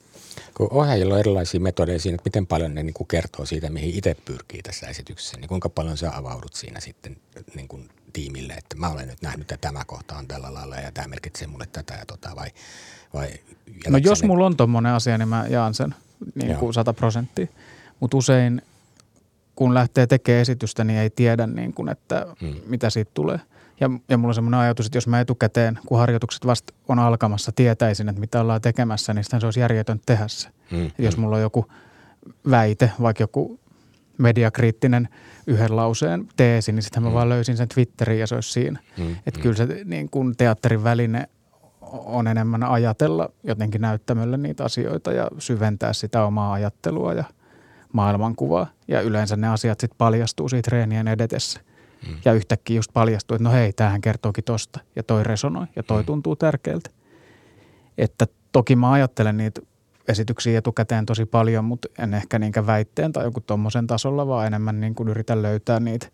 Kun 0.55 0.68
ohjaajilla 0.70 1.14
on 1.14 1.20
erilaisia 1.20 1.61
metodeja 1.61 1.99
siinä, 1.99 2.14
että 2.14 2.27
miten 2.27 2.46
paljon 2.46 2.75
ne 2.75 2.83
niin 2.83 2.94
kuin 2.94 3.09
kertoo 3.09 3.46
siitä, 3.46 3.70
mihin 3.70 3.94
itse 3.94 4.16
pyrkii 4.25 4.62
tässä 4.62 4.87
esityksessä, 4.87 5.37
niin 5.37 5.49
kuinka 5.49 5.68
paljon 5.68 5.96
sä 5.96 6.16
avaudut 6.16 6.55
siinä 6.55 6.81
sitten 6.81 7.16
niin 7.55 7.68
kuin 7.68 7.88
tiimille, 8.12 8.53
että 8.53 8.77
mä 8.77 8.88
olen 8.88 9.09
nyt 9.09 9.22
nähnyt, 9.22 9.53
että 9.53 9.68
tämä 9.68 9.85
kohta 9.85 10.16
on 10.16 10.29
tällä 10.29 10.55
lailla 10.55 10.77
ja 10.77 10.92
tämä 10.92 11.09
merkitsee 11.09 11.49
mulle 11.49 11.66
tätä 11.72 11.94
ja 11.94 12.07
tota, 12.07 12.31
vai, 12.37 12.51
vai 13.14 13.29
No 13.88 13.99
jos 13.99 14.22
ne... 14.22 14.29
mulla 14.29 14.46
on 14.46 14.57
tuommoinen 14.57 14.92
asia, 14.92 15.18
niin 15.18 15.29
mä 15.29 15.46
jaan 15.49 15.75
sen 15.75 15.94
niin 16.35 16.57
kuin 16.57 16.75
100 16.75 16.92
prosenttia, 16.92 17.46
mutta 18.01 18.16
usein 18.16 18.62
kun 19.57 19.75
lähtee 19.75 20.07
tekemään 20.07 20.42
esitystä, 20.42 20.85
niin 20.85 20.99
ei 20.99 21.11
tiedä, 21.11 21.46
niin 21.46 21.72
kuin, 21.72 21.88
että 21.88 22.27
hmm. 22.40 22.55
mitä 22.66 22.90
siitä 22.90 23.11
tulee– 23.14 23.40
ja, 23.81 23.91
ja 24.09 24.19
mulla 24.19 24.31
on 24.31 24.35
semmoinen 24.35 24.61
ajatus, 24.61 24.87
että 24.87 24.97
jos 24.97 25.07
mä 25.07 25.21
etukäteen, 25.21 25.79
kun 25.87 25.99
harjoitukset 25.99 26.47
vasta 26.47 26.75
on 26.89 26.99
alkamassa, 26.99 27.53
tietäisin, 27.53 28.09
että 28.09 28.21
mitä 28.21 28.41
ollaan 28.41 28.61
tekemässä, 28.61 29.15
niin 29.15 29.25
sitä 29.25 29.41
se 29.41 29.47
olisi 29.47 29.61
järjetön 29.61 30.01
tehdä 30.07 30.29
se. 30.29 30.49
Mm, 30.71 30.91
jos 30.99 31.17
mm. 31.17 31.21
mulla 31.21 31.37
on 31.37 31.43
joku 31.43 31.67
väite, 32.51 32.91
vaikka 33.03 33.23
joku 33.23 33.61
mediakriittinen 34.19 35.09
yhden 35.47 35.77
lauseen 35.77 36.29
teesi, 36.37 36.73
niin 36.73 36.83
sitten 36.83 37.03
mä 37.03 37.09
mm. 37.09 37.15
vaan 37.15 37.29
löysin 37.29 37.57
sen 37.57 37.69
Twitteriin 37.69 38.21
ja 38.21 38.27
se 38.27 38.35
olisi 38.35 38.53
siinä. 38.53 38.81
Mm, 38.99 39.17
että 39.27 39.41
mm. 39.41 39.43
kyllä 39.43 39.57
se 39.57 39.67
niin 39.85 40.11
kun 40.11 40.37
teatterin 40.37 40.85
väline 40.85 41.29
on 41.91 42.27
enemmän 42.27 42.62
ajatella 42.62 43.29
jotenkin 43.43 43.81
näyttämöllä 43.81 44.37
niitä 44.37 44.65
asioita 44.65 45.12
ja 45.12 45.31
syventää 45.39 45.93
sitä 45.93 46.25
omaa 46.25 46.53
ajattelua 46.53 47.12
ja 47.12 47.25
maailmankuvaa. 47.93 48.67
Ja 48.89 49.01
yleensä 49.01 49.37
ne 49.37 49.49
asiat 49.49 49.81
sitten 49.81 49.99
paljastuu 49.99 50.49
siitä 50.49 50.71
treenien 50.71 51.09
edetessä– 51.09 51.61
Mm. 52.09 52.17
Ja 52.25 52.33
yhtäkkiä 52.33 52.77
just 52.77 52.93
paljastui, 52.93 53.35
että 53.35 53.45
no 53.45 53.53
hei, 53.53 53.73
tämähän 53.73 54.01
kertookin 54.01 54.45
tosta. 54.45 54.81
Ja 54.97 55.03
toi 55.03 55.25
resonoi 55.25 55.67
ja 55.77 55.83
toi 55.83 56.03
mm. 56.03 56.07
tuntuu 56.07 56.37
tärkeältä. 56.37 56.91
Että 57.99 58.27
toki 58.53 58.77
mä 58.77 58.93
ajattelen 58.93 59.37
niitä 59.37 59.61
esityksiä 60.09 60.59
etukäteen 60.59 61.07
tosi 61.07 61.27
paljon, 61.27 61.65
mutta 61.65 61.89
en 61.99 62.15
ehkä 62.15 62.39
niinkään 62.39 62.67
väitteen 62.67 63.13
tai 63.13 63.25
joku 63.25 63.41
tommosen 63.41 63.87
tasolla, 63.87 64.27
vaan 64.27 64.47
enemmän 64.47 64.81
niin 64.81 64.95
kuin 64.95 65.09
yritän 65.09 65.43
löytää 65.43 65.81
niitä 65.81 66.09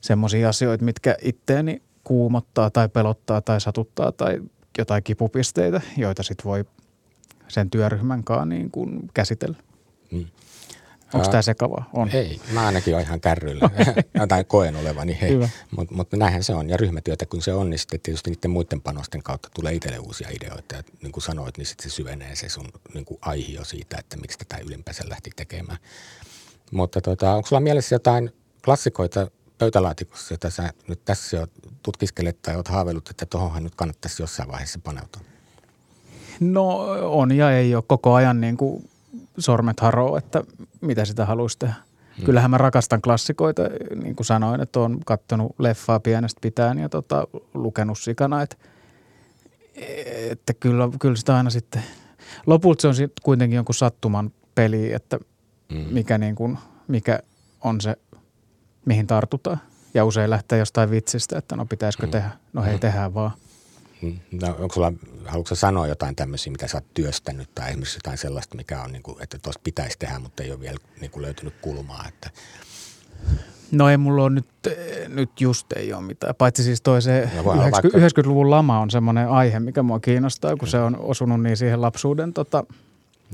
semmoisia 0.00 0.48
asioita, 0.48 0.84
mitkä 0.84 1.16
itteeni 1.22 1.82
kuumottaa 2.04 2.70
tai 2.70 2.88
pelottaa 2.88 3.40
tai 3.40 3.60
satuttaa 3.60 4.12
tai 4.12 4.42
jotain 4.78 5.02
kipupisteitä, 5.02 5.80
joita 5.96 6.22
sitten 6.22 6.44
voi 6.44 6.64
sen 7.48 7.70
työryhmän 7.70 8.24
kanssa 8.24 8.44
niin 8.44 8.70
kuin 8.70 9.10
käsitellä. 9.14 9.56
Mm. 10.12 10.26
Onko 11.14 11.28
tämä 11.28 11.42
sekavaa? 11.42 11.90
On. 11.92 12.10
Ei, 12.10 12.40
mä 12.52 12.66
ainakin 12.66 12.94
olen 12.94 13.06
ihan 13.06 13.20
kärryillä. 13.20 13.70
tai 14.28 14.44
koen 14.44 14.76
olevani, 14.76 15.18
hei. 15.20 15.38
Mutta 15.76 15.94
mut 15.94 16.12
näinhän 16.12 16.44
se 16.44 16.54
on. 16.54 16.68
Ja 16.68 16.76
ryhmätyötä 16.76 17.26
kun 17.26 17.42
se 17.42 17.52
on, 17.52 17.70
niin 17.70 17.78
sitten 17.78 18.00
tietysti 18.00 18.30
niiden 18.30 18.50
muiden 18.50 18.80
panosten 18.80 19.22
kautta 19.22 19.48
tulee 19.54 19.74
itselle 19.74 19.98
uusia 19.98 20.28
ideoita. 20.30 20.74
Ja 20.74 20.82
niin 21.02 21.12
kuin 21.12 21.22
sanoit, 21.22 21.58
niin 21.58 21.66
sitten 21.66 21.90
se 21.90 21.94
syvenee 21.94 22.36
se 22.36 22.48
sun 22.48 22.68
niin 22.94 23.04
kuin 23.04 23.18
aihio 23.20 23.64
siitä, 23.64 23.96
että 23.98 24.16
miksi 24.16 24.38
tätä 24.38 24.62
ylipäänsä 24.64 25.04
lähti 25.08 25.30
tekemään. 25.36 25.78
Mutta 26.70 27.00
tota, 27.00 27.32
onko 27.32 27.48
sulla 27.48 27.60
mielessä 27.60 27.94
jotain 27.94 28.30
klassikoita 28.64 29.30
pöytälaatikossa, 29.58 30.34
jota 30.34 30.50
sä 30.50 30.72
nyt 30.88 31.04
tässä 31.04 31.36
jo 31.36 31.46
tutkiskelet 31.82 32.42
tai 32.42 32.54
olet 32.54 32.68
haaveillut, 32.68 33.10
että 33.10 33.26
tuohonhan 33.26 33.62
nyt 33.62 33.74
kannattaisi 33.74 34.22
jossain 34.22 34.48
vaiheessa 34.48 34.80
paneutua? 34.84 35.22
No 36.40 36.78
on 37.02 37.32
ja 37.32 37.52
ei 37.52 37.74
ole 37.74 37.84
koko 37.86 38.14
ajan 38.14 38.40
niin 38.40 38.56
kuin 38.56 38.90
sormet 39.38 39.80
haroo, 39.80 40.16
että 40.16 40.44
mitä 40.80 41.04
sitä 41.04 41.26
haluaisi 41.26 41.58
tehdä. 41.58 41.74
Hmm. 42.16 42.24
Kyllähän 42.24 42.50
mä 42.50 42.58
rakastan 42.58 43.02
klassikoita, 43.02 43.62
niin 44.02 44.16
kuin 44.16 44.26
sanoin, 44.26 44.60
että 44.60 44.80
olen 44.80 44.98
katsonut 45.06 45.54
leffaa 45.58 46.00
pienestä 46.00 46.38
pitäen 46.40 46.78
ja 46.78 46.88
tota, 46.88 47.26
lukenut 47.54 47.98
sikana, 47.98 48.42
että, 48.42 48.56
että 50.30 50.54
kyllä, 50.54 50.88
kyllä 51.00 51.16
sitä 51.16 51.36
aina 51.36 51.50
sitten, 51.50 51.82
lopulta 52.46 52.82
se 52.82 52.88
on 52.88 52.94
sitten 52.94 53.22
kuitenkin 53.22 53.56
jonkun 53.56 53.74
sattuman 53.74 54.32
peli, 54.54 54.92
että 54.92 55.18
hmm. 55.72 55.86
mikä, 55.90 56.18
niin 56.18 56.34
kuin, 56.34 56.58
mikä 56.88 57.18
on 57.64 57.80
se, 57.80 57.96
mihin 58.84 59.06
tartutaan. 59.06 59.60
Ja 59.94 60.04
usein 60.04 60.30
lähtee 60.30 60.58
jostain 60.58 60.90
vitsistä, 60.90 61.38
että 61.38 61.56
no 61.56 61.66
pitäisikö 61.66 62.06
hmm. 62.06 62.10
tehdä. 62.10 62.30
No 62.52 62.62
hei, 62.62 62.72
hmm. 62.72 62.80
tehdään 62.80 63.14
vaan. 63.14 63.30
Hmm. 64.02 64.18
No, 64.32 64.56
onko 64.58 64.74
sulla, 64.74 64.92
haluatko 65.26 65.54
sanoa 65.54 65.86
jotain 65.86 66.16
tämmöisiä, 66.16 66.52
mitä 66.52 66.68
sä 66.68 66.76
oot 66.76 66.94
työstänyt 66.94 67.54
tai 67.54 67.68
esimerkiksi 67.68 67.96
jotain 67.96 68.18
sellaista, 68.18 68.56
mikä 68.56 68.82
on, 68.82 68.92
niin 68.92 69.02
kuin, 69.02 69.22
että 69.22 69.38
tuossa 69.38 69.60
pitäisi 69.64 69.98
tehdä, 69.98 70.18
mutta 70.18 70.42
ei 70.42 70.50
ole 70.50 70.60
vielä 70.60 70.78
niin 71.00 71.10
kuin 71.10 71.22
löytynyt 71.22 71.54
kulmaa, 71.60 72.04
että 72.08 72.30
No 73.72 73.88
ei 73.88 73.96
mulla 73.96 74.22
ole 74.22 74.30
nyt, 74.30 74.48
nyt 75.08 75.40
just 75.40 75.72
ei 75.76 75.92
ole 75.92 76.02
mitään. 76.02 76.34
Paitsi 76.34 76.62
siis 76.62 76.80
toi 76.80 77.02
se 77.02 77.30
no 77.44 77.54
90, 77.54 78.22
90-luvun 78.22 78.50
lama 78.50 78.80
on 78.80 78.90
semmoinen 78.90 79.28
aihe, 79.28 79.60
mikä 79.60 79.82
mua 79.82 80.00
kiinnostaa, 80.00 80.56
kun 80.56 80.68
se 80.68 80.78
on 80.78 80.96
osunut 81.00 81.42
niin 81.42 81.56
siihen 81.56 81.80
lapsuuden 81.80 82.32
tota, 82.32 82.64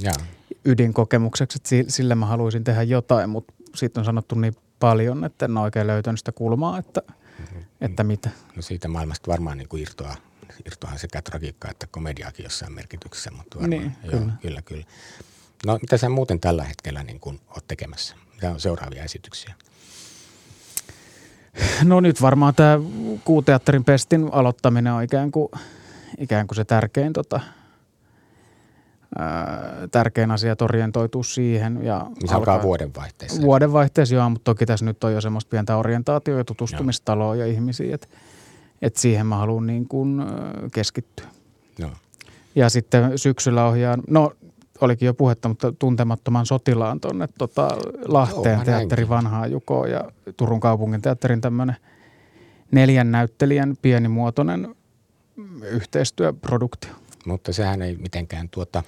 ja. 0.03 0.12
ydinkokemukseksi, 0.65 1.59
että 1.59 1.93
sillä 1.93 2.15
mä 2.15 2.27
haluaisin 2.27 2.65
tehdä 2.65 2.83
jotain, 2.83 3.31
mutta 3.31 3.55
siitä 3.75 4.01
on 4.01 4.05
sanottu 4.05 4.35
niin 4.35 4.57
paljon, 4.81 5.25
että 5.25 5.45
en 5.45 5.57
ole 5.57 5.65
oikein 5.65 5.87
löytänyt 5.87 6.19
sitä 6.19 6.33
kulmaa, 6.33 6.79
että, 6.79 7.03
mm-hmm. 7.09 7.62
että 7.81 8.05
mitä. 8.05 8.31
No 8.57 8.62
siitä 8.62 8.89
maailmasta 8.89 9.31
varmaan 9.31 9.59
niin 9.59 9.69
kuin 9.69 9.83
irtoaa, 9.83 10.17
irtoaa 10.66 10.99
sekä 10.99 11.22
tragiikkaa 11.22 11.70
että 11.70 11.86
komediaakin 11.90 12.45
jossain 12.45 12.72
merkityksessä, 12.72 13.30
mutta 13.30 13.61
varmaan, 13.61 13.80
niin, 13.80 13.97
joo, 14.05 14.20
kyllä. 14.20 14.32
kyllä, 14.42 14.62
kyllä. 14.62 14.84
No 15.66 15.78
mitä 15.82 15.97
sä 15.97 16.09
muuten 16.09 16.40
tällä 16.40 16.64
hetkellä 16.64 17.03
niin 17.03 17.20
kuin 17.20 17.40
oot 17.49 17.64
tekemässä? 17.68 18.16
Mitä 18.34 18.51
on 18.51 18.61
seuraavia 18.61 19.05
esityksiä? 19.05 19.55
No 21.84 22.01
nyt 22.01 22.22
varmaan 22.22 22.55
tämä 22.55 22.78
Kuuteatterin 23.24 23.84
pestin 23.84 24.28
aloittaminen 24.32 24.92
on 24.92 25.03
ikään 25.03 25.30
kuin, 25.30 25.49
ikään 26.18 26.47
kuin 26.47 26.57
se 26.57 26.64
tärkein 26.64 27.12
tota, 27.12 27.40
tärkein 29.90 30.30
asia 30.30 30.57
orientoituu 30.61 31.22
siihen. 31.22 31.84
Ja 31.84 32.07
niin 32.20 32.28
se 32.28 32.34
alkaa 32.34 32.62
vuodenvaihteessa. 32.62 33.42
Vuodenvaihteessa, 33.42 34.14
joo, 34.14 34.30
mutta 34.30 34.45
toki 34.45 34.66
tässä 34.66 34.84
nyt 34.84 35.05
on 35.05 35.12
jo 35.12 35.20
semmoista 35.20 35.49
pientä 35.49 35.76
orientaatio- 35.76 36.38
ja 36.38 36.45
tutustumistaloa 36.45 37.36
ja 37.36 37.47
ihmisiä, 37.47 37.95
että 37.95 38.09
et 38.83 38.97
siihen 38.97 39.27
mä 39.27 39.37
haluan 39.37 39.66
niin 39.66 39.89
kuin 39.89 40.22
keskittyä. 40.72 41.27
Joo. 41.79 41.91
Ja 42.55 42.68
sitten 42.68 43.18
syksyllä 43.18 43.66
ohjaan, 43.66 44.03
no 44.09 44.33
olikin 44.81 45.07
jo 45.07 45.14
puhetta, 45.14 45.49
mutta 45.49 45.72
tuntemattoman 45.79 46.47
sotilaan 46.47 47.01
tuonne 47.01 47.29
tota, 47.39 47.68
Lahteen 48.07 48.55
Joo, 48.55 48.64
teatteri 48.64 49.09
Vanhaa 49.09 49.47
Jukoa 49.47 49.87
ja 49.87 50.11
Turun 50.37 50.61
kaupungin 50.61 51.03
teatterin 51.03 51.41
tämmöinen 51.41 51.77
neljän 52.70 53.12
näyttelijän 53.12 53.77
pienimuotoinen 53.83 54.75
yhteistyöproduktio. 55.70 56.91
Mutta 57.27 57.53
sehän 57.53 57.83
ei 57.83 57.97
mitenkään 57.97 58.49
tuota, 58.49 58.83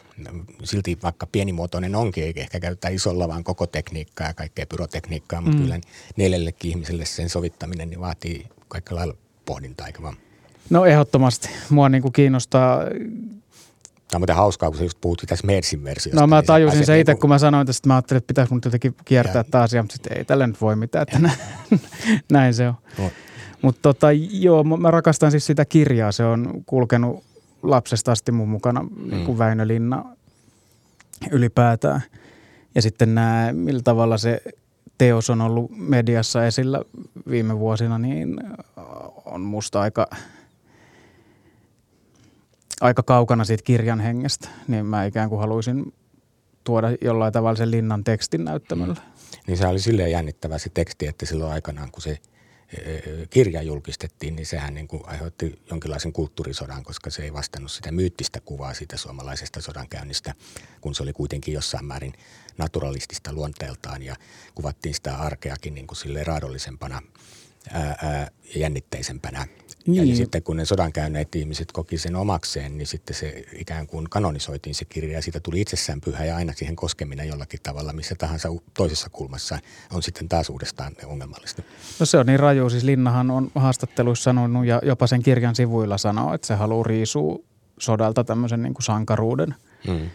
silti 0.65 0.99
vaikka 1.03 1.27
pienimuotoinen 1.27 1.95
onkin, 1.95 2.25
eikä 2.25 2.41
ehkä 2.41 2.61
käyttää 2.61 2.91
isolla 2.91 3.29
vaan 3.29 3.45
koko 3.45 3.67
tekniikkaa 3.67 4.27
ja 4.27 4.35
kaikkea 4.35 4.67
pyrotekniikkaa, 4.67 5.41
mutta 5.41 5.57
mm. 5.57 5.63
kyllä 5.63 5.81
neljällekin 6.17 6.71
ihmiselle 6.71 7.05
sen 7.05 7.29
sovittaminen 7.29 7.91
niin 7.91 8.01
vaatii 8.01 8.47
kaikki 8.69 8.95
lailla 8.95 9.15
pohdintaa, 9.47 9.87
eikö 9.87 10.03
vaan? 10.03 10.17
No 10.71 10.85
ehdottomasti. 10.85 11.49
Mua 11.71 11.89
niin 11.89 12.03
kuin 12.03 12.13
kiinnostaa 12.13 12.81
Tämä 14.09 14.19
on 14.19 14.21
muuten 14.21 14.37
hauskaa, 14.37 14.71
kun 14.71 14.79
sä 14.79 14.85
just 14.85 15.01
puhut 15.01 15.23
tässä 15.27 15.47
Mersin 15.47 15.85
versiosta. 15.85 16.21
No 16.21 16.27
mä 16.27 16.37
niin 16.37 16.47
tajusin 16.47 16.87
se 16.87 17.01
itse, 17.01 17.15
kun 17.15 17.31
mä 17.31 17.39
sanoin 17.39 17.67
tästä, 17.67 17.79
että 17.79 17.89
mä 17.89 17.95
ajattelin, 17.95 18.19
että 18.19 18.27
pitäisi 18.27 18.53
mun 18.53 18.61
jotenkin 18.65 18.95
kiertää 19.05 19.45
tämä 19.45 19.65
asia, 19.65 19.83
mutta 19.83 19.93
sitten 19.93 20.19
ei 20.19 20.25
tällä 20.25 20.47
nyt 20.47 20.61
voi 20.61 20.77
mitään, 20.77 21.03
että 21.03 21.31
näin 22.33 22.55
se 22.55 22.69
on. 22.69 22.75
No. 22.99 23.11
Mutta 23.63 23.83
tota, 23.83 24.07
joo, 24.31 24.65
mä 24.65 24.91
rakastan 24.91 25.31
siis 25.31 25.47
sitä 25.47 25.65
kirjaa. 25.65 26.13
Se 26.13 26.25
on 26.25 26.63
kulkenut 26.67 27.25
lapsesta 27.63 28.13
asti 28.13 28.33
mun 28.33 28.49
mukana, 28.49 28.83
mm. 28.83 29.11
niin 29.11 29.25
kuin 29.25 29.39
Väinö 29.39 29.67
Linna 29.67 30.05
ylipäätään. 31.31 32.03
Ja 32.75 32.83
sitten 32.83 33.15
nämä, 33.15 33.53
millä 33.53 33.83
tavalla 33.83 34.19
se 34.19 34.43
teos 34.99 35.31
on 35.31 35.41
ollut 35.41 35.71
mediassa 35.71 36.47
esillä 36.47 36.83
viime 37.31 37.59
vuosina, 37.59 37.99
niin 37.99 38.41
on 39.25 39.41
musta 39.41 39.81
aika, 39.81 40.07
aika 42.81 43.03
kaukana 43.03 43.45
siitä 43.45 43.65
kirjan 43.65 44.01
hengestä. 44.01 44.49
Niin 44.69 44.87
mä 44.87 45.05
ikään 45.05 45.29
kuin 45.29 45.41
haluaisin 45.41 45.95
tuoda 46.65 46.89
jollain 47.01 47.33
tavalla 47.33 47.57
sen 47.57 47.71
linnan 47.71 48.05
tekstin 48.05 48.45
näyttämällä. 48.45 48.95
Mm. 48.95 49.41
Niin 49.47 49.59
se 49.59 49.67
oli 49.67 49.79
silleen 49.79 50.11
jännittävä 50.11 50.59
se 50.59 50.71
teksti, 50.75 51.07
että 51.07 51.27
silloin 51.27 51.53
aikanaan, 51.53 51.91
kun 51.91 52.03
se– 52.03 52.19
kirja 53.31 53.63
julkistettiin, 53.63 54.37
niin 54.37 54.47
sehän 54.47 54.75
niin 54.75 54.89
kuin 54.89 55.03
aiheutti 55.07 55.59
jonkinlaisen 55.71 56.13
kulttuurisodan, 56.13 56.85
koska 56.85 57.11
se 57.11 57.23
ei 57.23 57.33
vastannut 57.33 57.73
sitä 57.73 57.93
myyttistä 57.93 58.41
kuvaa 58.41 58.75
siitä 58.75 58.97
suomalaisesta 58.97 59.61
sodankäynnistä, 59.61 60.35
kun 60.81 60.95
se 60.95 61.03
oli 61.03 61.13
kuitenkin 61.13 61.55
jossain 61.55 61.85
määrin 61.85 62.13
naturalistista 62.59 63.33
luonteeltaan 63.33 64.03
ja 64.03 64.17
kuvattiin 64.55 64.95
sitä 64.95 65.17
arkeakin 65.17 65.75
niin 65.75 65.87
kuin 65.87 65.97
sille 65.97 66.25
raadollisempana 66.25 67.03
ja 68.55 68.61
jännitteisempänä 68.61 69.47
niin. 69.87 70.09
Ja 70.09 70.17
sitten 70.17 70.43
kun 70.43 70.57
ne 70.57 70.65
sodan 70.65 70.93
käyneet 70.93 71.35
ihmiset 71.35 71.73
koki 71.73 71.99
sen 71.99 72.17
omakseen, 72.17 72.79
niin 72.79 72.87
sitten 72.87 73.17
se 73.17 73.45
ikään 73.59 73.87
kuin 73.87 74.11
kanonisoitiin 74.11 74.75
se 74.75 74.85
kirja 74.85 75.13
ja 75.13 75.23
siitä 75.23 75.41
tuli 75.41 75.61
itsessään 75.61 76.01
pyhä 76.01 76.25
ja 76.25 76.37
aina 76.37 76.53
siihen 76.53 76.77
koskeminen 76.77 77.29
jollakin 77.29 77.61
tavalla, 77.63 77.93
missä 77.93 78.15
tahansa 78.19 78.49
toisessa 78.75 79.11
kulmassa 79.11 79.59
on 79.93 80.03
sitten 80.03 80.29
taas 80.29 80.51
uudestaan 80.51 80.93
ongelmallista. 81.05 81.63
No 82.01 82.07
se 82.07 82.19
on 82.19 82.27
niin 82.27 82.41
raju. 82.41 82.71
Siis 82.71 82.85
Linnahan 82.85 83.31
on 83.31 83.51
haastatteluissa 83.55 84.25
sanonut 84.25 84.67
ja 84.67 84.81
jopa 84.85 85.07
sen 85.07 85.23
kirjan 85.23 85.55
sivuilla 85.55 85.99
sanoo, 85.99 86.35
että 86.35 86.47
se 86.47 86.55
haluaa 86.55 86.85
riisua 86.85 87.39
sodalta 87.79 88.25
tämmöisen 88.25 88.63
niin 88.63 88.75
kuin 88.75 88.85
sankaruuden. 88.85 89.55
Hmm. 89.87 90.11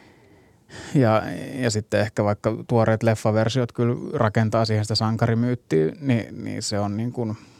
Ja, 0.95 1.23
ja 1.55 1.69
sitten 1.69 1.99
ehkä 1.99 2.23
vaikka 2.23 2.57
tuoreet 2.67 3.03
leffaversiot 3.03 3.71
kyllä 3.71 3.95
rakentaa 4.13 4.65
siihen 4.65 4.85
sitä 4.85 4.95
sankarimyyttiä, 4.95 5.91
niin, 5.99 6.43
niin 6.43 6.63
se 6.63 6.79
on 6.79 6.97
niin 6.97 7.11
kuin– 7.11 7.37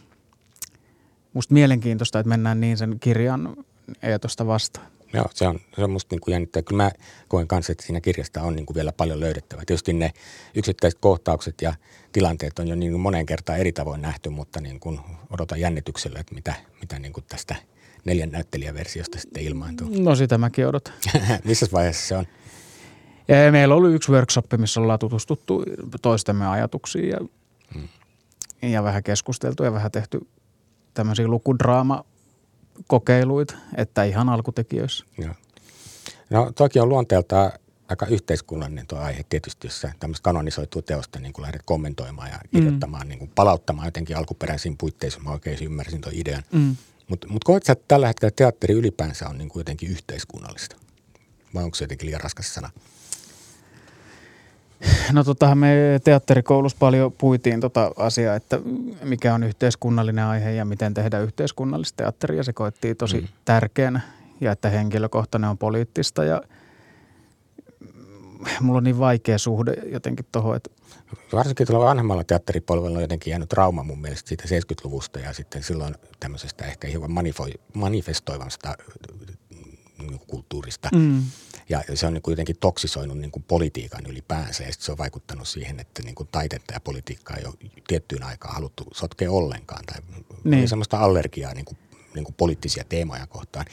musta 1.34 1.53
mielenkiintoista, 1.53 2.19
että 2.19 2.29
mennään 2.29 2.61
niin 2.61 2.77
sen 2.77 2.97
kirjan 2.99 3.55
eetosta 4.01 4.47
vastaan. 4.47 4.88
Joo, 5.13 5.25
se 5.34 5.47
on, 5.47 5.59
se 5.75 5.84
on 5.84 5.91
musta 5.91 6.15
niin 6.15 6.21
kuin 6.21 6.34
jännittävää. 6.34 6.63
Kyllä 6.63 6.84
mä 6.84 6.91
koen 7.27 7.47
kanssa, 7.47 7.71
että 7.71 7.86
siinä 7.86 8.01
kirjasta 8.01 8.41
on 8.41 8.55
niin 8.55 8.65
kuin 8.65 8.75
vielä 8.75 8.91
paljon 8.91 9.19
löydettävää. 9.19 9.63
Tietysti 9.67 9.93
ne 9.93 10.11
yksittäiset 10.55 10.99
kohtaukset 10.99 11.55
ja 11.61 11.73
tilanteet 12.11 12.59
on 12.59 12.67
jo 12.67 12.75
niin 12.75 12.91
kuin 12.91 13.01
moneen 13.01 13.25
kertaan 13.25 13.59
eri 13.59 13.71
tavoin 13.71 14.01
nähty, 14.01 14.29
mutta 14.29 14.61
niin 14.61 14.79
kuin 14.79 14.99
odotan 15.29 15.59
jännityksellä, 15.59 16.19
että 16.19 16.36
mitä, 16.36 16.53
mitä 16.79 16.99
niin 16.99 17.13
kuin 17.13 17.23
tästä 17.29 17.55
neljän 18.05 18.32
näyttelijäversiosta 18.32 19.19
sitten 19.19 19.43
ilmaantuu. 19.43 19.88
No 19.99 20.15
sitä 20.15 20.38
mäkin 20.38 20.67
odotan. 20.67 20.93
Missä 21.43 21.67
vaiheessa 21.71 22.07
se 22.07 22.17
on? 22.17 22.25
Ja 23.27 23.51
meillä 23.51 23.75
oli 23.75 23.93
yksi 23.93 24.11
workshop, 24.11 24.45
missä 24.57 24.82
ollaan 24.82 24.99
tutustuttu 24.99 25.63
toistemme 26.01 26.47
ajatuksiin 26.47 27.09
ja, 27.09 27.17
hmm. 27.73 27.88
ja 28.61 28.84
vähän 28.84 29.03
keskusteltu 29.03 29.63
ja 29.63 29.73
vähän 29.73 29.91
tehty 29.91 30.19
tämmöisiä 30.93 31.27
lukudraama-kokeiluita, 31.27 33.55
että 33.77 34.03
ihan 34.03 34.29
alkutekijöissä. 34.29 35.05
Joo. 35.17 35.33
No 36.29 36.51
toki 36.51 36.79
on 36.79 36.89
luonteeltaan 36.89 37.51
aika 37.89 38.05
yhteiskunnallinen 38.05 38.87
tuo 38.87 38.99
aihe 38.99 39.25
tietysti, 39.29 39.67
jos 39.67 39.85
tämmöistä 39.99 40.23
kanonisoitua 40.23 40.81
teosta 40.81 41.19
niin 41.19 41.33
kun 41.33 41.41
lähdet 41.41 41.61
kommentoimaan 41.65 42.29
ja 42.29 42.39
kirjoittamaan, 42.51 43.07
mm. 43.07 43.09
niin 43.09 43.19
kuin 43.19 43.31
palauttamaan 43.35 43.87
jotenkin 43.87 44.17
alkuperäisiin 44.17 44.77
puitteisiin, 44.77 45.23
mä 45.23 45.31
oikein 45.31 45.63
ymmärsin 45.63 46.01
tuon 46.01 46.15
idean. 46.15 46.43
Mm. 46.51 46.75
Mutta 47.07 47.27
mut 47.27 47.43
koet 47.43 47.63
sä, 47.63 47.73
että 47.73 47.85
tällä 47.87 48.07
hetkellä 48.07 48.31
teatteri 48.35 48.73
ylipäänsä 48.73 49.29
on 49.29 49.37
niin 49.37 49.49
kuin 49.49 49.59
jotenkin 49.59 49.91
yhteiskunnallista? 49.91 50.75
Vai 51.53 51.63
onko 51.63 51.75
se 51.75 51.83
jotenkin 51.83 52.05
liian 52.05 52.21
raskas 52.21 52.53
sana? 52.53 52.69
No 55.11 55.23
tota, 55.23 55.55
me 55.55 56.01
teatterikoulussa 56.03 56.77
paljon 56.79 57.11
puitiin 57.11 57.59
tota 57.59 57.91
asiaa, 57.97 58.36
että 58.36 58.59
mikä 59.03 59.34
on 59.34 59.43
yhteiskunnallinen 59.43 60.25
aihe 60.25 60.51
ja 60.51 60.65
miten 60.65 60.93
tehdä 60.93 61.19
yhteiskunnallista 61.19 61.97
teatteria. 61.97 62.43
Se 62.43 62.53
koettiin 62.53 62.97
tosi 62.97 63.21
mm. 63.21 63.27
tärkeänä 63.45 64.01
ja 64.41 64.51
että 64.51 64.69
henkilökohtainen 64.69 65.49
on 65.49 65.57
poliittista 65.57 66.23
ja 66.23 66.41
mulla 68.61 68.77
on 68.77 68.84
niin 68.84 68.99
vaikea 68.99 69.38
suhde 69.38 69.73
jotenkin 69.86 70.25
tuohon, 70.32 70.55
että 70.55 70.69
Varsinkin 71.34 71.67
tuolla 71.67 71.86
vanhemmalla 71.86 72.23
teatteripolvella 72.23 72.97
on 72.97 73.01
jotenkin 73.01 73.32
jäänyt 73.32 73.49
trauma 73.49 73.84
mun 73.84 74.01
mielestä 74.01 74.29
siitä 74.29 74.43
70-luvusta 74.43 75.19
ja 75.19 75.34
sitten 75.34 75.63
silloin 75.63 75.95
tämmöisestä 76.19 76.65
ehkä 76.65 76.88
hieman 76.88 77.11
manifestoivasta 77.73 78.75
niin 80.08 80.20
kulttuurista. 80.28 80.89
Mm. 80.95 81.24
Ja 81.70 81.84
se 81.93 82.08
on 82.08 82.14
niin 82.14 82.22
kuitenkin 82.22 82.58
toksisoinut 82.60 83.18
niin 83.18 83.32
kuin 83.32 83.43
politiikan 83.43 84.06
ylipäänsä 84.06 84.64
ja 84.64 84.74
se 84.80 84.91
on 84.91 84.97
vaikuttanut 84.97 85.47
siihen, 85.47 85.80
että 85.80 86.04
niin 86.04 86.16
kuin 86.16 86.30
taitetta 86.32 86.74
ja 86.74 86.80
politiikkaa 86.80 87.38
ei 87.38 87.45
ole 87.45 87.72
tiettyyn 87.88 88.24
aikaan 88.24 88.54
haluttu 88.56 88.88
sotkea 88.93 89.32
ollenkaan. 89.32 89.86
Tai 89.86 90.02
niin. 90.43 90.70
semmoista 90.70 90.99
allergiaa 90.99 91.54
niin 91.54 91.66
kuin, 91.66 91.78
niin 92.16 92.26
kuin 92.26 92.36
poliittisia 92.36 92.84
teemoja 92.84 93.28
kohtaan. 93.28 93.66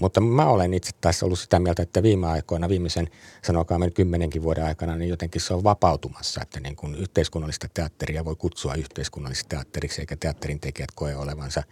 Mutta 0.00 0.20
mä 0.20 0.46
olen 0.46 0.74
itse 0.74 0.90
taas 1.00 1.22
ollut 1.22 1.38
sitä 1.38 1.58
mieltä, 1.58 1.82
että 1.82 2.02
viime 2.02 2.26
aikoina, 2.26 2.68
viimeisen 2.68 3.08
sanokaamme 3.42 3.90
kymmenenkin 3.90 4.42
vuoden 4.42 4.64
aikana, 4.64 4.96
niin 4.96 5.08
jotenkin 5.08 5.40
se 5.40 5.54
on 5.54 5.64
vapautumassa, 5.64 6.42
että 6.42 6.60
niin 6.60 6.76
kuin 6.76 6.94
yhteiskunnallista 6.94 7.68
teatteria 7.74 8.24
voi 8.24 8.36
kutsua 8.36 8.74
yhteiskunnallisesta 8.74 9.48
teatteriksi, 9.48 10.00
eikä 10.00 10.16
teatterin 10.16 10.60
tekijät 10.60 10.90
koe 10.94 11.16
olevansa 11.16 11.62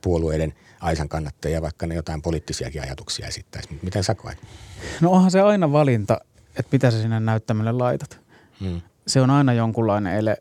puolueiden 0.00 0.54
aisan 0.80 1.08
kannattajia, 1.08 1.62
vaikka 1.62 1.86
ne 1.86 1.94
jotain 1.94 2.22
poliittisiakin 2.22 2.82
ajatuksia 2.82 3.26
esittäisi. 3.26 3.68
Miten 3.82 4.04
sä 4.04 4.14
koet? 4.14 4.38
No 5.00 5.10
onhan 5.10 5.30
se 5.30 5.40
aina 5.40 5.72
valinta, 5.72 6.20
että 6.48 6.68
mitä 6.72 6.90
sä 6.90 7.02
sinne 7.02 7.20
näyttämölle 7.20 7.72
laitat. 7.72 8.20
Hmm. 8.60 8.80
Se 9.06 9.20
on 9.20 9.30
aina 9.30 9.52
jonkunlainen 9.52 10.14
ele 10.14 10.36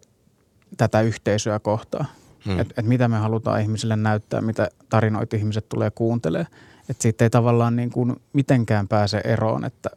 tätä 0.78 1.02
yhteisöä 1.02 1.60
kohtaan. 1.60 2.06
Hmm. 2.46 2.60
Että 2.60 2.74
et 2.78 2.86
mitä 2.86 3.08
me 3.08 3.18
halutaan 3.18 3.62
ihmisille 3.62 3.96
näyttää, 3.96 4.42
mitä 4.42 4.70
tarinoita 4.90 5.36
ihmiset 5.36 5.70
tulee 5.70 5.92
kuuntelemaan. 5.92 6.48
Että 6.90 7.04
siitä 7.04 7.26
ei 7.26 7.30
tavallaan 7.30 7.76
niin 7.76 7.90
kuin 7.90 8.16
mitenkään 8.34 8.88
pääse 8.88 9.22
eroon, 9.24 9.66
että, 9.66 9.90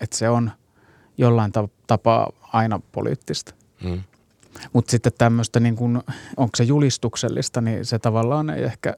että 0.00 0.16
se 0.16 0.28
on 0.28 0.50
jollain 1.18 1.52
tapaa 1.86 2.32
aina 2.52 2.80
poliittista. 2.92 3.54
Hmm. 3.82 4.02
Mutta 4.72 4.90
sitten 4.90 5.12
tämmöistä, 5.18 5.60
niin 5.60 5.76
kun, 5.76 6.02
onko 6.36 6.50
se 6.56 6.64
julistuksellista, 6.64 7.60
niin 7.60 7.84
se 7.84 7.98
tavallaan 7.98 8.50
ei 8.50 8.64
ehkä 8.64 8.94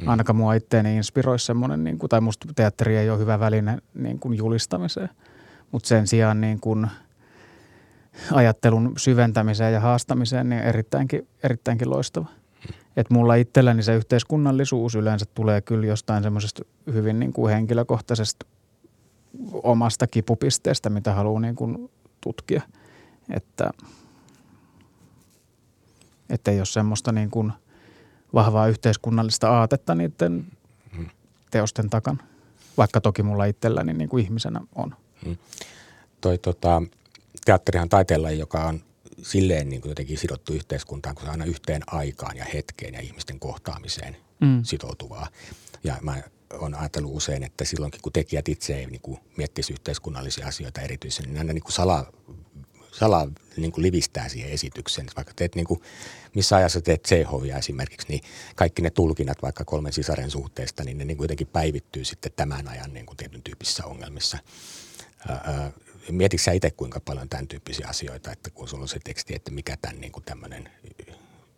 hmm. 0.00 0.08
ainakaan 0.08 0.36
mua 0.36 0.54
itteeni 0.54 0.96
inspiroi 0.96 1.38
semmoinen, 1.38 1.84
niin 1.84 1.98
kuin, 1.98 2.10
tai 2.10 2.20
musta 2.20 2.48
teatteri 2.56 2.96
ei 2.96 3.10
ole 3.10 3.18
hyvä 3.18 3.40
väline 3.40 3.78
niin 3.94 4.18
kuin 4.18 4.38
julistamiseen. 4.38 5.08
Mutta 5.72 5.88
sen 5.88 6.06
sijaan 6.06 6.40
niin 6.40 6.60
kuin 6.60 6.86
ajattelun 8.32 8.92
syventämiseen 8.96 9.72
ja 9.72 9.80
haastamiseen 9.80 10.48
niin 10.48 10.62
erittäinkin, 10.62 11.28
erittäinkin 11.42 11.90
loistava. 11.90 12.28
Että 12.96 13.14
mulla 13.14 13.34
itselläni 13.34 13.82
se 13.82 13.94
yhteiskunnallisuus 13.94 14.94
yleensä 14.94 15.26
tulee 15.34 15.60
kyllä 15.60 15.86
jostain 15.86 16.22
semmoisesta 16.22 16.62
hyvin 16.92 17.20
niin 17.20 17.32
kuin 17.32 17.52
henkilökohtaisesta 17.52 18.46
omasta 19.52 20.06
kipupisteestä, 20.06 20.90
mitä 20.90 21.14
haluaa 21.14 21.40
niin 21.40 21.56
kuin 21.56 21.90
tutkia. 22.20 22.62
Että, 23.30 23.70
että 26.30 26.50
ei 26.50 26.58
ole 26.58 26.66
semmoista 26.66 27.12
niin 27.12 27.30
kuin 27.30 27.52
vahvaa 28.34 28.68
yhteiskunnallista 28.68 29.50
aatetta 29.50 29.94
niiden 29.94 30.46
teosten 31.50 31.90
takana, 31.90 32.24
vaikka 32.76 33.00
toki 33.00 33.22
mulla 33.22 33.44
itselläni 33.44 33.94
niin 33.94 34.08
kuin 34.08 34.24
ihmisenä 34.24 34.60
on. 34.74 34.94
Hmm. 35.24 35.36
Toi, 36.20 36.38
tota, 36.38 36.82
teatterihan 37.44 37.88
taiteella, 37.88 38.30
joka 38.30 38.64
on 38.64 38.80
silleen 39.22 39.68
niin 39.68 39.80
kuin 39.80 39.90
jotenkin 39.90 40.18
sidottu 40.18 40.52
yhteiskuntaan, 40.52 41.14
kun 41.14 41.24
se 41.24 41.30
aina 41.30 41.44
yhteen 41.44 41.82
aikaan 41.86 42.36
ja 42.36 42.44
hetkeen 42.54 42.94
ja 42.94 43.00
ihmisten 43.00 43.40
kohtaamiseen 43.40 44.16
mm. 44.40 44.64
sitoutuvaa. 44.64 45.28
Ja 45.84 45.98
mä 46.02 46.22
on 46.52 46.74
ajatellut 46.74 47.16
usein, 47.16 47.42
että 47.42 47.64
silloinkin 47.64 48.00
kun 48.02 48.12
tekijät 48.12 48.48
itse 48.48 48.76
ei 48.76 48.86
niin 48.86 49.00
kuin 49.00 49.18
miettisi 49.36 49.72
yhteiskunnallisia 49.72 50.46
asioita 50.46 50.80
erityisesti, 50.80 51.26
niin 51.26 51.38
aina 51.38 51.52
niin 51.52 51.62
kuin 51.62 51.72
sala, 51.72 52.12
sala 52.92 53.28
niin 53.56 53.72
kuin 53.72 53.82
livistää 53.82 54.28
siihen 54.28 54.50
esitykseen. 54.50 55.06
Vaikka 55.16 55.32
teet 55.36 55.54
niin 55.54 55.66
kuin, 55.66 55.80
missä 56.34 56.56
ajassa 56.56 56.80
teet 56.80 57.02
Tsehovia 57.02 57.58
esimerkiksi, 57.58 58.08
niin 58.08 58.20
kaikki 58.56 58.82
ne 58.82 58.90
tulkinnat 58.90 59.42
vaikka 59.42 59.64
kolmen 59.64 59.92
sisaren 59.92 60.30
suhteesta, 60.30 60.84
niin 60.84 60.98
ne 60.98 61.04
niin 61.04 61.16
kuin 61.16 61.24
jotenkin 61.24 61.46
päivittyy 61.46 62.04
sitten 62.04 62.32
tämän 62.36 62.68
ajan 62.68 62.94
niin 62.94 63.06
kuin 63.06 63.16
tietyn 63.16 63.42
tyyppisissä 63.42 63.84
ongelmissa. 63.84 64.38
Ää, 65.28 65.72
mietitkö 66.12 66.44
sä 66.44 66.52
itse 66.52 66.70
kuinka 66.70 67.00
paljon 67.00 67.28
tämän 67.28 67.48
tyyppisiä 67.48 67.86
asioita, 67.88 68.32
että 68.32 68.50
kun 68.50 68.68
sulla 68.68 68.82
on 68.82 68.88
se 68.88 68.98
teksti, 69.04 69.34
että 69.34 69.50
mikä 69.50 69.76
tämän 69.82 70.00
niin 70.00 70.12
kuin 70.12 70.24
tämmöinen 70.24 70.68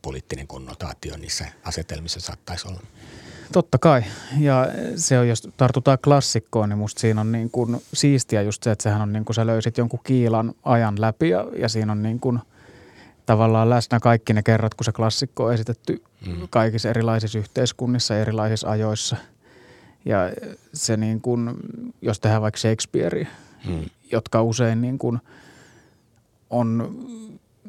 poliittinen 0.02 0.46
konnotaatio 0.46 1.16
niissä 1.16 1.46
asetelmissa 1.64 2.20
saattaisi 2.20 2.68
olla? 2.68 2.80
Totta 3.52 3.78
kai. 3.78 4.02
Ja 4.38 4.66
se 4.96 5.18
on, 5.18 5.28
jos 5.28 5.48
tartutaan 5.56 5.98
klassikkoon, 6.04 6.68
niin 6.68 6.78
musta 6.78 7.00
siinä 7.00 7.20
on 7.20 7.32
niin 7.32 7.50
kuin 7.50 7.82
siistiä 7.94 8.42
just 8.42 8.62
se, 8.62 8.70
että 8.70 8.82
sehän 8.82 9.02
on 9.02 9.12
niin 9.12 9.24
kuin 9.24 9.34
sä 9.34 9.46
löysit 9.46 9.78
jonkun 9.78 10.00
kiilan 10.04 10.54
ajan 10.62 11.00
läpi 11.00 11.28
ja, 11.28 11.46
ja 11.56 11.68
siinä 11.68 11.92
on 11.92 12.02
niin 12.02 12.20
kuin 12.20 12.38
tavallaan 13.26 13.70
läsnä 13.70 14.00
kaikki 14.00 14.32
ne 14.32 14.42
kerrat, 14.42 14.74
kun 14.74 14.84
se 14.84 14.92
klassikko 14.92 15.44
on 15.44 15.54
esitetty 15.54 16.02
mm. 16.26 16.48
kaikissa 16.50 16.90
erilaisissa 16.90 17.38
yhteiskunnissa, 17.38 18.18
erilaisissa 18.18 18.70
ajoissa. 18.70 19.16
Ja 20.04 20.18
se 20.74 20.96
niin 20.96 21.20
kuin, 21.20 21.50
jos 22.02 22.20
tehdään 22.20 22.42
vaikka 22.42 22.58
Shakespearea, 22.58 23.26
mm 23.68 23.84
jotka 24.12 24.42
usein 24.42 24.80
niin 24.80 24.98
kuin 24.98 25.18
on 26.50 26.98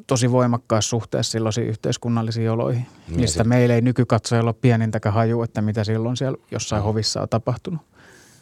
tosi 0.06 0.32
voimakkaassa 0.32 0.88
suhteessa 0.88 1.32
silloisiin 1.32 1.66
yhteiskunnallisiin 1.66 2.50
oloihin, 2.50 2.86
niin 3.08 3.20
mistä 3.20 3.42
se... 3.42 3.44
meillä 3.44 3.74
ei 3.74 3.80
nykykatsojalla 3.80 4.48
ole 4.50 4.56
pienintäkään 4.60 5.14
haju, 5.14 5.42
että 5.42 5.62
mitä 5.62 5.84
silloin 5.84 6.16
siellä 6.16 6.38
jossain 6.50 6.82
mm. 6.82 6.84
hovissa 6.84 7.22
on 7.22 7.28
tapahtunut. 7.28 7.80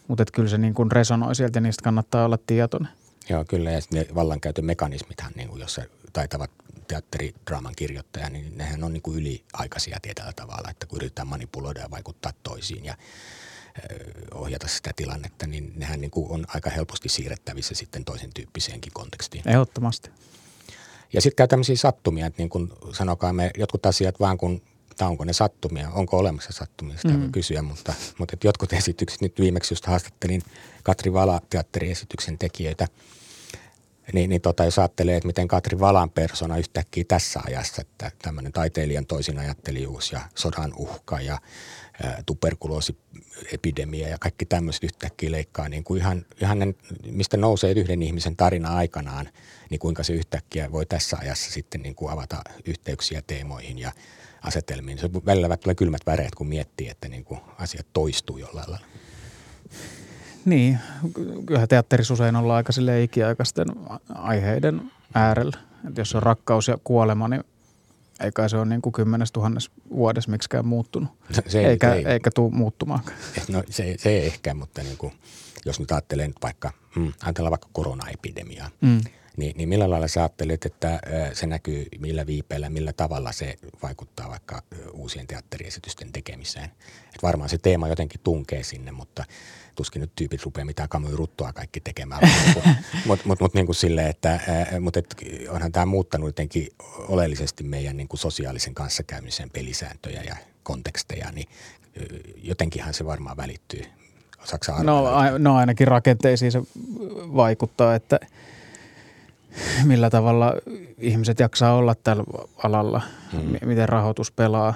Mutta 0.09 0.24
kyllä 0.32 0.48
se 0.48 0.59
niin 0.59 0.74
kuin 0.74 0.92
resonoi 0.92 1.34
sieltä 1.34 1.57
ja 1.57 1.61
niistä 1.61 1.82
kannattaa 1.82 2.24
olla 2.24 2.38
tietoinen. 2.46 2.92
Joo, 3.28 3.44
kyllä. 3.44 3.70
Ja 3.70 3.80
ne 3.92 4.07
vallankäytön 4.14 4.64
mekanismithan, 4.64 5.32
niin 5.36 5.48
kuin 5.48 5.61
jos 5.61 5.74
se 5.74 5.90
taitavat 6.12 6.51
teatteridraaman 6.88 7.74
kirjoittaja, 7.76 8.30
niin 8.30 8.59
nehän 8.59 8.84
on 8.84 8.92
niin 8.92 9.03
kuin 9.03 9.18
yliaikaisia 9.18 9.98
tietyllä 10.03 10.32
tavalla, 10.36 10.70
että 10.70 10.86
kun 10.86 10.96
yritetään 10.96 11.28
manipuloida 11.28 11.80
ja 11.80 11.90
vaikuttaa 11.90 12.32
toisiin. 12.42 12.84
Ja 12.84 12.94
ohjata 14.35 14.68
sitä 14.68 14.91
tilannetta, 14.97 15.47
niin 15.47 15.73
nehän 15.77 16.01
niin 16.01 16.11
kuin 16.11 16.31
on 16.31 16.45
aika 16.49 16.71
helposti 16.71 17.09
siirrettävissä 17.09 17.75
sitten 17.75 18.05
toisen 18.05 18.31
tyyppiseenkin 18.35 18.93
kontekstiin. 18.93 19.49
Ehdottomasti. 19.49 20.11
Ja 21.12 21.21
sitten 21.21 21.37
käy 21.37 21.49
tämmöisiä 21.49 21.77
sattumia, 21.77 22.27
että 22.27 22.43
niin 22.43 22.49
kuin 22.51 22.73
sanokaa 22.93 23.33
me 23.33 23.51
jotkut 23.59 23.87
asiat 23.87 24.21
vaan 24.21 24.39
kun, 24.39 24.62
tai 24.97 25.09
onko 25.09 25.25
ne 25.25 25.33
sattumia, 25.33 25.91
onko 25.91 26.18
olemassa 26.18 26.53
sattumia, 26.53 26.97
sitä 26.97 27.09
mm. 27.09 27.21
voi 27.21 27.29
kysyä, 27.33 27.62
mutta, 27.62 27.95
mutta 28.18 28.35
että 28.35 28.47
jotkut 28.47 28.73
esitykset, 28.73 29.21
nyt 29.21 29.41
viimeksi 29.41 29.73
just 29.75 29.87
haastattelin 29.87 30.43
Katri 30.83 31.12
Vala 31.12 31.41
teatteriesityksen 31.51 32.39
tekijöitä, 32.39 32.87
niin, 34.12 34.31
niin 34.31 34.41
tota, 34.41 34.64
jos 34.64 34.79
ajattelee, 34.79 35.16
että 35.16 35.27
miten 35.27 35.49
Katri 35.49 35.79
Valan 35.81 36.11
persona 36.11 36.57
yhtäkkiä 36.57 37.05
tässä 37.09 37.41
ajassa, 37.47 37.83
että 37.83 38.11
tämmöinen 38.23 38.53
taiteilijan 38.53 39.07
toisin 39.07 39.39
ajattelijuus 39.39 40.12
ja 40.12 40.21
sodan 40.35 40.73
uhka 40.77 41.21
ja 41.21 41.39
tuberkuloosiepidemia 42.26 44.09
ja 44.09 44.18
kaikki 44.18 44.46
tämmöiset 44.46 44.84
yhtäkkiä 44.84 45.30
leikkaa 45.30 45.68
niin 45.68 45.84
kuin 45.84 46.01
ihan, 46.01 46.26
ihan 46.42 46.59
ne, 46.59 46.74
mistä 47.11 47.36
nousee 47.36 47.72
yhden 47.72 48.03
ihmisen 48.03 48.36
tarina 48.36 48.76
aikanaan, 48.76 49.28
niin 49.70 49.78
kuinka 49.78 50.03
se 50.03 50.12
yhtäkkiä 50.12 50.72
voi 50.72 50.86
tässä 50.86 51.16
ajassa 51.20 51.53
sitten 51.53 51.82
niin 51.82 51.94
kuin 51.94 52.12
avata 52.12 52.42
yhteyksiä 52.64 53.22
teemoihin 53.26 53.78
ja 53.78 53.92
asetelmiin. 54.42 54.98
Se 54.98 55.11
välillä 55.12 55.57
tulee 55.57 55.74
kylmät 55.74 56.07
väreet, 56.07 56.34
kun 56.34 56.46
miettii, 56.46 56.88
että 56.88 57.09
niin 57.09 57.24
kuin 57.24 57.40
asiat 57.59 57.86
toistuu 57.92 58.38
jollain 58.38 58.70
lailla. 58.70 58.86
Niin, 60.44 60.78
kyllähän 61.46 61.68
teatterissa 61.68 62.14
usein 62.14 62.36
ollaan 62.36 62.57
aika 62.57 62.72
ikiaikaisten 63.03 63.66
aiheiden 64.14 64.90
äärellä. 65.14 65.59
että 65.88 66.01
jos 66.01 66.14
on 66.14 66.22
rakkaus 66.22 66.68
ja 66.68 66.78
kuolema, 66.84 67.28
niin 67.28 67.44
eikä 68.21 68.49
se 68.49 68.57
ole 68.57 68.66
niin 68.66 68.83
kuin 68.83 68.93
kymmenes 68.93 69.33
tuhannes 69.33 69.71
vuodessa 69.91 70.31
miksikään 70.31 70.66
muuttunut, 70.66 71.11
se, 71.47 71.68
eikä, 71.68 71.95
ei, 71.95 72.05
eikä 72.05 72.31
tule 72.35 72.51
muuttumaan. 72.51 73.01
No 73.49 73.62
se, 73.71 73.95
se 73.99 74.11
ei 74.11 74.27
ehkä, 74.27 74.55
mutta 74.55 74.83
niin 74.83 74.97
kuin, 74.97 75.12
jos 75.66 75.81
nyt 75.81 75.93
ajattelee 75.93 76.27
nyt 76.27 76.37
vaikka, 76.43 76.73
hmm, 76.95 77.12
ajatellaan 77.23 77.51
vaikka 77.51 77.68
koronaepidemiaa, 77.73 78.71
mm. 78.81 79.01
niin, 79.37 79.57
niin 79.57 79.68
millä 79.68 79.91
lailla 79.91 80.09
sä 80.09 80.21
ajattelet, 80.21 80.64
että 80.64 81.01
se 81.33 81.47
näkyy 81.47 81.87
millä 81.99 82.27
viipeellä, 82.27 82.71
millä 82.71 82.93
tavalla 82.93 83.33
se 83.33 83.57
vaikuttaa 83.83 84.29
vaikka 84.29 84.62
uusien 84.93 85.27
teatteriesitysten 85.27 86.12
tekemiseen? 86.12 86.71
Et 87.14 87.23
varmaan 87.23 87.49
se 87.49 87.59
teema 87.59 87.89
jotenkin 87.89 88.21
tunkee 88.25 88.62
sinne, 88.62 88.93
mutta– 88.93 89.25
tuskin 89.81 90.01
nyt 90.01 90.12
tyypit 90.16 90.43
rupeaa 90.43 90.64
mitään 90.64 90.89
kamuja 90.89 91.16
ruttua 91.16 91.53
kaikki 91.53 91.81
tekemään. 91.81 92.20
Mutta 92.47 92.68
mut, 93.26 93.41
mut, 93.41 93.55
niin 93.55 93.66
kuin 93.66 93.76
silleen, 93.76 94.07
että 94.07 94.41
mut 94.81 94.97
et, 94.97 95.14
onhan 95.49 95.72
tämä 95.72 95.87
muuttanut 95.87 96.28
jotenkin 96.28 96.68
oleellisesti 97.09 97.64
meidän 97.64 97.97
niin 97.97 98.09
kuin 98.09 98.20
sosiaalisen 98.20 98.74
kanssakäymisen 98.74 99.51
pelisääntöjä 99.51 100.22
ja 100.22 100.37
konteksteja, 100.62 101.33
niin 101.33 101.49
jotenkinhan 102.43 102.95
se 102.95 103.07
varmaan 103.07 103.37
välittyy. 103.37 103.83
No, 104.87 105.07
a, 105.07 105.39
no 105.39 105.57
ainakin 105.57 105.89
rakenteisiin 105.89 106.53
se 106.53 106.62
vaikuttaa, 107.37 107.95
että 107.95 108.20
millä 109.85 110.11
tavalla 110.11 110.55
ihmiset 110.99 111.41
jaksaa 111.41 111.74
olla 111.74 111.95
tällä 111.95 112.24
alalla, 112.64 113.03
hmm. 113.33 113.57
miten 113.64 113.89
rahoitus 113.89 114.33
pelaa, 114.33 114.74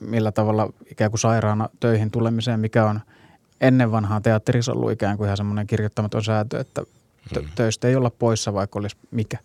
millä 0.00 0.32
tavalla 0.32 0.72
ikään 0.90 1.10
kuin 1.10 1.20
sairaana 1.20 1.68
töihin 1.80 2.10
tulemiseen, 2.10 2.60
mikä 2.60 2.86
on– 2.86 3.00
ennen 3.60 3.92
vanhaa 3.92 4.20
teatterissa 4.20 4.72
ollut 4.72 4.92
ikään 4.92 5.16
kuin 5.16 5.26
ihan 5.26 5.36
semmoinen 5.36 5.66
kirjoittamaton 5.66 6.24
sääntö, 6.24 6.60
että 6.60 6.82
tö- 7.34 7.40
mm. 7.40 7.48
töistä 7.54 7.88
ei 7.88 7.96
olla 7.96 8.10
poissa, 8.10 8.54
vaikka 8.54 8.78
olisi 8.78 8.96
mikä. 9.10 9.38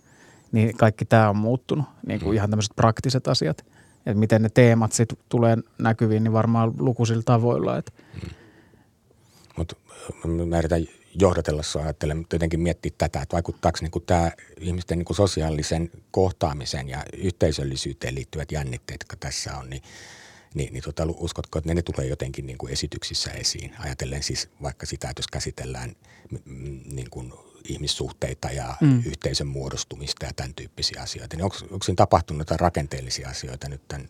Niin 0.51 0.77
kaikki 0.77 1.05
tämä 1.05 1.29
on 1.29 1.37
muuttunut, 1.37 1.85
niin 2.07 2.19
kuin 2.19 2.29
mm. 2.29 2.35
ihan 2.35 2.49
tämmöiset 2.49 2.75
praktiset 2.75 3.27
asiat. 3.27 3.65
Että 4.05 4.19
miten 4.19 4.41
ne 4.41 4.49
teemat 4.49 4.91
sitten 4.91 5.17
tulee 5.29 5.57
näkyviin, 5.77 6.23
niin 6.23 6.33
varmaan 6.33 6.73
lukuisilla 6.79 7.23
tavoilla. 7.25 7.77
Että. 7.77 7.91
Mm. 8.23 8.29
Mutta 9.57 9.75
mä 10.45 10.59
yritän 10.59 10.85
johdatella 11.19 11.63
sua 11.63 11.81
ajattelemaan, 11.81 12.21
mutta 12.21 12.35
jotenkin 12.35 12.59
miettiä 12.59 12.91
tätä, 12.97 13.21
että 13.21 13.33
vaikuttaako 13.33 13.77
niin 13.81 14.05
tämä 14.05 14.31
ihmisten 14.59 14.97
niin 14.97 15.15
sosiaalisen 15.15 15.91
kohtaamisen 16.11 16.89
ja 16.89 17.03
yhteisöllisyyteen 17.17 18.15
liittyvät 18.15 18.51
jännitteet, 18.51 19.01
jotka 19.01 19.15
tässä 19.19 19.57
on, 19.57 19.69
niin– 19.69 19.81
niin, 20.55 20.73
niin 20.73 20.83
tota, 20.83 21.03
uskotko, 21.17 21.59
että 21.59 21.69
ne, 21.69 21.73
ne 21.73 21.81
tulee 21.81 22.09
jotenkin 22.09 22.45
niin 22.45 22.57
kuin 22.57 22.73
esityksissä 22.73 23.31
esiin? 23.31 23.71
Ajatellen 23.79 24.23
siis 24.23 24.49
vaikka 24.61 24.85
sitä, 24.85 25.09
että 25.09 25.19
jos 25.19 25.27
käsitellään 25.27 25.95
niin 26.85 27.09
kuin 27.09 27.33
ihmissuhteita 27.63 28.47
ja 28.47 28.75
mm. 28.81 29.03
yhteisön 29.05 29.47
muodostumista 29.47 30.25
ja 30.25 30.31
tämän 30.35 30.53
tyyppisiä 30.53 31.01
asioita, 31.01 31.35
niin 31.35 31.43
onko, 31.43 31.57
onko 31.71 31.83
siinä 31.83 31.95
tapahtunut 31.95 32.39
jotain 32.39 32.59
rakenteellisia 32.59 33.29
asioita 33.29 33.69
nyt 33.69 33.87
tämän 33.87 34.09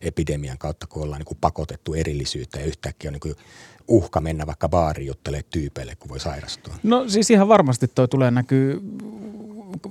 epidemian 0.00 0.58
kautta, 0.58 0.86
kun 0.86 1.02
ollaan 1.02 1.18
niin 1.20 1.26
kuin 1.26 1.38
pakotettu 1.40 1.94
erillisyyttä 1.94 2.60
ja 2.60 2.66
yhtäkkiä 2.66 3.08
on 3.08 3.12
niin 3.12 3.20
kuin 3.20 3.34
uhka 3.88 4.20
mennä 4.20 4.46
vaikka 4.46 4.68
baariin 4.68 5.06
juttelemaan 5.06 5.44
tyypeille, 5.50 5.96
kun 5.96 6.08
voi 6.08 6.20
sairastua? 6.20 6.74
No 6.82 7.08
siis 7.08 7.30
ihan 7.30 7.48
varmasti 7.48 7.88
toi 7.88 8.08
tulee 8.08 8.30
näkyy 8.30 8.80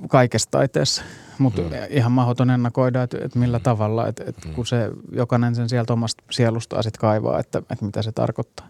kaikessa 0.08 0.50
taiteessa, 0.50 1.02
mutta 1.38 1.62
mm. 1.62 1.68
ihan 1.90 2.12
mahdoton 2.12 2.50
ennakoida, 2.50 3.02
että, 3.02 3.18
että 3.24 3.38
millä 3.38 3.58
mm. 3.58 3.62
tavalla, 3.62 4.08
että, 4.08 4.24
että 4.26 4.48
mm. 4.48 4.54
kun 4.54 4.66
se 4.66 4.90
jokainen 5.12 5.54
sen 5.54 5.68
sieltä 5.68 5.92
omasta 5.92 6.24
sielustaan 6.30 6.82
sitten 6.82 7.00
kaivaa, 7.00 7.38
että, 7.38 7.58
että 7.58 7.84
mitä 7.84 8.02
se 8.02 8.12
tarkoittaa. 8.12 8.68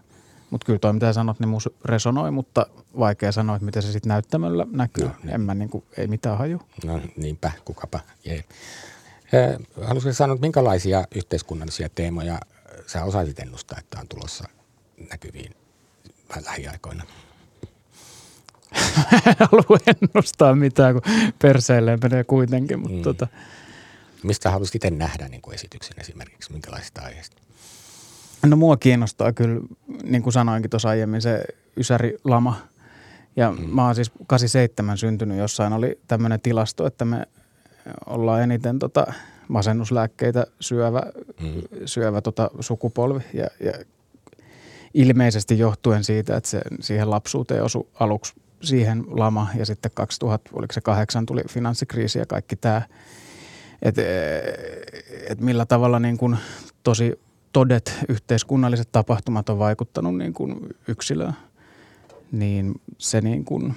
Mutta 0.49 0.65
kyllä 0.65 0.79
toi 0.79 0.93
mitä 0.93 1.13
sanot, 1.13 1.39
niin 1.39 1.49
muus 1.49 1.69
resonoi, 1.85 2.31
mutta 2.31 2.65
vaikea 2.99 3.31
sanoa, 3.31 3.55
että 3.55 3.65
miten 3.65 3.81
se 3.81 3.91
sitten 3.91 4.09
näyttämöllä 4.09 4.65
näkyy. 4.71 5.05
No, 5.05 5.11
niin. 5.23 5.33
En 5.33 5.41
mä 5.41 5.53
niin 5.53 5.69
kuin, 5.69 5.83
ei 5.97 6.07
mitään 6.07 6.37
haju. 6.37 6.61
No 6.85 7.01
niinpä, 7.17 7.51
kukapa. 7.65 7.99
Jee. 8.25 8.43
Haluaisin 9.81 10.13
sanoa, 10.13 10.33
että 10.33 10.45
minkälaisia 10.45 11.05
yhteiskunnallisia 11.15 11.89
teemoja 11.89 12.39
sä 12.87 13.03
osaisit 13.03 13.39
ennustaa, 13.39 13.79
että 13.79 13.99
on 13.99 14.07
tulossa 14.07 14.43
näkyviin 15.11 15.55
lähiaikoina? 16.45 17.03
En 19.27 19.35
halua 19.51 19.77
ennustaa 19.87 20.55
mitään, 20.55 20.93
kun 20.93 21.01
perseilleen 21.41 21.99
menee 22.03 22.23
kuitenkin. 22.23 22.79
Mutta 22.79 22.97
mm. 22.97 23.03
tota. 23.03 23.27
Mistä 24.23 24.51
haluaisit 24.51 24.75
itse 24.75 24.89
nähdä 24.89 25.27
niin 25.27 25.41
kuin 25.41 25.55
esityksen 25.55 25.99
esimerkiksi, 25.99 26.51
minkälaisista 26.51 27.01
aiheista? 27.01 27.37
No 28.45 28.57
mua 28.57 28.77
kiinnostaa 28.77 29.33
kyllä, 29.33 29.61
niin 30.03 30.23
kuin 30.23 30.33
sanoinkin 30.33 30.69
tuossa 30.69 30.89
aiemmin, 30.89 31.21
se 31.21 31.43
Ysäri-lama. 31.77 32.57
Ja 33.35 33.51
mm. 33.51 33.69
mä 33.69 33.85
oon 33.85 33.95
siis 33.95 34.11
87 34.27 34.97
syntynyt, 34.97 35.37
jossain 35.37 35.73
oli 35.73 35.99
tämmöinen 36.07 36.41
tilasto, 36.41 36.87
että 36.87 37.05
me 37.05 37.25
ollaan 38.05 38.41
eniten 38.41 38.79
tota 38.79 39.13
masennuslääkkeitä 39.47 40.47
syövä, 40.59 41.01
mm. 41.41 41.61
syövä 41.85 42.21
tota 42.21 42.51
sukupolvi. 42.59 43.23
Ja, 43.33 43.47
ja 43.59 43.73
ilmeisesti 44.93 45.59
johtuen 45.59 46.03
siitä, 46.03 46.37
että 46.37 46.49
se 46.49 46.61
siihen 46.79 47.09
lapsuuteen 47.09 47.63
osui 47.63 47.87
aluksi 47.99 48.33
siihen 48.63 49.03
lama 49.07 49.47
ja 49.55 49.65
sitten 49.65 49.91
2000, 49.93 50.49
oliko 50.53 50.73
se 50.73 50.81
tuli 51.27 51.41
finanssikriisi 51.49 52.19
ja 52.19 52.25
kaikki 52.25 52.55
tämä. 52.55 52.81
Että 53.81 54.01
et 55.29 55.39
millä 55.39 55.65
tavalla 55.65 55.99
niin 55.99 56.17
kuin 56.17 56.37
tosi 56.83 57.19
todet, 57.53 57.93
yhteiskunnalliset 58.09 58.91
tapahtumat 58.91 59.49
on 59.49 59.59
vaikuttanut 59.59 60.17
niin 60.17 60.33
kuin 60.33 60.55
yksilöön, 60.87 61.33
niin 62.31 62.73
se 62.97 63.21
niin 63.21 63.45
kuin, 63.45 63.75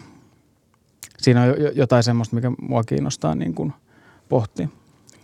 siinä 1.18 1.42
on 1.42 1.48
jotain 1.74 2.02
semmoista, 2.02 2.36
mikä 2.36 2.52
mua 2.60 2.84
kiinnostaa 2.84 3.34
niin 3.34 3.54
kuin 3.54 3.72
pohtia. 4.28 4.68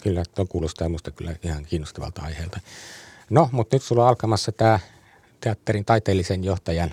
Kyllä, 0.02 0.22
tuo 0.34 0.46
kuulostaa 0.46 0.88
minusta 0.88 1.10
kyllä 1.10 1.34
ihan 1.42 1.64
kiinnostavalta 1.64 2.22
aiheelta. 2.22 2.60
No, 3.30 3.48
mutta 3.52 3.76
nyt 3.76 3.82
sulla 3.82 4.02
on 4.02 4.08
alkamassa 4.08 4.52
tämä 4.52 4.80
teatterin 5.40 5.84
taiteellisen 5.84 6.44
johtajan 6.44 6.90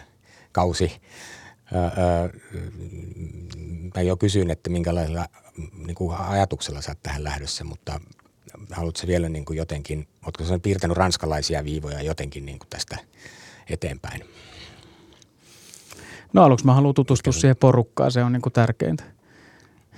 kausi. 0.52 0.92
Mä 3.96 4.02
jo 4.02 4.18
kysyin, 4.18 4.52
että 4.52 4.70
minkälaisella 4.70 5.26
niin 5.86 5.96
kuin 5.96 6.18
ajatuksella 6.18 6.82
sä 6.82 6.92
oot 6.92 7.04
tähän 7.04 7.24
lähdössä, 7.24 7.64
mutta 7.64 8.02
haluatko 8.72 9.08
vielä 9.08 9.30
niin 9.30 9.46
kuin 9.46 9.58
jotenkin, 9.58 10.08
oletko 10.26 10.44
sä 10.44 10.60
piirtänyt 10.60 10.98
ranskalaisia 10.98 11.64
viivoja 11.64 12.02
jotenkin 12.02 12.46
niin 12.46 12.60
kuin 12.60 12.70
tästä 12.70 12.98
eteenpäin? 13.70 14.26
No 16.34 16.44
aluksi 16.44 16.66
mä 16.66 16.74
haluan 16.74 16.94
tutustua 16.94 17.34
siihen 17.34 17.58
porukkaan, 17.58 18.12
se 18.12 18.24
on 18.24 18.34
niin 18.34 18.42
kuin 18.42 18.54
tärkeintä. 18.54 19.04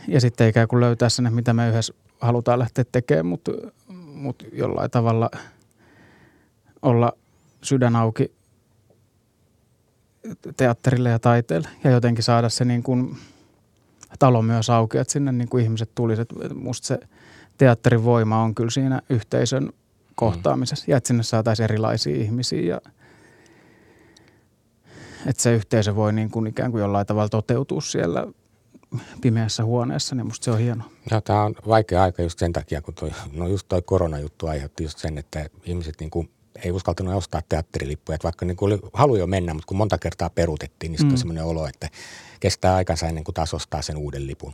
Ja 0.08 0.22
sitten 0.22 0.50
ikään 0.50 0.68
kuin 0.68 0.80
löytää 0.80 1.10
sinne, 1.10 1.30
mitä 1.30 1.54
me 1.54 1.70
yhdessä 1.70 1.94
halutaan 2.20 2.60
lähteä 2.60 2.86
tekemään, 2.92 3.26
mutta, 3.26 3.52
mutta 4.14 4.46
jollain 4.54 4.92
tavalla 4.92 5.30
olla 6.82 7.14
sydän 7.62 7.96
auki 7.96 8.32
teatterille 10.58 11.10
ja 11.10 11.20
taiteelle 11.20 11.70
ja 11.84 11.92
jotenkin 11.92 12.24
saada 12.24 12.50
se 12.50 12.66
niin 12.66 12.84
kuin 12.84 13.18
talo 14.20 14.42
myös 14.42 14.70
auki, 14.70 14.98
että 14.98 15.14
sinne 15.14 15.32
niin 15.32 15.50
kuin 15.50 15.64
ihmiset 15.64 15.92
tulisivat. 15.96 16.30
Musta 16.54 16.88
se 16.88 17.00
teatterin 17.58 18.04
voima 18.04 18.44
on 18.44 18.56
kyllä 18.56 18.70
siinä 18.70 19.02
yhteisön 19.10 19.74
kohtaamisessa 20.16 20.86
ja 20.88 20.98
että 20.98 21.08
sinne 21.08 21.24
saataisiin 21.24 21.64
erilaisia 21.64 22.16
ihmisiä 22.16 22.62
ja 22.62 22.82
että 25.26 25.44
se 25.44 25.54
yhteisö 25.54 25.96
voi 25.96 26.14
niin 26.14 26.30
kuin 26.30 26.48
ikään 26.48 26.72
kuin 26.72 26.82
jollain 26.82 27.08
tavalla 27.08 27.30
toteutua 27.30 27.82
siellä 27.82 28.28
pimeässä 29.22 29.64
huoneessa, 29.64 30.16
niin 30.16 30.26
musta 30.28 30.46
se 30.46 30.52
on 30.52 30.60
hieno. 30.60 30.84
No, 31.12 31.22
tämä 31.22 31.44
on 31.44 31.56
vaikea 31.68 32.04
aika 32.04 32.22
just 32.22 32.40
sen 32.40 32.54
takia, 32.54 32.82
kun 32.82 32.94
toi, 32.94 33.12
no 33.34 33.48
just 33.48 33.68
toi 33.68 33.82
koronajuttu 33.82 34.48
aiheutti 34.48 34.84
just 34.84 34.98
sen, 34.98 35.18
että 35.18 35.50
ihmiset 35.64 35.96
niin 36.00 36.10
kuin 36.10 36.30
ei 36.66 36.72
uskaltanut 36.72 37.16
ostaa 37.16 37.42
teatterilippuja, 37.50 38.16
että 38.16 38.24
vaikka 38.24 38.46
niin 38.46 38.58
kuin 38.58 38.74
oli 38.74 38.82
halu 38.94 39.16
jo 39.16 39.28
mennä, 39.28 39.54
mutta 39.54 39.68
kun 39.68 39.78
monta 39.78 39.98
kertaa 39.98 40.30
peruutettiin, 40.30 40.92
niin 40.92 41.06
mm. 41.06 41.12
on 41.12 41.18
sellainen 41.18 41.46
olo, 41.46 41.68
että 41.68 41.90
kestää 42.40 42.76
aikansa 42.76 43.08
ennen 43.08 43.24
kuin 43.24 43.36
taas 43.36 43.54
ostaa 43.54 43.82
sen 43.82 43.98
uuden 43.98 44.28
lipun. 44.28 44.54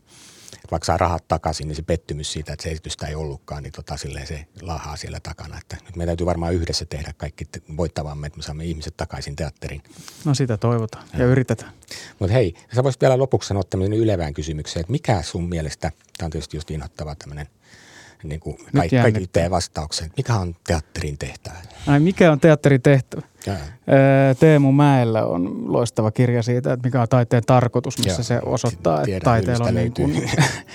Et 0.64 0.72
vaikka 0.72 0.86
saa 0.86 0.98
rahat 0.98 1.28
takaisin, 1.28 1.68
niin 1.68 1.76
se 1.76 1.82
pettymys 1.82 2.32
siitä, 2.32 2.54
että 2.54 2.64
se 2.64 2.70
esitystä 2.70 3.08
ei 3.08 3.16
ollutkaan, 3.16 3.64
niin 3.64 3.74
tota, 3.74 3.98
se 3.98 4.48
lahaa 4.62 4.98
siellä 4.98 5.20
takana. 5.20 5.58
Että 5.58 5.78
nyt 5.86 5.96
meidän 5.96 6.10
täytyy 6.10 6.26
varmaan 6.26 6.54
yhdessä 6.54 6.86
tehdä 6.86 7.14
kaikki 7.18 7.46
voittavamme, 7.78 8.28
että 8.28 8.38
me 8.38 8.44
saamme 8.44 8.66
ihmiset 8.66 8.98
takaisin 8.98 9.36
teatteriin. 9.36 9.84
No 10.26 10.34
sitä 10.34 10.58
toivotaan 10.58 11.08
ja, 11.14 11.20
ja 11.20 11.26
yritetään. 11.26 11.72
Mutta 12.20 12.34
hei, 12.34 12.54
sä 12.76 12.84
voisit 12.84 13.02
vielä 13.02 13.18
lopuksi 13.18 13.48
sanoa 13.48 13.64
tämmöinen 13.64 14.00
ylevään 14.00 14.34
kysymykseen, 14.34 14.82
että 14.82 14.92
mikä 14.92 15.22
sun 15.22 15.50
mielestä, 15.50 15.92
tämä 16.18 16.26
on 16.26 16.32
tietysti 16.32 16.58
just 16.58 16.72
inhottava 16.72 17.16
tämmöinen 17.16 17.48
niin 18.24 18.40
kuin 18.40 18.58
kaikki, 18.76 18.96
kaikki 18.96 19.30
vastauksen. 19.50 20.12
Mikä 20.18 20.36
on 20.36 20.56
teatterin 20.68 21.18
tehtävä? 21.18 21.56
Ai, 21.88 22.00
mikä 22.00 22.32
on 22.32 22.40
teatterin 22.40 22.82
tehtävä? 22.82 23.22
Ja. 23.46 23.54
Teemu 24.40 24.72
Mäellä 24.72 25.26
on 25.26 25.74
loistava 25.74 26.12
kirja 26.12 26.44
siitä, 26.44 26.74
että 26.74 26.88
mikä 26.88 27.02
on 27.02 27.08
taiteen 27.10 27.44
tarkoitus, 27.46 27.98
missä 27.98 28.20
Joo, 28.20 28.24
se 28.24 28.40
osoittaa, 28.46 29.02
että 29.02 29.20
taiteella 29.20 29.66
on 29.66 29.76
niin 29.76 29.94
kuin 29.94 30.30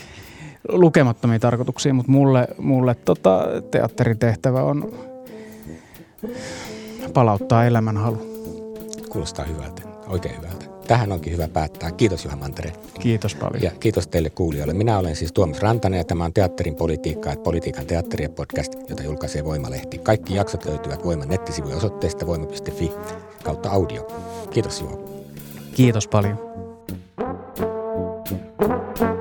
lukemattomia 0.69 1.39
tarkoituksia, 1.39 1.95
mutta 1.95 2.13
mulle, 2.13 2.49
mulle 2.59 2.95
tota, 2.95 3.47
teatterin 3.71 4.19
tehtävä 4.19 4.63
on 4.63 4.95
palauttaa 7.15 7.65
elämänhalu. 7.65 8.19
Kuulostaa 9.09 9.45
hyvältä, 9.45 9.83
oikein 10.07 10.37
hyvältä 10.37 10.72
tähän 10.93 11.13
onkin 11.13 11.33
hyvä 11.33 11.49
päättää. 11.49 11.91
Kiitos 11.91 12.25
Juha 12.25 12.37
Mantere. 12.37 12.73
Kiitos 13.01 13.35
paljon. 13.35 13.63
Ja 13.63 13.71
kiitos 13.81 14.09
teille 14.09 14.31
kuulijoille. 14.31 14.75
Minä 14.75 14.99
olen 14.99 15.17
siis 15.17 15.33
Tuomas 15.33 15.61
Rantanen 15.61 15.99
ja 15.99 16.05
tämä 16.05 16.25
on 16.25 16.33
Teatterin 16.33 16.75
politiikka, 16.75 17.33
että 17.33 17.43
politiikan 17.43 17.87
teatteria 17.87 18.29
podcast, 18.29 18.73
jota 18.89 19.03
julkaisee 19.03 19.45
Voimalehti. 19.45 19.99
Kaikki 19.99 20.35
jaksot 20.35 20.65
löytyvät 20.65 21.05
Voiman 21.05 21.29
nettisivujen 21.29 21.77
osoitteesta 21.77 22.27
voima.fi 22.27 22.93
kautta 23.45 23.71
audio. 23.71 24.07
Kiitos 24.51 24.81
Juha. 24.81 24.97
Kiitos 25.75 26.09
paljon. 26.09 26.53
thank 28.59 29.01
you 29.01 29.12